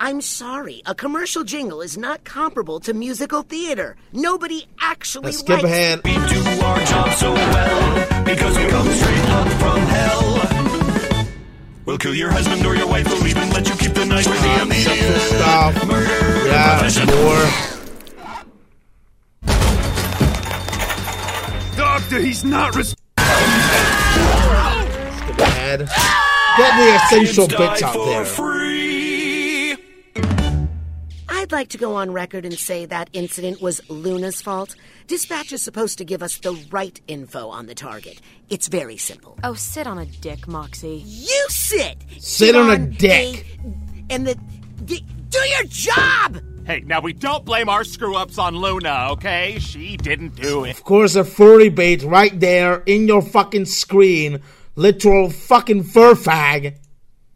I'm 0.00 0.20
sorry. 0.20 0.82
A 0.86 0.94
commercial 0.94 1.42
jingle 1.44 1.80
is 1.82 1.98
not 1.98 2.22
comparable 2.24 2.78
to 2.80 2.94
musical 2.94 3.42
theater. 3.42 3.96
Nobody 4.12 4.66
actually 4.80 5.26
Let's 5.26 5.38
skip 5.40 5.62
likes 5.62 5.64
ahead. 5.64 6.00
We 6.04 6.12
do 6.14 6.20
our 6.64 6.84
job 6.84 7.10
so 7.14 7.32
well 7.34 8.24
because 8.24 8.56
we 8.56 8.66
come 8.68 8.86
straight 8.88 9.24
up 9.30 9.48
from 9.60 9.80
hell. 9.80 11.26
We'll 11.84 11.98
kill 11.98 12.14
your 12.14 12.30
husband 12.30 12.64
or 12.66 12.76
your 12.76 12.86
wife, 12.86 13.06
we'll 13.08 13.26
even 13.26 13.50
let 13.50 13.68
you 13.68 13.74
keep 13.76 13.92
the 13.94 14.04
night 14.04 14.26
with 14.26 14.40
the 14.40 14.58
sexual 14.58 14.66
immediate 14.66 15.18
stuff. 15.20 15.86
murder. 15.88 16.46
Yeah, 16.46 16.78
profession. 16.78 17.06
more. 17.06 17.46
Doctor, 21.76 22.18
he's 22.20 22.44
not 22.44 22.74
res- 22.76 22.90
Skip 22.90 22.98
ahead. 25.40 25.80
Get 26.58 26.76
the 26.76 26.94
essential 26.96 27.46
bits 27.48 27.80
die 27.80 27.86
out 27.88 27.94
for 27.94 28.06
there. 28.06 28.24
free. 28.24 28.97
I'd 31.48 31.52
like 31.52 31.68
to 31.68 31.78
go 31.78 31.94
on 31.94 32.12
record 32.12 32.44
and 32.44 32.58
say 32.58 32.84
that 32.84 33.08
incident 33.14 33.62
was 33.62 33.80
Loona's 33.88 34.42
fault. 34.42 34.74
Dispatch 35.06 35.50
is 35.50 35.62
supposed 35.62 35.96
to 35.96 36.04
give 36.04 36.22
us 36.22 36.36
the 36.36 36.52
right 36.70 37.00
info 37.08 37.48
on 37.48 37.64
the 37.64 37.74
target. 37.74 38.20
It's 38.50 38.68
very 38.68 38.98
simple. 38.98 39.38
Oh, 39.42 39.54
sit 39.54 39.86
on 39.86 39.96
a 39.96 40.04
dick, 40.04 40.46
Moxie. 40.46 41.02
You 41.06 41.46
sit! 41.48 42.04
Sit 42.18 42.54
on 42.54 42.68
a 42.68 42.76
dick. 42.76 43.46
a- 43.64 44.12
and 44.12 44.26
the, 44.26 44.38
the. 44.82 45.02
Do 45.30 45.38
your 45.38 45.64
job! 45.64 46.38
Hey, 46.66 46.80
now 46.84 47.00
we 47.00 47.14
don't 47.14 47.46
blame 47.46 47.70
our 47.70 47.82
screw 47.82 48.14
ups 48.14 48.36
on 48.36 48.54
Loona, 48.56 49.12
okay? 49.12 49.56
She 49.58 49.96
didn't 49.96 50.36
do 50.36 50.64
it. 50.64 50.72
Of 50.72 50.84
course, 50.84 51.14
a 51.14 51.24
furry 51.24 51.70
bait 51.70 52.02
right 52.02 52.38
there 52.38 52.82
in 52.84 53.08
your 53.08 53.22
fucking 53.22 53.64
screen. 53.64 54.42
Literal 54.76 55.30
fucking 55.30 55.84
fur 55.84 56.12
fag. 56.12 56.74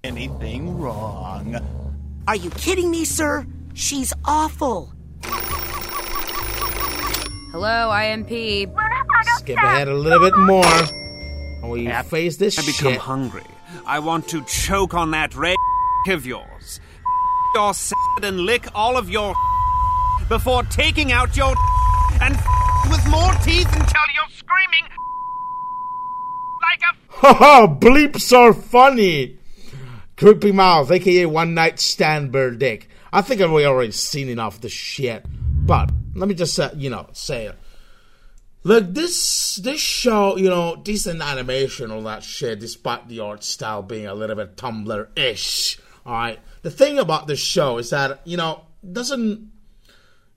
Anything 0.05 0.77
wrong? 0.77 1.57
Are 2.29 2.37
you 2.37 2.51
kidding 2.51 2.91
me, 2.91 3.07
sir? 3.07 3.47
She's 3.75 4.13
awful. 4.25 4.93
Hello, 7.53 7.91
IMP. 7.91 8.69
Skip 9.39 9.57
ahead 9.59 9.89
a 9.89 9.95
little 9.95 10.21
bit 10.21 10.37
more. 10.37 10.65
Oh, 10.65 11.61
and 11.63 11.71
we 11.73 11.83
Yep. 11.85 12.07
face 12.07 12.37
this 12.37 12.59
I 12.59 12.63
become 12.63 12.93
shit. 12.93 13.01
hungry. 13.01 13.43
I 13.87 13.99
want 13.99 14.29
to 14.29 14.43
choke 14.45 14.95
on 14.95 15.11
that 15.13 15.35
red 15.35 15.57
of 16.09 16.27
yours. 16.27 16.81
Your 17.55 17.75
salad 17.75 18.25
and 18.25 18.41
lick 18.41 18.67
all 18.75 18.97
of 18.97 19.11
your 19.11 19.35
before 20.29 20.63
taking 20.65 21.13
out 21.13 21.37
your 21.37 21.55
and 22.21 22.35
with 22.91 23.07
more 23.09 23.33
teeth 23.45 23.67
until 23.73 24.07
you're 24.15 24.33
screaming 24.35 24.85
like 26.63 26.81
a 26.83 26.95
Haha, 27.15 27.67
bleeps 27.67 28.33
are 28.37 28.53
funny. 28.55 29.37
Creepy 30.17 30.53
Mouth, 30.53 30.91
aka 30.91 31.27
One 31.27 31.53
Night 31.55 31.79
Stand 31.79 32.33
bird 32.33 32.59
Dick. 32.59 32.89
I 33.13 33.23
think 33.23 33.41
I've 33.41 33.51
already 33.51 33.93
seen 33.93 34.29
enough 34.29 34.57
of 34.57 34.61
this 34.63 34.73
shit. 34.73 35.27
But 35.65 35.91
let 36.15 36.29
me 36.29 36.35
just, 36.35 36.59
uh, 36.59 36.71
you 36.75 36.91
know, 36.91 37.09
say 37.13 37.47
it. 37.47 37.59
Look, 38.65 38.95
this 38.95 39.57
this 39.57 39.81
show, 39.81 40.37
you 40.37 40.49
know, 40.49 40.77
decent 40.77 41.21
animation, 41.21 41.91
all 41.91 42.03
that 42.03 42.23
shit, 42.23 42.61
despite 42.61 43.09
the 43.09 43.21
art 43.21 43.43
style 43.43 43.83
being 43.83 44.07
a 44.07 44.15
little 44.15 44.37
bit 44.37 44.57
Tumblr-ish. 44.57 45.79
All 46.07 46.13
right. 46.13 46.39
The 46.63 46.71
thing 46.71 46.99
about 46.99 47.27
this 47.27 47.41
show 47.41 47.79
is 47.79 47.91
that 47.91 48.21
you 48.25 48.37
know 48.37 48.63
doesn't 48.91 49.51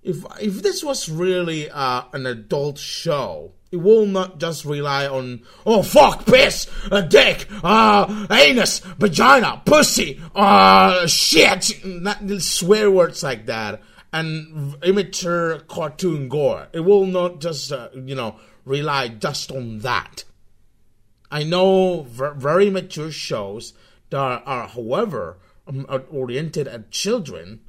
if 0.01 0.23
if 0.39 0.61
this 0.61 0.83
was 0.83 1.09
really 1.09 1.69
uh, 1.69 2.03
an 2.13 2.25
adult 2.25 2.77
show, 2.79 3.53
it 3.75 3.81
will 3.81 4.05
not 4.05 4.39
just 4.39 4.63
rely 4.63 5.05
on 5.05 5.41
oh 5.65 5.83
fuck, 5.83 6.25
piss, 6.25 6.65
a 6.89 7.01
dick, 7.01 7.45
uh, 7.61 8.25
anus, 8.31 8.79
vagina, 8.79 9.61
pussy, 9.65 10.21
uh, 10.33 11.05
shit, 11.07 11.85
not 11.85 12.19
swear 12.39 12.89
words 12.89 13.21
like 13.21 13.47
that, 13.47 13.81
and 14.13 14.81
immature 14.81 15.59
cartoon 15.67 16.29
gore. 16.29 16.69
It 16.71 16.79
will 16.79 17.05
not 17.05 17.41
just 17.41 17.73
uh, 17.73 17.89
you 17.93 18.15
know 18.15 18.39
rely 18.63 19.09
just 19.09 19.51
on 19.51 19.79
that. 19.79 20.23
I 21.29 21.43
know 21.43 22.03
very 22.03 22.69
mature 22.69 23.11
shows 23.11 23.73
that 24.09 24.41
are, 24.45 24.67
however, 24.69 25.37
um, 25.67 25.85
oriented 26.09 26.69
at 26.69 26.91
children, 26.91 27.59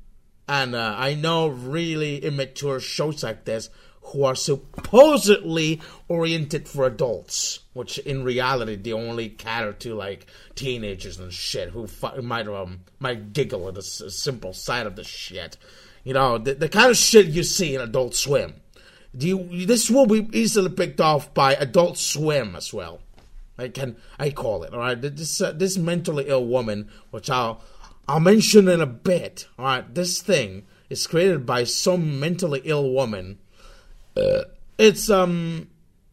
and 0.46 0.76
uh, 0.76 0.94
I 0.96 1.14
know 1.14 1.48
really 1.48 2.18
immature 2.18 2.78
shows 2.78 3.24
like 3.24 3.44
this 3.44 3.70
who 4.07 4.24
are 4.24 4.34
supposedly 4.34 5.80
oriented 6.09 6.68
for 6.68 6.86
adults, 6.86 7.61
which 7.72 7.98
in 7.98 8.22
reality 8.22 8.76
they 8.76 8.92
only 8.92 9.28
cater 9.28 9.72
to 9.72 9.94
like 9.94 10.26
teenagers 10.54 11.18
and 11.18 11.32
shit 11.32 11.70
who 11.70 11.86
fu- 11.86 12.22
might 12.22 12.46
um 12.48 12.80
might 13.00 13.32
giggle 13.32 13.68
at 13.68 13.76
s- 13.78 14.02
simple 14.09 14.52
sight 14.52 14.86
of 14.86 14.96
the 14.96 15.04
shit. 15.04 15.57
You 16.04 16.14
know 16.14 16.38
the, 16.38 16.54
the 16.54 16.68
kind 16.68 16.90
of 16.90 16.96
shit 16.96 17.26
you 17.26 17.42
see 17.42 17.74
in 17.74 17.80
Adult 17.80 18.14
Swim. 18.14 18.54
Do 19.16 19.26
you, 19.26 19.66
this 19.66 19.90
will 19.90 20.07
be 20.07 20.28
easily 20.32 20.70
picked 20.70 21.00
off 21.00 21.32
by 21.32 21.54
Adult 21.54 21.96
Swim 21.98 22.54
as 22.54 22.72
well. 22.72 23.00
I 23.59 23.68
can 23.68 23.96
I 24.18 24.30
call 24.30 24.62
it 24.62 24.72
all 24.72 24.80
right. 24.80 25.00
This 25.00 25.40
uh, 25.40 25.52
this 25.52 25.76
mentally 25.76 26.26
ill 26.28 26.46
woman, 26.46 26.90
which 27.11 27.30
I'll 27.30 27.61
I'll 28.07 28.20
mention 28.20 28.68
in 28.68 28.80
a 28.80 28.86
bit. 28.86 29.48
All 29.59 29.64
right, 29.64 29.94
this 29.94 30.20
thing 30.22 30.66
is 30.88 31.07
created 31.07 31.44
by 31.44 31.64
some 31.64 32.20
mentally 32.20 32.61
ill 32.64 32.92
woman. 32.92 33.38
Uh, 34.16 34.44
it's 34.78 35.10
um, 35.10 35.68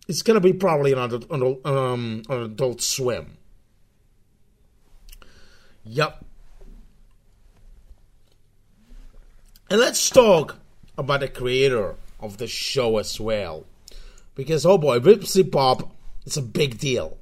it's 0.07 0.21
gonna 0.21 0.39
be 0.39 0.53
probably 0.53 0.93
on 0.93 1.13
adult, 1.13 1.65
um, 1.65 2.23
on 2.29 2.43
Adult 2.43 2.81
Swim. 2.81 3.37
Yep. 5.85 6.25
And 9.69 9.79
let's 9.79 10.09
talk 10.09 10.57
about 10.97 11.21
the 11.21 11.27
creator 11.27 11.95
of 12.19 12.37
the 12.37 12.47
show 12.47 12.97
as 12.97 13.19
well, 13.19 13.65
because 14.35 14.65
oh 14.65 14.77
boy, 14.77 14.99
Vivziepop, 14.99 15.89
it's 16.25 16.37
a 16.37 16.41
big 16.41 16.77
deal. 16.77 17.17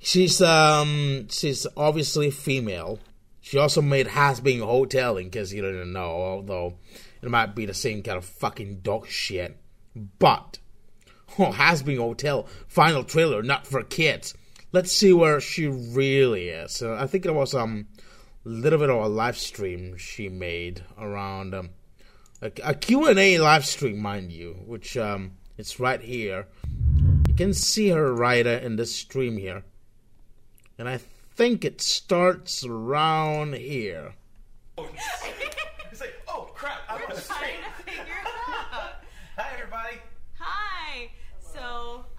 She's 0.00 0.40
um 0.42 1.28
she's 1.30 1.66
obviously 1.76 2.30
female. 2.30 2.98
She 3.40 3.58
also 3.58 3.82
made 3.82 4.08
Hazbin 4.08 4.60
Hotel 4.60 5.18
in 5.18 5.28
case 5.30 5.52
you 5.52 5.62
didn't 5.62 5.92
know, 5.92 6.10
although 6.10 6.74
it 7.22 7.28
might 7.28 7.54
be 7.54 7.66
the 7.66 7.74
same 7.74 8.02
kind 8.02 8.16
of 8.16 8.24
fucking 8.24 8.80
dog 8.80 9.06
shit. 9.06 9.58
But 9.94 10.58
oh, 11.38 11.52
Hazbin 11.52 11.98
Hotel 11.98 12.46
final 12.66 13.04
trailer 13.04 13.42
not 13.42 13.66
for 13.66 13.82
kids. 13.82 14.34
Let's 14.72 14.92
see 14.92 15.12
where 15.12 15.40
she 15.40 15.68
really 15.68 16.48
is. 16.48 16.82
Uh, 16.82 16.94
I 16.94 17.06
think 17.06 17.26
it 17.26 17.34
was 17.34 17.54
um 17.54 17.86
a 18.44 18.48
little 18.48 18.78
bit 18.78 18.90
of 18.90 18.96
a 18.96 19.08
live 19.08 19.38
stream 19.38 19.96
she 19.96 20.28
made 20.28 20.84
around 20.98 21.54
um, 21.54 21.70
a, 22.42 22.52
a 22.62 22.74
Q&A 22.74 23.38
live 23.38 23.64
stream, 23.64 23.98
mind 23.98 24.32
you, 24.32 24.54
which 24.66 24.96
um, 24.96 25.32
it's 25.56 25.80
right 25.80 26.00
here. 26.00 26.46
You 27.28 27.34
can 27.34 27.54
see 27.54 27.88
her 27.88 28.12
right 28.12 28.46
uh, 28.46 28.60
in 28.62 28.76
this 28.76 28.94
stream 28.94 29.38
here. 29.38 29.64
And 30.78 30.88
I 30.88 30.98
think 31.34 31.64
it 31.64 31.80
starts 31.80 32.64
around 32.64 33.54
here. 33.54 34.14
Oh, 34.76 34.88
It's 35.90 36.00
like, 36.00 36.14
oh 36.28 36.50
crap, 36.54 36.80
I'm 36.88 37.00
on 37.02 37.10
the 37.10 37.20
screen. 37.20 37.50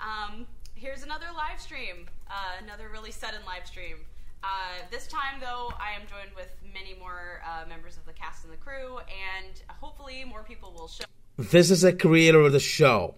Um, 0.05 0.45
here's 0.75 1.03
another 1.03 1.27
live 1.35 1.59
stream. 1.59 2.07
Uh, 2.29 2.63
another 2.63 2.89
really 2.89 3.11
sudden 3.11 3.41
live 3.45 3.65
stream. 3.65 3.97
Uh, 4.43 4.85
this 4.91 5.07
time, 5.07 5.39
though, 5.39 5.71
I 5.79 5.99
am 5.99 6.07
joined 6.07 6.35
with 6.35 6.49
many 6.73 6.95
more 6.99 7.41
uh, 7.43 7.67
members 7.67 7.97
of 7.97 8.05
the 8.05 8.13
cast 8.13 8.43
and 8.43 8.53
the 8.53 8.57
crew, 8.57 8.99
and 8.99 9.61
hopefully, 9.81 10.23
more 10.23 10.43
people 10.43 10.71
will 10.71 10.87
show. 10.87 11.05
This 11.37 11.71
is 11.71 11.81
the 11.81 11.93
creator 11.93 12.41
of 12.41 12.51
the 12.53 12.59
show. 12.59 13.15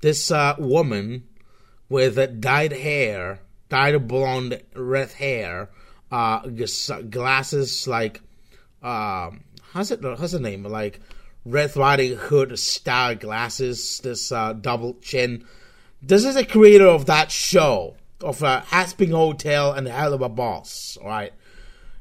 This 0.00 0.30
uh, 0.30 0.54
woman 0.58 1.24
with 1.90 2.40
dyed 2.40 2.72
hair, 2.72 3.40
dyed 3.68 4.08
blonde 4.08 4.62
red 4.74 5.12
hair, 5.12 5.68
uh, 6.10 6.40
glasses 7.10 7.86
like, 7.86 8.22
um, 8.82 9.44
how's 9.72 9.90
it? 9.90 10.00
How's 10.02 10.32
the 10.32 10.40
name? 10.40 10.64
Like 10.64 11.00
Red 11.44 11.76
Riding 11.76 12.16
Hood 12.16 12.58
style 12.58 13.14
glasses. 13.14 14.00
This 14.02 14.32
uh, 14.32 14.54
double 14.54 14.94
chin. 15.02 15.44
This 16.02 16.24
is 16.24 16.34
the 16.34 16.44
creator 16.44 16.86
of 16.86 17.06
that 17.06 17.30
show 17.30 17.96
of 18.22 18.42
uh, 18.42 18.62
Hazbin 18.70 19.10
Hotel 19.10 19.72
and 19.72 19.86
Helluva 19.86 20.34
Boss. 20.34 20.96
Right? 21.04 21.32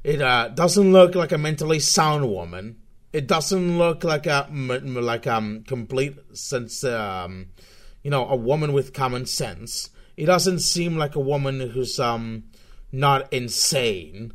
It 0.03 0.21
uh, 0.21 0.49
doesn't 0.49 0.91
look 0.91 1.15
like 1.15 1.31
a 1.31 1.37
mentally 1.37 1.79
sound 1.79 2.29
woman. 2.29 2.77
It 3.11 3.27
doesn't 3.27 3.77
look 3.77 4.03
like 4.03 4.27
a 4.27 4.47
like 4.51 5.25
um 5.25 5.63
complete 5.67 6.15
sense 6.33 6.83
um 6.83 7.47
you 8.03 8.11
know 8.11 8.27
a 8.27 8.35
woman 8.35 8.71
with 8.71 8.93
common 8.93 9.25
sense. 9.25 9.89
It 10.15 10.27
doesn't 10.27 10.59
seem 10.59 10.97
like 10.97 11.15
a 11.15 11.19
woman 11.19 11.59
who's 11.59 11.99
um 11.99 12.43
not 12.91 13.31
insane. 13.33 14.33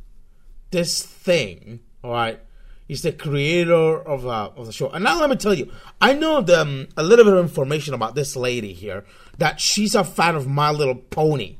This 0.71 1.03
thing, 1.03 1.81
all 2.03 2.11
right, 2.11 2.41
is 2.89 3.03
the 3.03 3.13
creator 3.13 3.73
of 4.01 4.27
uh, 4.27 4.51
of 4.57 4.67
the 4.67 4.73
show. 4.73 4.91
And 4.91 5.05
now 5.05 5.21
let 5.21 5.31
me 5.31 5.37
tell 5.37 5.55
you, 5.55 5.73
I 6.01 6.13
know 6.15 6.41
the, 6.41 6.61
um, 6.61 6.89
a 6.97 7.03
little 7.03 7.25
bit 7.25 7.35
of 7.35 7.41
information 7.41 7.95
about 7.95 8.15
this 8.15 8.37
lady 8.37 8.73
here. 8.73 9.05
That 9.39 9.61
she's 9.61 9.95
a 9.95 10.05
fan 10.05 10.37
of 10.37 10.47
My 10.47 10.71
Little 10.71 10.95
Pony. 10.95 11.57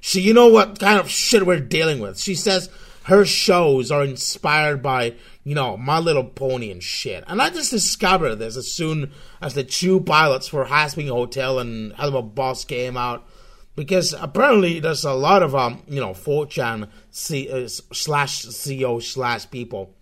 She, 0.00 0.20
you 0.20 0.34
know 0.34 0.48
what 0.48 0.78
kind 0.78 1.00
of 1.00 1.08
shit 1.08 1.46
we're 1.46 1.60
dealing 1.60 2.00
with. 2.00 2.18
She 2.18 2.34
says 2.34 2.68
her 3.04 3.24
shows 3.24 3.90
are 3.90 4.04
inspired 4.04 4.82
by, 4.82 5.14
you 5.44 5.54
know, 5.54 5.76
My 5.76 5.98
Little 5.98 6.24
Pony 6.24 6.70
and 6.70 6.82
shit. 6.82 7.24
And 7.26 7.40
I 7.40 7.50
just 7.50 7.70
discovered 7.70 8.36
this 8.36 8.56
as 8.56 8.70
soon 8.70 9.12
as 9.40 9.54
the 9.54 9.64
two 9.64 10.00
pilots 10.00 10.48
for 10.48 10.66
Hazbin 10.66 11.08
Hotel 11.08 11.58
and 11.58 11.92
Helluva 11.94 12.34
Boss 12.34 12.64
came 12.64 12.96
out. 12.96 13.26
Because 13.76 14.14
apparently 14.14 14.80
there's 14.80 15.04
a 15.04 15.12
lot 15.12 15.42
of, 15.42 15.54
um, 15.54 15.82
you 15.86 16.00
know, 16.00 16.10
4chan 16.10 16.88
C, 17.10 17.50
uh, 17.50 17.68
slash 17.68 18.44
CO 18.44 19.00
slash 19.00 19.50
people 19.50 19.95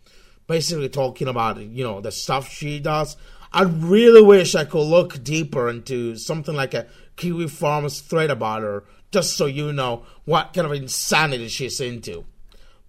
basically 0.46 0.88
talking 0.88 1.28
about, 1.28 1.60
you 1.60 1.84
know, 1.84 2.00
the 2.00 2.12
stuff 2.12 2.48
she 2.48 2.80
does. 2.80 3.16
I 3.52 3.62
really 3.62 4.22
wish 4.22 4.54
I 4.54 4.64
could 4.64 4.80
look 4.80 5.22
deeper 5.22 5.68
into 5.68 6.16
something 6.16 6.54
like 6.54 6.74
a 6.74 6.86
Kiwi 7.16 7.48
Farms 7.48 8.00
thread 8.00 8.30
about 8.30 8.62
her, 8.62 8.84
just 9.12 9.36
so 9.36 9.46
you 9.46 9.72
know 9.72 10.04
what 10.24 10.52
kind 10.52 10.66
of 10.66 10.72
insanity 10.72 11.48
she's 11.48 11.80
into. 11.80 12.24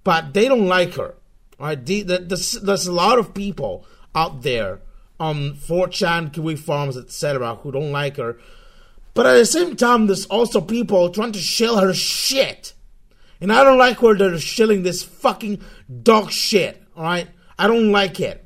But 0.04 0.34
they 0.34 0.48
don't 0.48 0.68
like 0.68 0.96
her. 0.96 1.16
Right? 1.60 1.84
The, 1.84 2.02
the, 2.02 2.18
the, 2.20 2.60
there's 2.64 2.88
a 2.88 2.92
lot 2.92 3.20
of 3.20 3.34
people 3.34 3.86
out 4.14 4.42
there 4.42 4.82
um, 5.20 5.38
on 5.38 5.54
4chan, 5.54 6.34
Kiwi 6.34 6.56
Farms, 6.56 6.98
etc., 6.98 7.56
who 7.56 7.72
don't 7.72 7.92
like 7.92 8.18
her. 8.18 8.38
But 9.14 9.26
at 9.28 9.34
the 9.34 9.46
same 9.46 9.76
time, 9.76 10.08
there's 10.08 10.26
also 10.26 10.60
people 10.60 11.10
trying 11.10 11.32
to 11.32 11.40
shill 11.40 11.78
her 11.78 11.94
shit. 11.94 12.74
And 13.40 13.52
I 13.52 13.64
don't 13.64 13.78
like 13.78 14.02
where 14.02 14.16
they're 14.16 14.38
shilling 14.40 14.84
this 14.84 15.04
fucking 15.04 15.62
dog 16.04 16.32
shit, 16.32 16.82
alright? 16.98 17.30
I 17.58 17.68
don't 17.68 17.92
like 17.92 18.20
it. 18.20 18.46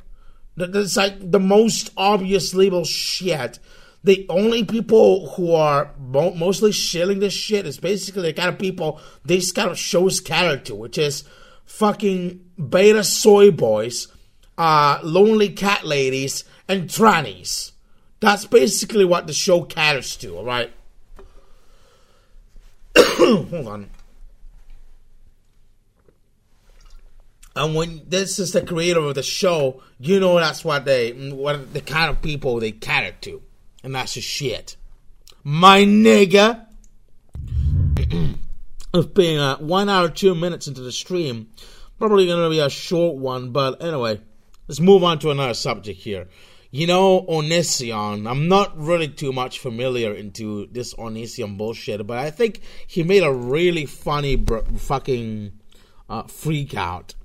That's 0.56 0.98
like 0.98 1.32
the 1.32 1.40
most 1.40 1.92
obvious 1.96 2.54
label 2.54 2.84
shit. 2.84 3.60
The 4.04 4.26
only 4.30 4.64
people 4.64 5.30
who 5.32 5.54
are 5.54 5.92
mo- 5.98 6.34
mostly 6.34 6.72
shilling 6.72 7.20
this 7.20 7.34
shit 7.34 7.66
is 7.66 7.80
basically 7.80 8.24
the 8.24 8.34
kind 8.34 8.50
of 8.50 8.60
people 8.60 9.00
this 9.26 9.52
kind 9.52 9.70
of 9.70 9.78
shows 9.78 10.22
to, 10.22 10.76
which 10.76 10.98
is 10.98 11.24
fucking 11.66 12.40
beta 12.70 13.04
soy 13.04 13.52
boys, 13.52 14.08
uh, 14.58 15.00
lonely 15.04 15.50
cat 15.50 15.86
ladies, 15.86 16.44
and 16.68 16.90
trannies. 16.90 17.72
That's 18.20 18.46
basically 18.46 19.06
what 19.06 19.28
the 19.28 19.34
show 19.34 19.64
caters 19.64 20.16
to, 20.18 20.38
alright? 20.38 20.74
Hold 22.98 23.68
on. 23.68 23.90
And 27.56 27.76
when 27.76 28.02
this 28.08 28.40
is 28.40 28.54
the 28.54 28.62
creator 28.62 29.00
of 29.00 29.16
the 29.16 29.24
show, 29.24 29.82
you 30.00 30.20
know 30.20 30.36
that's 30.36 30.64
what 30.64 30.86
they, 30.86 31.12
what 31.12 31.74
the 31.74 31.82
kind 31.82 32.10
of 32.10 32.22
people 32.22 32.60
they 32.60 32.72
cater 32.72 33.16
to, 33.22 33.42
and 33.84 33.96
that's 33.96 34.14
the 34.14 34.22
shit. 34.22 34.76
My 35.44 35.84
nigga. 35.84 36.66
of 38.94 39.14
being 39.14 39.38
uh, 39.38 39.58
one 39.58 39.90
hour 39.90 40.10
two 40.10 40.34
minutes 40.36 40.68
into 40.68 40.82
the 40.82 40.92
stream, 40.92 41.50
probably 41.98 42.26
to 42.26 42.50
be 42.50 42.60
a 42.60 42.70
short 42.70 43.18
one. 43.18 43.52
But 43.52 43.82
anyway, 43.84 44.22
let's 44.68 44.80
move 44.80 45.04
on 45.04 45.20
to 45.20 45.32
another 45.32 45.54
subject 45.54 46.00
here. 46.02 46.28
You 46.72 46.86
know, 46.86 47.24
Onision, 47.24 48.30
I'm 48.30 48.48
not 48.48 48.78
really 48.78 49.08
too 49.08 49.32
much 49.32 49.58
familiar 49.60 50.14
into 50.14 50.68
this 50.68 50.94
Onision 50.94 51.58
bullshit, 51.58 52.06
but 52.06 52.20
I 52.20 52.30
think 52.30 52.62
he 52.86 53.02
made 53.02 53.24
a 53.24 53.34
really 53.34 53.88
funny 53.88 54.36
br- 54.36 54.60
fucking 54.78 55.54
uh, 56.10 56.24
freak 56.24 56.76
out. 56.76 57.16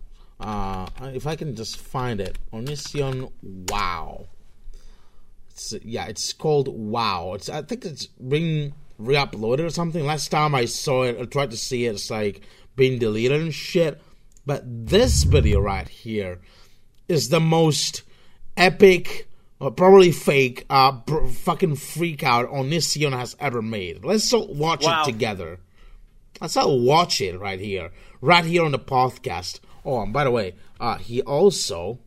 Uh, 0.44 0.86
if 1.14 1.26
I 1.26 1.36
can 1.36 1.56
just 1.56 1.78
find 1.78 2.20
it, 2.20 2.36
Onision 2.52 3.32
Wow. 3.42 4.26
It's, 5.50 5.72
yeah, 5.82 6.04
it's 6.04 6.34
called 6.34 6.68
Wow. 6.68 7.32
It's 7.34 7.48
I 7.48 7.62
think 7.62 7.86
it's 7.86 8.06
being 8.06 8.74
re-uploaded 8.98 9.64
or 9.64 9.70
something. 9.70 10.04
Last 10.04 10.30
time 10.30 10.54
I 10.54 10.66
saw 10.66 11.04
it, 11.04 11.16
I 11.18 11.24
tried 11.24 11.50
to 11.52 11.56
see 11.56 11.86
it, 11.86 11.94
it's 11.94 12.10
like 12.10 12.42
being 12.76 12.98
deleted 12.98 13.40
and 13.40 13.54
shit. 13.54 14.02
But 14.44 14.64
this 14.66 15.22
video 15.24 15.60
right 15.60 15.88
here 15.88 16.40
is 17.08 17.30
the 17.30 17.40
most 17.40 18.02
epic, 18.54 19.26
or 19.60 19.70
probably 19.70 20.12
fake, 20.12 20.66
uh, 20.68 20.92
br- 20.92 21.24
fucking 21.26 21.76
freak 21.76 22.22
out 22.22 22.50
Onision 22.50 23.12
has 23.12 23.34
ever 23.40 23.62
made. 23.62 24.04
Let's 24.04 24.30
all 24.34 24.52
watch 24.52 24.84
Wow. 24.84 25.02
it 25.02 25.06
together. 25.06 25.60
Let's 26.38 26.56
all 26.58 26.80
watch 26.80 27.22
it 27.22 27.40
right 27.40 27.60
here, 27.60 27.92
right 28.20 28.44
here 28.44 28.62
on 28.64 28.72
the 28.72 28.78
podcast. 28.78 29.60
Oh, 29.84 30.00
and 30.00 30.12
by 30.12 30.24
the 30.24 30.30
way, 30.30 30.54
uh, 30.80 30.96
he 30.96 31.22
also 31.22 31.98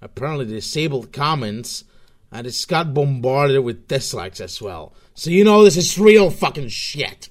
apparently 0.00 0.46
disabled 0.46 1.12
comments 1.12 1.84
and 2.30 2.46
it's 2.46 2.64
got 2.64 2.94
bombarded 2.94 3.64
with 3.64 3.88
dislikes 3.88 4.40
as 4.40 4.60
well. 4.60 4.92
So 5.14 5.30
you 5.30 5.44
know 5.44 5.64
this 5.64 5.76
is 5.76 5.98
real 5.98 6.30
fucking 6.30 6.68
shit. 6.68 7.28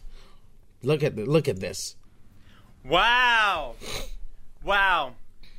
Look 0.83 1.03
at 1.03 1.15
look 1.15 1.47
at 1.47 1.59
this. 1.59 1.95
Wow. 2.83 3.75
Wow. 4.63 5.13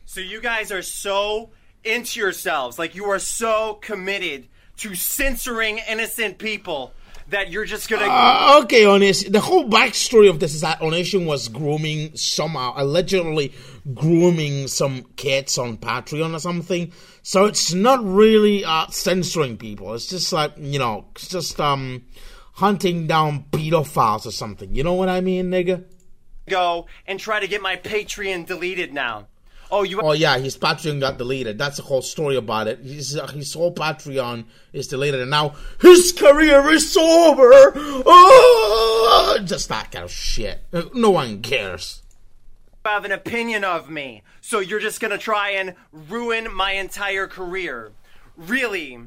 So 0.07 0.21
you 0.21 0.41
guys 0.41 0.73
are 0.73 0.83
so 0.83 1.51
into 1.85 2.21
yourselves. 2.21 2.79
Like 2.79 2.95
you 2.95 3.05
are 3.07 3.19
so 3.19 3.75
committed 3.75 4.49
to 4.79 4.95
censoring 4.95 5.81
innocent 5.89 6.39
people 6.39 6.93
that 7.29 7.51
you're 7.51 7.65
just 7.65 7.89
gonna. 7.89 8.07
Uh, 8.07 8.61
okay, 8.65 8.83
Onish. 8.83 9.31
The 9.31 9.41
whole 9.41 9.69
backstory 9.69 10.29
of 10.29 10.41
this 10.41 10.55
is 10.55 10.63
that 10.63 10.81
Onision 10.81 11.27
was 11.27 11.49
grooming 11.49 12.17
somehow, 12.17 12.75
allegedly 12.77 13.53
grooming 13.95 14.69
some 14.69 15.05
kids 15.17 15.59
on 15.59 15.79
Patreon 15.79 16.35
or 16.35 16.39
something. 16.39 16.93
So 17.23 17.45
it's 17.45 17.73
not 17.73 18.05
really 18.05 18.65
uh, 18.65 18.87
censoring 18.89 19.57
people. 19.57 19.95
It's 19.95 20.07
just 20.07 20.33
like 20.33 20.53
you 20.59 20.79
know, 20.79 21.07
it's 21.15 21.29
just 21.29 21.61
um 21.61 22.05
hunting 22.55 23.07
down 23.07 23.45
pedophiles 23.53 24.27
or 24.27 24.33
something. 24.33 24.75
You 24.75 24.83
know 24.83 24.95
what 24.95 25.09
I 25.09 25.21
mean, 25.21 25.51
nigga? 25.51 25.85
go 26.49 26.87
and 27.07 27.21
try 27.21 27.41
to 27.41 27.47
get 27.47 27.63
my 27.63 27.77
Patreon 27.77 28.47
deleted 28.47 28.93
now. 28.93 29.29
Oh, 29.71 29.83
you. 29.83 30.01
Oh 30.01 30.13
yeah, 30.13 30.39
his 30.39 30.57
Patreon 30.57 31.01
got 31.01 31.19
deleted. 31.19 31.59
That's 31.59 31.77
the 31.77 31.83
whole 31.83 32.01
story 32.03 32.37
about 32.37 32.69
it. 32.69 32.79
His 32.81 33.17
uh, 33.17 33.27
his 33.29 33.53
whole 33.53 33.75
Patreon 33.75 34.45
is 34.73 34.89
deleted, 34.89 35.21
and 35.21 35.31
now 35.31 35.55
his 35.81 36.13
career 36.13 36.67
is 36.71 36.97
over. 36.97 37.73
Oh, 37.75 39.39
just 39.45 39.69
that 39.69 39.91
kind 39.93 40.05
of 40.05 40.11
shit. 40.11 40.61
No 40.95 41.11
one 41.11 41.43
cares. 41.43 42.03
have 42.85 43.05
an 43.05 43.13
opinion 43.13 43.65
of 43.65 43.91
me, 43.91 44.23
so 44.41 44.61
you're 44.61 44.81
just 44.81 45.01
gonna 45.01 45.19
try 45.19 45.51
and 45.51 45.75
ruin 45.93 46.53
my 46.53 46.73
entire 46.73 47.27
career. 47.27 47.93
Really, 48.37 48.99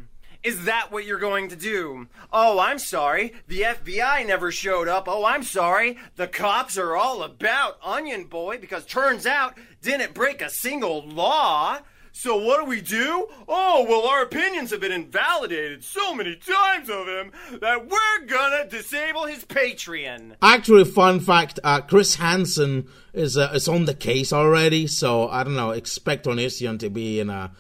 Is 0.44 0.66
that 0.66 0.92
what 0.92 1.06
you're 1.06 1.20
going 1.20 1.50
to 1.50 1.56
do? 1.56 2.08
Oh, 2.34 2.60
I'm 2.60 2.80
sorry. 2.80 3.34
The 3.48 3.62
FBI 3.62 4.26
never 4.26 4.52
showed 4.52 4.88
up. 4.88 5.08
Oh, 5.08 5.24
I'm 5.24 5.44
sorry. 5.44 6.00
The 6.16 6.28
cops 6.28 6.80
are 6.80 6.96
all 6.96 7.22
about 7.22 7.78
Onion 7.84 8.26
Boy 8.26 8.58
because 8.58 8.86
turns 8.86 9.28
out 9.28 9.56
didn't 9.84 10.16
break 10.16 10.42
a 10.42 10.50
single 10.50 11.08
law. 11.08 11.80
So 12.12 12.38
what 12.38 12.60
do 12.60 12.66
we 12.66 12.82
do? 12.82 13.28
Oh, 13.48 13.86
well, 13.88 14.08
our 14.08 14.24
opinions 14.24 14.72
have 14.72 14.82
been 14.82 14.92
invalidated 14.92 15.84
so 15.84 16.14
many 16.14 16.36
times 16.36 16.90
of 16.90 17.08
him 17.08 17.32
that 17.62 17.88
we're 17.88 18.26
gonna 18.26 18.68
disable 18.68 19.26
his 19.26 19.46
Patreon. 19.46 20.36
Actually, 20.42 20.86
fun 20.86 21.20
fact: 21.20 21.60
uh, 21.64 21.82
Chris 21.82 22.16
Hansen 22.16 22.88
is 23.14 23.38
uh, 23.38 23.52
is 23.54 23.68
on 23.68 23.86
the 23.86 23.94
case 23.94 24.34
already, 24.34 24.88
so 24.88 25.30
I 25.30 25.44
don't 25.44 25.56
know. 25.56 25.72
Expect 25.72 26.26
Onision 26.26 26.80
to 26.80 26.90
be 26.90 27.20
in 27.20 27.30
a 27.30 27.52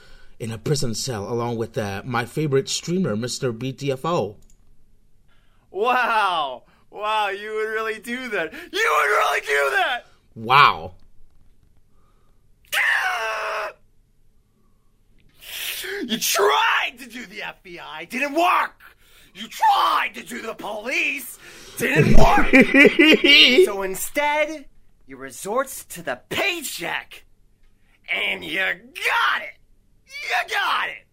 in 0.42 0.52
a 0.52 0.58
prison 0.58 0.96
cell 0.96 1.32
along 1.32 1.56
with 1.56 1.78
uh, 1.78 2.02
my 2.04 2.26
favorite 2.26 2.68
streamer, 2.68 3.16
Mr. 3.16 3.56
BTFO. 3.56 4.38
Wow. 5.70 6.64
Wow, 6.90 7.30
you 7.30 7.54
would 7.54 7.70
really 7.70 8.00
do 8.00 8.28
that. 8.30 8.52
You 8.52 8.60
would 8.98 9.08
really 9.08 9.42
do 9.42 9.70
that! 9.78 10.08
Wow. 10.36 10.96
You 16.04 16.18
tried 16.18 16.96
to 16.98 17.08
do 17.08 17.26
the 17.28 17.42
FBI, 17.42 18.10
didn't 18.10 18.34
work. 18.34 18.82
You 19.36 19.48
tried 19.48 20.16
to 20.16 20.24
do 20.24 20.42
the 20.42 20.56
police, 20.56 21.38
didn't 21.78 22.18
work. 22.18 22.48
so 23.66 23.84
instead, 23.84 24.66
you 25.06 25.18
resort 25.18 25.68
to 25.90 26.02
the 26.02 26.20
paycheck, 26.30 27.26
and 28.10 28.44
you 28.44 28.58
got 28.60 29.44
it. 29.44 29.61
You 30.24 30.50
got 30.54 30.90
it. 30.90 31.06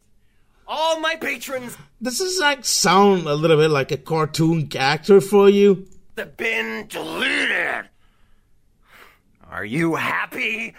All 0.66 1.00
my 1.00 1.16
patrons 1.16 1.76
Does 2.02 2.18
this 2.18 2.38
like 2.38 2.64
sound 2.64 3.26
a 3.26 3.34
little 3.34 3.56
bit 3.56 3.70
like 3.70 3.90
a 3.90 3.96
cartoon 3.96 4.66
character 4.68 5.20
for 5.20 5.48
you? 5.48 5.86
have 6.16 6.36
been 6.36 6.86
deleted. 6.88 7.88
Are 9.50 9.64
you 9.64 9.94
happy? 9.94 10.74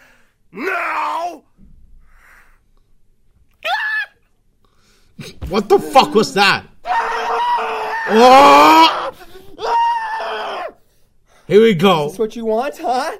No. 0.51 1.43
What 5.49 5.67
the 5.69 5.79
fuck 5.79 6.13
was 6.13 6.33
that? 6.35 6.65
Oh! 8.11 9.11
Here 11.47 11.61
we 11.61 11.73
go. 11.73 12.05
Is 12.05 12.11
this 12.13 12.19
what 12.19 12.35
you 12.35 12.45
want, 12.45 12.77
huh? 12.77 13.11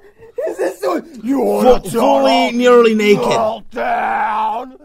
Is 0.48 0.58
this 0.58 0.82
what 0.84 1.06
you 1.24 1.38
Fu- 1.38 1.44
want? 1.46 1.84
to 1.86 1.92
fully 1.92 2.52
nearly 2.52 2.94
naked. 2.96 3.24
Settle 3.24 3.64
down. 3.72 4.78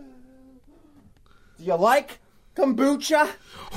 Do 1.65 1.71
you 1.71 1.77
like 1.77 2.19
kombucha? 2.55 3.27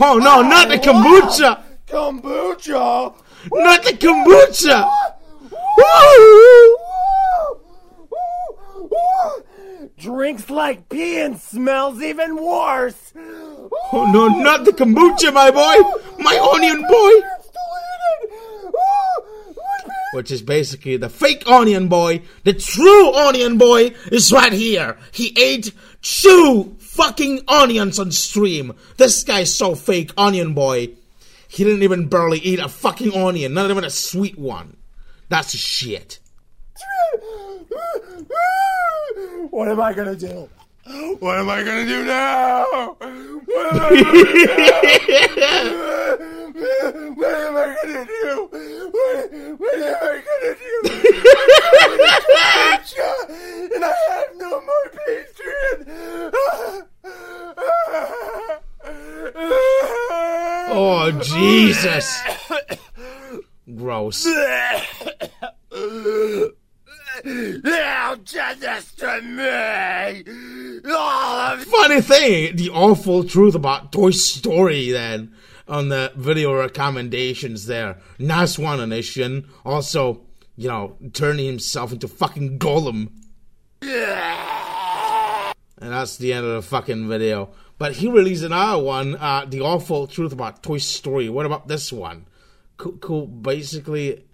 Oh 0.02 0.18
no, 0.18 0.40
oh, 0.40 0.42
not 0.42 0.68
the 0.68 0.76
kombucha! 0.76 1.64
Kombucha. 1.88 3.16
Not 3.54 3.84
the 3.86 3.92
kombucha! 3.94 4.90
Drinks 9.98 10.50
like 10.50 10.90
pee 10.90 11.22
and 11.22 11.40
smells 11.40 12.02
even 12.02 12.36
worse. 12.36 13.14
Oh 13.94 14.12
no, 14.12 14.28
not 14.28 14.66
the 14.66 14.72
kombucha, 14.72 15.34
my 15.34 15.50
boy! 15.50 15.78
My 16.22 16.38
onion 16.54 16.82
boy! 16.90 17.12
Which 20.14 20.32
is 20.32 20.42
basically 20.42 20.98
the 20.98 21.10
fake 21.10 21.48
onion 21.48 21.88
boy. 21.88 22.22
The 22.44 22.54
true 22.54 23.14
onion 23.14 23.58
boy 23.58 23.94
is 24.12 24.34
right 24.34 24.52
here. 24.52 24.98
He 25.14 25.34
ate 25.40 25.72
two 26.02 26.77
fucking 26.98 27.42
onions 27.48 28.00
on 28.00 28.12
stream. 28.12 28.74
This 28.98 29.24
guy's 29.24 29.56
so 29.56 29.76
fake, 29.76 30.12
onion 30.18 30.56
boy. 30.56 30.90
He 31.48 31.64
didn't 31.64 31.84
even 31.84 32.10
barely 32.10 32.40
eat 32.40 32.60
a 32.60 32.68
fucking 32.68 33.14
onion, 33.14 33.54
not 33.54 33.70
even 33.70 33.84
a 33.84 33.90
sweet 33.90 34.38
one. 34.38 34.78
That's 35.30 35.56
shit. 35.56 36.20
What 39.50 39.70
am 39.70 39.80
I 39.80 39.94
gonna 39.94 40.16
do? 40.16 40.50
What 41.20 41.38
am 41.38 41.50
I 41.50 41.64
gonna 41.64 41.86
do 41.86 42.06
now? 42.06 42.66
What 42.72 43.02
am 47.36 47.58
I 47.58 47.76
gonna 47.84 48.06
do? 48.06 48.50
What, 48.92 49.32
what 49.60 49.76
am 49.76 49.96
I 50.02 50.22
gonna 50.28 50.56
do? 50.56 50.72
and 53.76 53.84
I 53.84 53.94
have 54.10 54.32
no 54.38 54.62
more 54.62 54.88
Patreon. 55.08 55.88
Oh, 60.70 61.12
Jesus. 61.22 62.20
Gross. 63.76 64.26
Now 67.26 68.16
just 68.24 69.00
to 69.00 69.22
me. 69.22 70.24
Of 70.90 71.64
Funny 71.64 72.02
thing, 72.02 72.56
the 72.56 72.70
awful 72.74 73.24
truth 73.24 73.56
about 73.56 73.92
Toy 73.92 74.12
Story 74.12 74.92
then 74.92 75.34
on 75.68 75.90
the 75.90 76.12
video 76.16 76.54
recommendations 76.54 77.66
there. 77.66 77.98
Nice 78.20 78.60
one, 78.60 78.80
Onision. 78.80 79.48
Also, 79.66 80.22
you 80.56 80.68
know, 80.68 80.98
turning 81.14 81.46
himself 81.46 81.92
into 81.92 82.08
fucking 82.08 82.60
Gollum. 82.60 83.10
And 85.80 85.92
that's 85.92 86.18
the 86.18 86.34
end 86.34 86.46
of 86.46 86.54
the 86.54 86.62
fucking 86.62 87.08
video. 87.08 87.50
But 87.78 87.94
he 87.94 88.08
released 88.10 88.44
another 88.44 88.82
one, 88.82 89.16
uh, 89.16 89.46
The 89.48 89.62
Awful 89.62 90.08
Truth 90.08 90.34
About 90.34 90.64
Toy 90.64 90.80
Story. 90.80 91.30
What 91.30 91.46
about 91.46 91.68
this 91.68 91.94
one? 91.94 92.26
Cool, 92.78 92.98
cool. 92.98 93.28
Basically, 93.28 94.26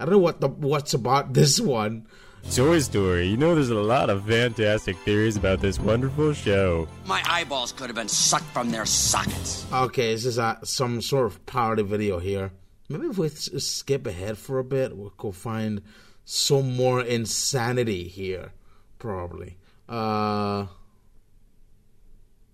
I 0.00 0.04
don't 0.04 0.12
know 0.12 0.18
what 0.18 0.40
the 0.40 0.48
what's 0.48 0.94
about 0.94 1.34
this 1.34 1.60
one. 1.80 2.06
Toy 2.54 2.78
Story. 2.80 3.28
You 3.28 3.36
know, 3.36 3.54
there's 3.54 3.70
a 3.70 3.74
lot 3.74 4.10
of 4.10 4.26
fantastic 4.26 4.96
theories 4.98 5.36
about 5.36 5.60
this 5.60 5.78
wonderful 5.78 6.32
show. 6.32 6.88
My 7.06 7.22
eyeballs 7.24 7.72
could 7.72 7.88
have 7.88 7.96
been 7.96 8.08
sucked 8.08 8.46
from 8.46 8.70
their 8.70 8.86
sockets. 8.86 9.66
Okay, 9.72 10.12
this 10.12 10.24
is 10.24 10.38
uh, 10.38 10.56
some 10.64 11.00
sort 11.00 11.26
of 11.26 11.44
parody 11.46 11.82
video 11.82 12.18
here. 12.18 12.50
Maybe 12.88 13.06
if 13.06 13.18
we 13.18 13.28
skip 13.28 14.06
ahead 14.06 14.38
for 14.38 14.58
a 14.58 14.64
bit, 14.64 14.96
we 14.96 15.10
could 15.16 15.36
find 15.36 15.82
some 16.24 16.74
more 16.74 17.00
insanity 17.02 18.08
here. 18.08 18.52
Probably. 18.98 19.56
Uh, 19.88 20.66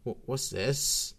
what's 0.02 0.50
this? 0.50 1.14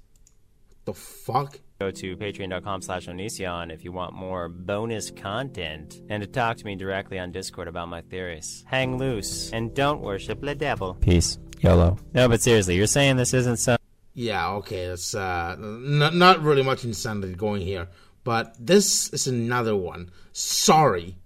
The 0.86 0.94
fuck? 0.94 1.60
Go 1.80 1.92
to 1.92 2.16
patreon.com 2.16 2.82
slash 2.82 3.08
Onision 3.08 3.70
if 3.70 3.84
you 3.84 3.92
want 3.92 4.14
more 4.14 4.48
bonus 4.48 5.12
content 5.12 6.02
and 6.10 6.24
to 6.24 6.28
talk 6.28 6.56
to 6.58 6.66
me 6.66 6.76
directly 6.76 7.20
on 7.20 7.34
Discord 7.34 7.68
about 7.68 7.90
my 7.90 8.00
theories. 8.00 8.64
Hang 8.66 8.98
loose 8.98 9.52
and 9.52 9.76
don't 9.76 10.02
worship 10.02 10.40
the 10.40 10.56
devil. 10.56 10.94
Peace. 10.94 11.38
YOLO. 11.60 11.98
No, 12.14 12.30
but 12.30 12.42
seriously, 12.42 12.76
you're 12.76 12.88
saying 12.88 13.18
this 13.18 13.34
isn't 13.34 13.58
some. 13.58 13.78
Yeah, 14.14 14.52
okay, 14.52 14.86
it's 14.86 15.14
uh, 15.14 15.56
n- 15.60 16.18
not 16.18 16.42
really 16.42 16.64
much 16.64 16.86
insanity 16.86 17.34
going 17.34 17.62
here, 17.62 17.90
but 18.24 18.56
this 18.58 19.10
is 19.10 19.28
another 19.28 19.76
one. 19.76 20.12
Sorry. 20.32 21.18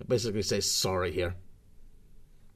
It 0.00 0.08
basically 0.08 0.42
say 0.42 0.60
sorry 0.60 1.12
here. 1.12 1.36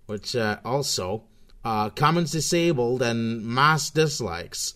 Which 0.06 0.34
uh, 0.34 0.58
also, 0.64 1.24
uh, 1.64 1.90
comments 1.90 2.32
disabled 2.32 3.02
and 3.02 3.44
mass 3.44 3.90
dislikes. 3.90 4.74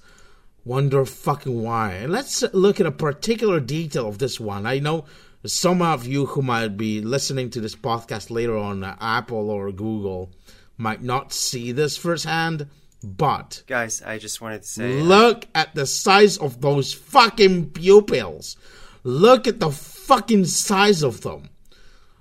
Wonder 0.69 1.07
fucking 1.07 1.62
why. 1.62 2.05
Let's 2.05 2.43
look 2.53 2.78
at 2.78 2.85
a 2.85 2.93
particular 2.93 3.59
detail 3.59 4.07
of 4.07 4.19
this 4.19 4.39
one. 4.39 4.66
I 4.66 4.81
know 4.81 5.07
some 5.47 5.81
of 5.81 6.07
you 6.07 6.27
who 6.27 6.43
might 6.43 6.77
be 6.77 7.01
listening 7.01 7.49
to 7.53 7.61
this 7.62 7.74
podcast 7.74 8.31
later 8.31 8.55
on 8.55 8.85
uh, 8.85 8.95
Apple 9.01 9.49
or 9.49 9.73
Google 9.73 10.31
might 10.77 11.03
not 11.03 11.32
see 11.32 11.73
this 11.73 11.97
firsthand, 11.97 12.69
but 13.03 13.62
Guys, 13.66 14.03
I 14.03 14.19
just 14.19 14.43
wanted 14.43 14.61
to 14.61 14.69
say. 14.69 15.01
Look 15.01 15.47
at 15.55 15.74
the 15.74 15.86
size 15.86 16.36
of 16.36 16.61
those 16.61 16.93
fucking 16.93 17.70
pupils. 17.70 18.59
Look 19.05 19.47
at 19.47 19.61
the 19.61 19.70
fucking 19.70 20.45
size 20.45 21.03
of 21.03 21.23
them. 21.23 21.49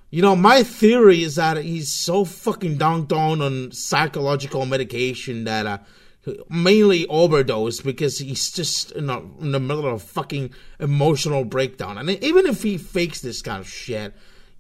You 0.10 0.22
know, 0.22 0.38
my 0.38 0.64
theory 0.64 1.22
is 1.22 1.36
that 1.36 1.58
he's 1.58 1.92
so 1.92 2.24
fucking 2.24 2.78
dunked 2.78 3.12
on 3.12 3.42
on 3.42 3.74
psychological 3.74 4.66
medication 4.66 5.44
that 5.44 5.66
uh, 5.66 5.80
mainly 6.50 7.08
overdose 7.08 7.82
because 7.82 8.20
he's 8.20 8.52
just 8.52 8.92
in, 8.92 9.10
a, 9.10 9.20
in 9.40 9.52
the 9.52 9.60
middle 9.60 9.86
of 9.86 9.94
a 9.94 10.00
fucking 10.00 10.54
emotional 10.80 11.46
breakdown. 11.46 11.98
And 11.98 12.10
even 12.10 12.46
if 12.46 12.64
he 12.64 12.78
fakes 12.78 13.22
this 13.22 13.42
kind 13.42 13.60
of 13.60 13.68
shit, 13.68 14.14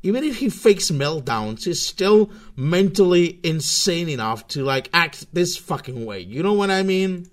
even 0.03 0.23
if 0.23 0.38
he 0.38 0.49
fakes 0.49 0.91
meltdowns, 0.91 1.65
he's 1.65 1.81
still 1.81 2.31
mentally 2.56 3.39
insane 3.44 4.10
enough 4.10 4.48
to 4.49 4.64
like 4.64 4.89
act 4.94 5.34
this 5.34 5.57
fucking 5.57 6.06
way. 6.06 6.19
You 6.19 6.44
know 6.44 6.53
what 6.53 6.72
I 6.72 6.84
mean? 6.84 7.30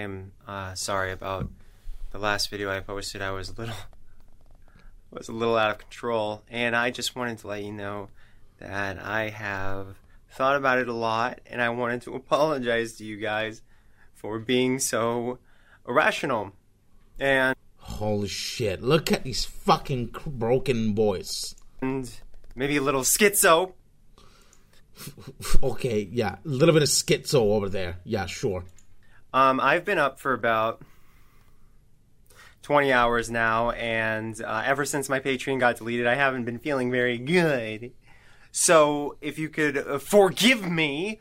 I'm 0.00 0.32
uh, 0.46 0.74
sorry 0.74 1.12
about 1.12 1.48
the 2.10 2.18
last 2.18 2.50
video 2.50 2.70
I 2.70 2.80
posted. 2.80 3.22
I 3.22 3.30
was 3.30 3.50
a 3.50 3.54
little 3.54 3.74
was 5.10 5.28
a 5.28 5.32
little 5.32 5.56
out 5.56 5.70
of 5.70 5.78
control, 5.78 6.42
and 6.50 6.76
I 6.76 6.90
just 6.90 7.16
wanted 7.16 7.38
to 7.38 7.46
let 7.46 7.64
you 7.64 7.72
know 7.72 8.08
that 8.58 8.98
I 8.98 9.30
have 9.30 9.96
thought 10.30 10.56
about 10.56 10.78
it 10.78 10.88
a 10.88 10.92
lot, 10.92 11.40
and 11.46 11.62
I 11.62 11.70
wanted 11.70 12.02
to 12.02 12.14
apologize 12.14 12.94
to 12.94 13.04
you 13.04 13.16
guys 13.16 13.62
for 14.18 14.38
being 14.38 14.78
so 14.80 15.38
irrational. 15.86 16.52
And 17.18 17.56
Holy 17.78 18.28
shit! 18.28 18.82
Look 18.82 19.10
at 19.10 19.24
these 19.24 19.44
fucking 19.44 20.14
broken 20.26 20.92
boys. 20.92 21.54
and 21.80 22.10
maybe 22.54 22.76
a 22.76 22.82
little 22.82 23.02
schizo. 23.02 23.72
Okay, 25.62 26.08
yeah, 26.10 26.36
a 26.44 26.48
little 26.48 26.72
bit 26.72 26.82
of 26.82 26.88
schizo 26.88 27.40
over 27.52 27.68
there. 27.68 27.98
Yeah, 28.04 28.26
sure. 28.26 28.64
Um, 29.32 29.60
I've 29.60 29.84
been 29.84 29.98
up 29.98 30.18
for 30.18 30.32
about 30.32 30.82
20 32.62 32.92
hours 32.92 33.30
now, 33.30 33.70
and 33.70 34.40
uh, 34.42 34.62
ever 34.64 34.84
since 34.84 35.08
my 35.08 35.20
Patreon 35.20 35.60
got 35.60 35.76
deleted, 35.76 36.06
I 36.06 36.14
haven't 36.14 36.44
been 36.44 36.58
feeling 36.58 36.90
very 36.90 37.18
good. 37.18 37.92
So, 38.50 39.16
if 39.20 39.38
you 39.38 39.48
could 39.48 39.76
uh, 39.78 39.98
forgive 39.98 40.68
me, 40.68 41.20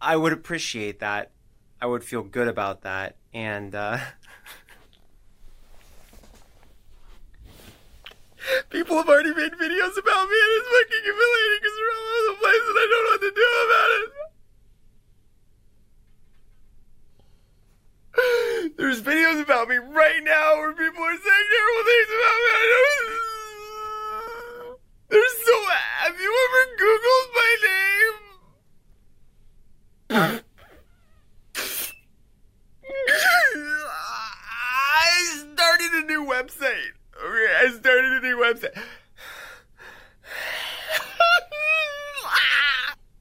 I 0.00 0.16
would 0.16 0.32
appreciate 0.32 0.98
that. 1.00 1.30
I 1.82 1.86
would 1.86 2.04
feel 2.04 2.22
good 2.22 2.46
about 2.46 2.82
that. 2.82 3.16
And, 3.34 3.74
uh, 3.74 3.98
People 8.70 8.96
have 8.98 9.08
already 9.08 9.34
made 9.34 9.50
videos 9.52 9.98
about 9.98 10.28
me, 10.30 10.36
and 10.38 10.52
it's 10.54 10.68
fucking 10.70 11.02
humiliating 11.02 11.58
because 11.60 11.74
they're 11.74 11.90
all 11.90 12.06
over 12.06 12.22
the 12.30 12.38
place, 12.38 12.62
and 12.70 12.78
I 12.78 12.86
don't 12.86 13.02
know 13.02 13.10
what 13.10 13.22
to 13.22 13.34
do 13.34 13.48
about 13.66 13.90
it. 13.98 14.06
There's 18.78 19.02
videos 19.02 19.42
about 19.42 19.66
me 19.68 19.78
right 19.78 20.22
now 20.22 20.58
where 20.58 20.72
people 20.74 21.02
are 21.02 21.18
saying 21.18 21.48
terrible 21.50 21.84
things 21.90 22.10
about 22.14 22.36
me. 22.38 22.50
I 22.54 22.64
don't. 22.70 23.10
They're 25.10 25.34
so. 25.42 25.56
Have 26.06 26.20
you 26.20 26.30
ever 26.46 26.62
Googled 26.78 27.28
my 27.34 27.52
name? 30.30 30.40
I 34.94 35.44
started 35.82 36.04
a 36.04 36.06
new 36.06 36.24
website. 36.24 36.92
Okay, 37.24 37.54
I 37.58 37.70
started 37.78 38.12
a 38.12 38.20
new 38.20 38.36
website. 38.36 38.76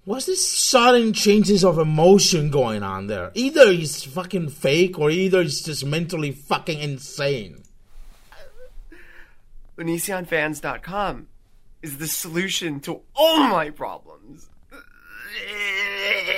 What's 0.03 0.25
this 0.25 0.51
sudden 0.51 1.13
changes 1.13 1.63
of 1.63 1.77
emotion 1.77 2.49
going 2.49 2.81
on 2.81 3.05
there? 3.07 3.31
Either 3.35 3.71
he's 3.71 4.03
fucking 4.03 4.49
fake 4.49 4.97
or 4.97 5.11
either 5.11 5.43
he's 5.43 5.61
just 5.61 5.85
mentally 5.85 6.31
fucking 6.31 6.79
insane. 6.79 7.61
Onisionfans.com 9.77 11.27
is 11.83 11.97
the 11.99 12.07
solution 12.07 12.79
to 12.81 13.01
all 13.15 13.43
my 13.43 13.69
problems. 13.69 14.49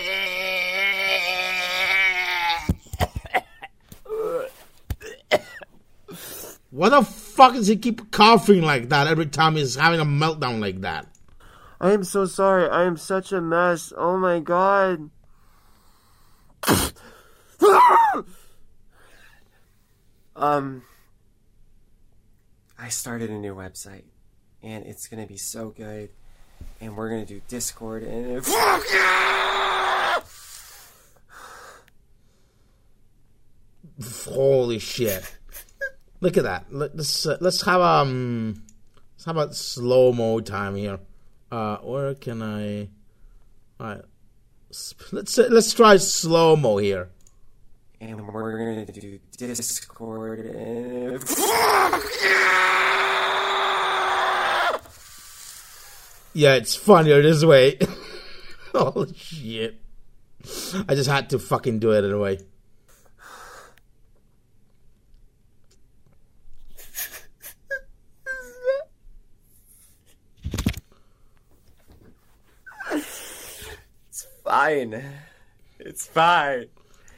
Why 6.83 6.89
the 6.89 7.01
fuck 7.01 7.53
does 7.53 7.67
he 7.67 7.77
keep 7.77 8.11
coughing 8.11 8.61
like 8.61 8.89
that 8.89 9.07
every 9.07 9.27
time 9.27 9.55
he's 9.55 9.75
having 9.75 10.01
a 10.01 10.05
meltdown 10.05 10.59
like 10.59 10.81
that? 10.81 11.07
I 11.79 11.93
am 11.93 12.03
so 12.03 12.25
sorry. 12.25 12.67
I 12.67 12.83
am 12.83 12.97
such 12.97 13.31
a 13.31 13.39
mess. 13.39 13.93
Oh 13.95 14.17
my 14.17 14.41
god. 14.41 15.09
um 20.35 20.83
I 22.77 22.89
started 22.89 23.29
a 23.29 23.37
new 23.39 23.55
website 23.55 24.03
and 24.61 24.85
it's 24.85 25.07
to 25.25 25.27
be 25.29 25.37
so 25.37 25.69
good 25.69 26.09
and 26.81 26.97
we're 26.97 27.07
to 27.25 27.33
do 27.35 27.41
Discord 27.47 28.03
and 28.03 28.45
Holy 34.25 34.79
shit! 34.79 35.37
Look 36.23 36.37
at 36.37 36.43
that. 36.43 36.71
Let- 36.71 36.95
Let's 36.95 37.25
uh, 37.25 37.37
let's 37.41 37.61
have 37.63 37.81
um, 37.81 38.63
let's 39.15 39.25
have 39.25 39.35
a 39.35 39.53
slow 39.53 40.13
mo 40.13 40.39
time 40.39 40.75
here. 40.75 40.99
Uh, 41.51 41.75
where 41.79 42.15
can 42.15 42.41
I? 42.41 42.87
All 43.77 43.87
right, 43.87 44.01
let's 45.11 45.37
let's 45.37 45.73
try 45.73 45.97
slow 45.97 46.55
mo 46.55 46.77
here. 46.77 47.09
and 47.99 48.25
we're 48.25 48.85
to 48.85 48.91
do 49.01 49.19
Discord 49.37 50.39
and 50.39 51.21
Yeah, 56.35 56.55
it's 56.55 56.75
funnier 56.75 57.21
this 57.21 57.43
way. 57.45 57.77
Holy 58.73 59.13
shit! 59.13 59.79
I 60.87 60.95
just 60.95 61.09
had 61.09 61.29
to 61.31 61.37
fucking 61.39 61.77
do 61.79 61.91
it 61.91 62.03
anyway. 62.03 62.39
It's 74.09 74.27
fine. 74.53 75.03
It's 75.79 76.05
fine. 76.05 76.67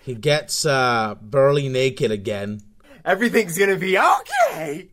He 0.01 0.15
gets 0.15 0.65
uh 0.65 1.15
burly 1.21 1.67
naked 1.67 2.11
again. 2.11 2.61
Everything's 3.03 3.57
to 3.57 3.77
be 3.77 3.97
okay. 3.99 4.89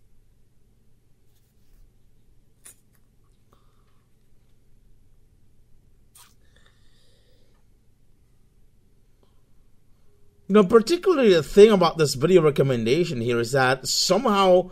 You 10.48 10.55
know, 10.55 10.64
particularly 10.64 11.32
the 11.32 11.43
thing 11.43 11.70
about 11.70 11.97
this 11.97 12.14
video 12.14 12.43
recommendation 12.43 13.20
here 13.23 13.39
is 13.40 13.52
that 13.52 13.86
somehow 13.86 14.70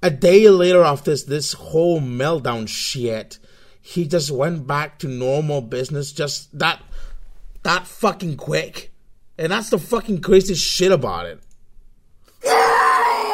a 0.00 0.10
day 0.10 0.48
later 0.48 0.84
after 0.84 1.10
this, 1.10 1.24
this 1.24 1.52
whole 1.54 2.00
meltdown 2.00 2.68
shit, 2.68 3.40
he 3.80 4.06
just 4.06 4.30
went 4.30 4.68
back 4.68 5.00
to 5.00 5.08
normal 5.08 5.62
business 5.62 6.12
just 6.12 6.56
that 6.56 6.80
that 7.66 7.86
fucking 7.86 8.36
quick. 8.36 8.92
And 9.36 9.52
that's 9.52 9.70
the 9.70 9.78
fucking 9.78 10.22
craziest 10.22 10.64
shit 10.64 10.92
about 10.92 11.26
it. 11.26 11.40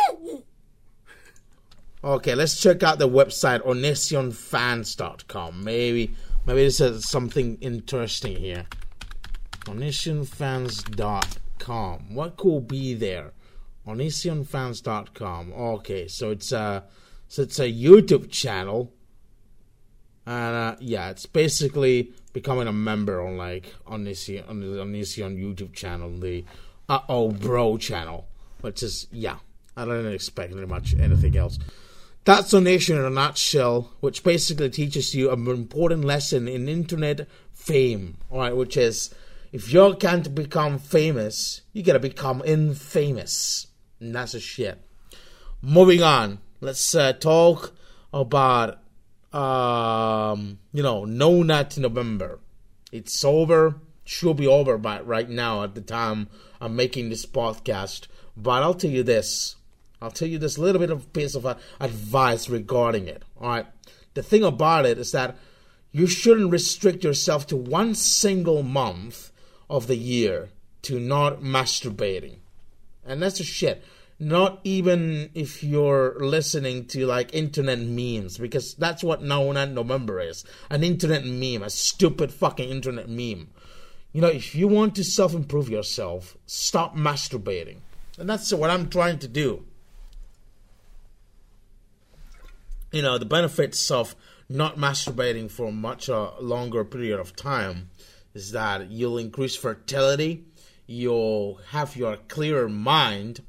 Okay, 2.04 2.34
let's 2.34 2.60
check 2.60 2.82
out 2.82 2.98
the 2.98 3.08
website 3.08 3.60
onisionfans.com. 3.60 5.62
Maybe 5.62 6.12
maybe 6.44 6.64
this 6.64 6.80
is 6.80 7.08
something 7.08 7.58
interesting 7.60 8.34
here. 8.34 8.66
Onisionfans.com. 9.66 12.12
What 12.12 12.36
could 12.36 12.66
be 12.66 12.94
there? 12.94 13.30
Onisionfans.com. 13.86 15.52
Okay, 15.52 16.08
so 16.08 16.30
it's 16.30 16.50
a 16.50 16.82
so 17.28 17.42
it's 17.42 17.60
a 17.60 17.72
YouTube 17.72 18.32
channel. 18.32 18.92
And 20.26 20.54
uh, 20.54 20.76
yeah, 20.80 21.10
it's 21.10 21.26
basically 21.26 22.12
becoming 22.32 22.68
a 22.68 22.72
member 22.72 23.20
on 23.20 23.36
like 23.36 23.74
on 23.86 24.04
this 24.04 24.28
on 24.48 24.60
the 24.60 24.66
Onision 24.66 25.36
YouTube 25.36 25.72
channel, 25.72 26.10
the 26.18 26.44
Uh 26.88 27.00
Oh 27.08 27.32
Bro 27.32 27.78
channel, 27.78 28.26
which 28.60 28.82
is 28.82 29.06
yeah, 29.10 29.36
I 29.76 29.84
don't 29.84 30.06
expect 30.12 30.52
very 30.52 30.66
much 30.66 30.94
anything 30.94 31.36
else. 31.36 31.58
That's 32.24 32.50
Donation 32.50 32.98
in 32.98 33.04
a 33.04 33.10
nutshell, 33.10 33.90
which 33.98 34.22
basically 34.22 34.70
teaches 34.70 35.12
you 35.12 35.32
an 35.32 35.48
important 35.48 36.04
lesson 36.04 36.46
in 36.46 36.68
internet 36.68 37.26
fame, 37.52 38.18
alright, 38.30 38.56
which 38.56 38.76
is 38.76 39.12
if 39.50 39.72
you 39.72 39.96
can't 39.96 40.32
become 40.34 40.78
famous, 40.78 41.62
you 41.72 41.82
gotta 41.82 41.98
become 41.98 42.42
infamous. 42.44 43.66
And 43.98 44.14
that's 44.14 44.34
a 44.34 44.40
shit. 44.40 44.80
Moving 45.60 46.02
on, 46.02 46.38
let's 46.60 46.94
uh, 46.94 47.12
talk 47.12 47.72
about, 48.12 48.78
um, 49.32 50.58
you 50.72 50.82
know, 50.82 51.04
No 51.04 51.42
Nut 51.42 51.76
November. 51.78 52.40
It's 52.90 53.24
over, 53.24 53.76
should 54.04 54.36
be 54.36 54.46
over 54.46 54.76
by 54.78 55.00
right 55.00 55.28
now 55.28 55.62
at 55.62 55.74
the 55.74 55.80
time 55.80 56.28
I'm 56.60 56.76
making 56.76 57.08
this 57.08 57.24
podcast. 57.24 58.06
But 58.36 58.62
I'll 58.62 58.74
tell 58.74 58.90
you 58.90 59.02
this 59.02 59.56
I'll 60.02 60.10
tell 60.10 60.26
you 60.26 60.38
this 60.38 60.58
little 60.58 60.80
bit 60.80 60.90
of 60.90 61.12
piece 61.12 61.36
of 61.36 61.46
advice 61.80 62.48
regarding 62.48 63.06
it. 63.06 63.22
All 63.40 63.48
right. 63.48 63.66
The 64.14 64.22
thing 64.22 64.42
about 64.42 64.84
it 64.84 64.98
is 64.98 65.12
that 65.12 65.36
you 65.92 66.08
shouldn't 66.08 66.50
restrict 66.50 67.04
yourself 67.04 67.46
to 67.46 67.56
one 67.56 67.94
single 67.94 68.64
month 68.64 69.30
of 69.70 69.86
the 69.86 69.96
year 69.96 70.50
to 70.82 70.98
not 70.98 71.40
masturbating. 71.40 72.38
And 73.06 73.22
that's 73.22 73.38
a 73.38 73.44
shit. 73.44 73.84
Not 74.22 74.60
even 74.62 75.30
if 75.34 75.64
you're 75.64 76.14
listening 76.20 76.86
to 76.86 77.06
like 77.06 77.34
internet 77.34 77.80
memes, 77.80 78.38
because 78.38 78.74
that's 78.74 79.02
what 79.02 79.22
Nut 79.22 79.70
November 79.70 80.20
is. 80.20 80.44
An 80.70 80.84
internet 80.84 81.24
meme, 81.24 81.62
a 81.62 81.70
stupid 81.70 82.32
fucking 82.32 82.68
internet 82.68 83.08
meme. 83.08 83.50
You 84.12 84.20
know, 84.20 84.28
if 84.28 84.54
you 84.54 84.68
want 84.68 84.94
to 84.94 85.04
self 85.04 85.34
improve 85.34 85.68
yourself, 85.68 86.36
stop 86.46 86.96
masturbating. 86.96 87.78
And 88.16 88.30
that's 88.30 88.52
what 88.52 88.70
I'm 88.70 88.88
trying 88.88 89.18
to 89.20 89.28
do 89.28 89.64
you 92.92 93.02
know 93.02 93.18
the 93.18 93.24
benefits 93.24 93.90
of 93.90 94.14
not 94.48 94.76
masturbating 94.76 95.50
for 95.50 95.72
much 95.72 96.08
a 96.08 96.30
longer 96.40 96.84
period 96.84 97.18
of 97.18 97.34
time 97.34 97.88
is 98.34 98.52
that 98.52 98.90
you'll 98.90 99.18
increase 99.18 99.56
fertility 99.56 100.44
you'll 100.86 101.58
have 101.70 101.96
your 101.96 102.16
clearer 102.28 102.68
mind 102.68 103.40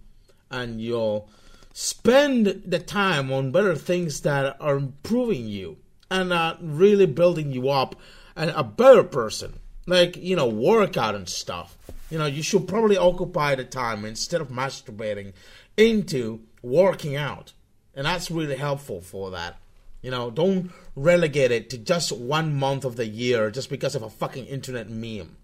and 0.54 0.80
you'll 0.80 1.28
spend 1.74 2.46
the 2.66 2.80
time 2.80 3.34
on 3.34 3.52
better 3.52 3.76
things 3.76 4.22
that 4.22 4.56
are 4.62 4.78
improving 4.78 5.48
you 5.48 5.78
and 6.10 6.32
uh, 6.32 6.56
really 6.62 7.08
building 7.08 7.52
you 7.52 7.70
up 7.70 7.96
and 8.36 8.52
a 8.52 8.64
better 8.64 9.04
person. 9.04 9.60
Like 9.86 10.16
you 10.16 10.36
know 10.38 10.48
workout 10.48 11.16
and 11.16 11.28
stuff. 11.28 11.78
You 12.10 12.20
know 12.20 12.26
you 12.26 12.44
should 12.44 12.68
probably 12.68 12.96
occupy 12.96 13.56
the 13.56 13.66
time 13.66 14.06
instead 14.06 14.40
of 14.40 14.48
masturbating 14.48 15.34
into 15.76 16.42
working 16.62 17.16
out. 17.16 17.52
And 17.96 18.06
that's 18.06 18.32
really 18.32 18.56
helpful 18.56 19.02
for 19.02 19.32
that. 19.32 19.58
You 20.02 20.12
know 20.12 20.30
don't 20.30 20.72
relegate 20.96 21.52
it 21.52 21.70
to 21.72 21.78
just 21.78 22.12
one 22.12 22.54
month 22.54 22.86
of 22.86 22.96
the 22.96 23.08
year 23.08 23.52
just 23.52 23.70
because 23.70 23.96
of 23.96 24.04
a 24.04 24.10
fucking 24.10 24.46
internet 24.46 24.90
meme. 24.90 25.36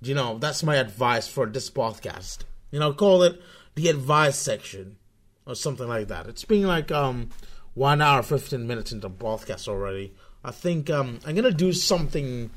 You 0.00 0.14
know 0.14 0.38
that's 0.38 0.62
my 0.62 0.76
advice 0.76 1.28
for 1.28 1.46
this 1.46 1.68
podcast. 1.68 2.44
You 2.70 2.78
know 2.78 2.94
call 2.94 3.24
it 3.24 3.42
the 3.74 3.88
advice 3.88 4.38
section 4.38 4.96
or 5.46 5.54
something 5.54 5.88
like 5.88 6.08
that 6.08 6.26
it's 6.26 6.44
been 6.44 6.66
like 6.66 6.90
um 6.90 7.30
one 7.74 8.00
hour 8.00 8.22
15 8.22 8.66
minutes 8.66 8.92
into 8.92 9.08
podcast 9.08 9.68
already 9.68 10.12
i 10.44 10.50
think 10.50 10.90
um 10.90 11.18
i'm 11.26 11.34
gonna 11.34 11.50
do 11.50 11.72
something 11.72 12.50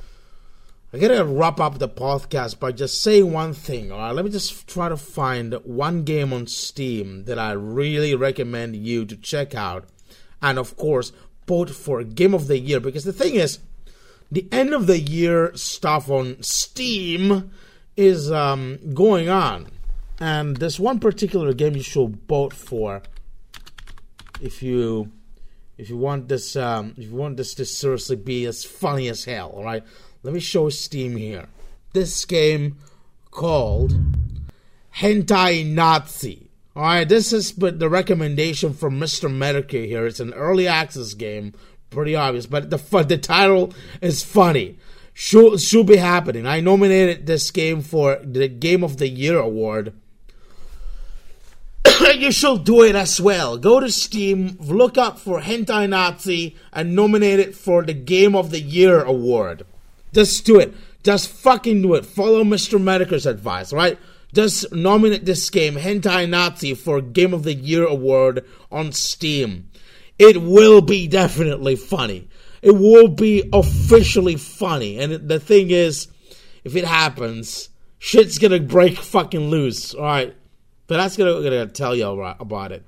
I 0.96 0.98
gotta 0.98 1.26
wrap 1.26 1.60
up 1.60 1.78
the 1.78 1.90
podcast 1.90 2.58
by 2.58 2.72
just 2.72 3.02
saying 3.02 3.34
one 3.34 3.54
thing. 3.54 3.92
All 3.92 3.98
right, 3.98 4.12
let 4.12 4.24
me 4.24 4.32
just 4.32 4.66
try 4.66 4.88
to 4.88 4.96
find 4.96 5.54
one 5.66 6.04
game 6.06 6.32
on 6.32 6.48
Steam 6.48 7.26
that 7.26 7.38
I 7.38 7.52
really 7.52 8.16
recommend 8.16 8.78
you 8.78 9.04
to 9.08 9.18
check 9.18 9.54
out, 9.54 9.90
and 10.42 10.58
of 10.58 10.78
course, 10.78 11.12
vote 11.48 11.72
for 11.72 12.02
Game 12.06 12.34
of 12.34 12.48
the 12.48 12.58
Year. 12.58 12.80
Because 12.80 13.04
the 13.04 13.12
thing 13.12 13.36
is, 13.36 13.60
the 14.32 14.48
end 14.54 14.74
of 14.74 14.88
the 14.88 14.98
year 14.98 15.52
stuff 15.56 16.10
on 16.10 16.42
Steam 16.42 17.52
is 17.98 18.32
um, 18.32 18.80
going 18.94 19.28
on, 19.28 19.68
and 20.20 20.58
there's 20.58 20.80
one 20.80 21.00
particular 21.00 21.54
game 21.54 21.76
you 21.76 21.84
should 21.84 22.16
vote 22.28 22.54
for 22.54 23.02
if 24.42 24.64
you 24.64 25.12
if 25.78 25.90
you 25.90 25.98
want 25.98 26.28
this 26.28 26.56
um, 26.56 26.94
if 26.98 27.06
you 27.06 27.16
want 27.16 27.38
this 27.38 27.54
to 27.56 27.66
seriously 27.66 28.16
be 28.16 28.46
as 28.46 28.64
funny 28.64 29.08
as 29.08 29.26
hell. 29.26 29.50
All 29.50 29.64
right. 29.64 29.84
Let 30.24 30.34
me 30.34 30.40
show 30.40 30.70
Steam 30.70 31.18
here. 31.18 31.48
This 31.94 32.26
game 32.26 32.78
called 33.30 33.94
Hentai 34.96 35.66
Nazi. 35.66 36.50
Alright, 36.76 37.08
this 37.08 37.32
is 37.32 37.52
but 37.52 37.80
the 37.80 37.90
recommendation 37.90 38.74
from 38.74 39.00
Mr. 39.00 39.30
Metokur 39.30 39.86
here. 39.86 40.06
It's 40.06 40.20
an 40.20 40.34
early 40.34 40.68
access 40.68 41.14
game, 41.14 41.54
pretty 41.90 42.16
obvious, 42.16 42.48
but 42.48 42.70
the 42.70 42.78
the 43.04 43.18
title 43.18 43.74
is 44.02 44.24
funny. 44.24 44.78
Should 45.14 45.62
should 45.62 45.86
be 45.86 45.98
happening. 45.98 46.46
I 46.46 46.60
nominated 46.60 47.28
this 47.28 47.52
game 47.52 47.82
for 47.82 48.20
the 48.24 48.48
Game 48.48 48.84
of 48.84 48.98
the 48.98 49.08
Year 49.08 49.38
award. 49.38 49.94
you 52.18 52.32
should 52.32 52.64
do 52.64 52.84
it 52.84 52.96
as 52.96 53.22
well. 53.22 53.58
Go 53.58 53.80
to 53.80 53.90
Steam, 53.90 54.58
look 54.60 54.98
up 54.98 55.20
for 55.20 55.42
Hentai 55.42 55.90
Nazi, 55.90 56.56
and 56.74 56.96
nominate 56.96 57.40
it 57.40 57.56
for 57.56 57.84
the 57.84 57.94
Game 57.94 58.36
of 58.36 58.52
the 58.52 58.60
Year 58.60 59.02
award. 59.02 59.66
Just 60.14 60.46
do 60.46 60.60
it. 60.60 60.74
Just 61.04 61.30
fucking 61.30 61.82
do 61.82 61.94
it. 61.94 62.06
Follow 62.06 62.44
Mr. 62.44 62.82
Metokur's 62.82 63.26
advice, 63.26 63.72
right? 63.72 64.00
Just 64.34 64.72
nominate 64.74 65.26
this 65.26 65.50
game, 65.50 65.76
Hentai 65.76 66.28
Nazi, 66.28 66.74
for 66.74 67.02
Game 67.02 67.34
of 67.34 67.44
the 67.44 67.54
Year 67.54 67.86
award 67.86 68.46
on 68.72 68.92
Steam. 68.92 69.70
It 70.18 70.42
will 70.42 70.82
be 70.82 71.08
definitely 71.08 71.76
funny. 71.76 72.28
It 72.62 72.72
will 72.72 73.08
be 73.08 73.48
officially 73.54 74.36
funny. 74.38 74.98
And 74.98 75.30
the 75.30 75.40
thing 75.40 75.70
is, 75.70 76.08
if 76.64 76.76
it 76.76 76.86
happens, 76.86 77.70
shit's 78.00 78.40
gonna 78.40 78.60
break 78.60 78.98
fucking 78.98 79.50
loose, 79.50 79.94
alright? 79.94 80.36
But 80.88 80.98
that's 80.98 81.18
gonna, 81.18 81.42
gonna 81.42 81.68
tell 81.68 81.96
you 81.96 82.08
about 82.08 82.72
it. 82.72 82.86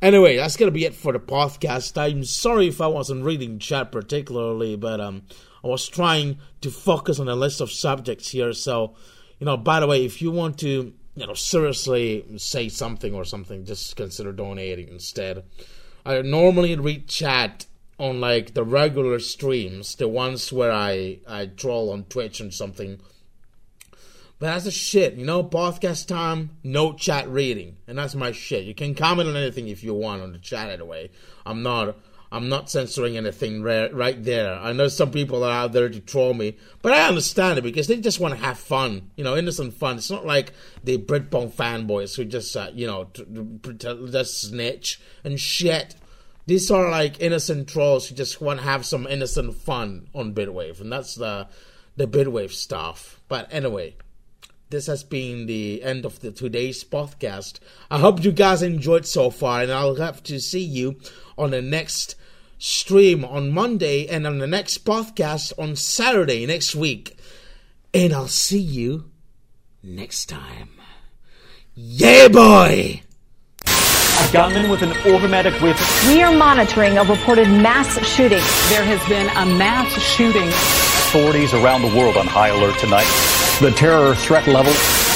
Anyway, 0.00 0.36
that's 0.36 0.56
gonna 0.56 0.70
be 0.70 0.84
it 0.84 0.94
for 0.94 1.12
the 1.12 1.18
podcast. 1.18 1.96
I'm 1.98 2.24
sorry 2.24 2.68
if 2.68 2.80
I 2.80 2.86
wasn't 2.86 3.24
reading 3.24 3.58
chat 3.58 3.92
particularly, 3.92 4.76
but 4.76 5.00
um, 5.00 5.22
I 5.62 5.68
was 5.68 5.88
trying 5.88 6.38
to 6.60 6.70
focus 6.70 7.18
on 7.18 7.28
a 7.28 7.34
list 7.34 7.60
of 7.60 7.72
subjects 7.72 8.30
here. 8.30 8.52
So, 8.52 8.94
you 9.38 9.46
know, 9.46 9.56
by 9.56 9.80
the 9.80 9.86
way, 9.86 10.04
if 10.04 10.20
you 10.20 10.30
want 10.30 10.58
to, 10.58 10.92
you 11.16 11.26
know, 11.26 11.34
seriously 11.34 12.24
say 12.36 12.68
something 12.68 13.14
or 13.14 13.24
something, 13.24 13.64
just 13.64 13.96
consider 13.96 14.32
donating 14.32 14.88
instead. 14.88 15.44
I 16.04 16.20
normally 16.20 16.76
read 16.76 17.08
chat 17.08 17.66
on 17.98 18.20
like 18.20 18.54
the 18.54 18.64
regular 18.64 19.18
streams, 19.20 19.94
the 19.94 20.08
ones 20.08 20.52
where 20.52 20.72
I 20.72 21.20
I 21.26 21.46
troll 21.46 21.90
on 21.90 22.04
Twitch 22.04 22.40
and 22.40 22.52
something. 22.52 23.00
But 24.38 24.46
that's 24.46 24.64
the 24.64 24.70
shit, 24.70 25.14
you 25.14 25.24
know, 25.24 25.44
podcast 25.44 26.08
time, 26.08 26.50
no 26.62 26.92
chat 26.92 27.28
reading. 27.28 27.76
And 27.86 27.96
that's 27.96 28.14
my 28.14 28.32
shit. 28.32 28.64
You 28.64 28.74
can 28.74 28.94
comment 28.94 29.28
on 29.28 29.36
anything 29.36 29.68
if 29.68 29.84
you 29.84 29.94
want 29.94 30.22
on 30.22 30.32
the 30.32 30.38
chat 30.38 30.70
anyway. 30.70 31.10
I'm 31.46 31.62
not 31.62 31.96
I'm 32.34 32.48
not 32.48 32.68
censoring 32.68 33.16
anything 33.16 33.62
right 33.62 34.24
there. 34.24 34.54
I 34.54 34.72
know 34.72 34.88
some 34.88 35.12
people 35.12 35.44
are 35.44 35.52
out 35.52 35.72
there 35.72 35.88
to 35.88 36.00
troll 36.00 36.34
me, 36.34 36.56
but 36.82 36.90
I 36.90 37.06
understand 37.06 37.58
it 37.58 37.62
because 37.62 37.86
they 37.86 38.00
just 38.00 38.18
want 38.18 38.34
to 38.34 38.44
have 38.44 38.58
fun, 38.58 39.12
you 39.14 39.22
know, 39.22 39.36
innocent 39.36 39.74
fun. 39.74 39.98
It's 39.98 40.10
not 40.10 40.26
like 40.26 40.52
the 40.82 40.98
Britbong 40.98 41.52
fanboys 41.52 42.16
who 42.16 42.24
just, 42.24 42.56
uh, 42.56 42.70
you 42.74 42.88
know, 42.88 43.08
just 44.10 44.40
snitch 44.40 45.00
and 45.22 45.38
shit. 45.38 45.94
These 46.46 46.72
are 46.72 46.90
like 46.90 47.20
innocent 47.20 47.68
trolls 47.68 48.08
who 48.08 48.16
just 48.16 48.40
want 48.40 48.58
to 48.58 48.66
have 48.66 48.84
some 48.84 49.06
innocent 49.06 49.54
fun 49.54 50.08
on 50.12 50.34
Bitwave, 50.34 50.80
and 50.80 50.90
that's 50.92 51.14
the 51.14 51.46
the 51.96 52.08
Bitwave 52.08 52.50
stuff. 52.50 53.20
But 53.28 53.46
anyway, 53.52 53.94
this 54.70 54.86
has 54.86 55.04
been 55.04 55.46
the 55.46 55.82
end 55.82 56.04
of 56.04 56.20
the 56.20 56.32
today's 56.32 56.82
podcast. 56.84 57.60
I 57.90 57.98
hope 57.98 58.24
you 58.24 58.32
guys 58.32 58.62
enjoyed 58.62 59.06
so 59.06 59.30
far, 59.30 59.62
and 59.62 59.70
I'll 59.70 59.96
have 59.96 60.22
to 60.24 60.40
see 60.40 60.64
you 60.64 60.98
on 61.38 61.50
the 61.50 61.62
next 61.62 62.16
stream 62.58 63.24
on 63.24 63.50
Monday 63.50 64.06
and 64.06 64.26
on 64.26 64.38
the 64.38 64.46
next 64.46 64.84
podcast 64.84 65.52
on 65.58 65.76
Saturday 65.76 66.46
next 66.46 66.74
week. 66.74 67.18
And 67.92 68.12
I'll 68.12 68.26
see 68.26 68.58
you 68.60 69.10
next 69.82 70.26
time. 70.26 70.70
Yeah, 71.74 72.28
boy! 72.28 73.02
A 73.66 74.32
gunman 74.32 74.70
with 74.70 74.82
an 74.82 74.92
automatic 75.12 75.60
weapon. 75.60 75.84
We 76.06 76.22
are 76.22 76.34
monitoring 76.34 76.98
a 76.98 77.04
reported 77.04 77.48
mass 77.48 77.98
shooting. 78.06 78.42
There 78.68 78.84
has 78.84 79.08
been 79.08 79.26
a 79.36 79.44
mass 79.58 79.92
shooting. 80.14 80.48
Authorities 80.48 81.52
around 81.52 81.82
the 81.82 81.96
world 81.96 82.16
on 82.16 82.26
high 82.26 82.48
alert 82.48 82.78
tonight. 82.78 83.33
The 83.60 83.70
terror 83.70 84.16
threat 84.16 84.48
level. 84.48 84.72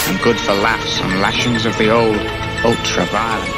And 0.06 0.22
good 0.22 0.38
for 0.38 0.54
laughs 0.54 1.00
and 1.00 1.20
lashings 1.20 1.66
of 1.66 1.76
the 1.76 1.90
old 1.90 2.16
ultra 2.64 3.04
violent. 3.06 3.57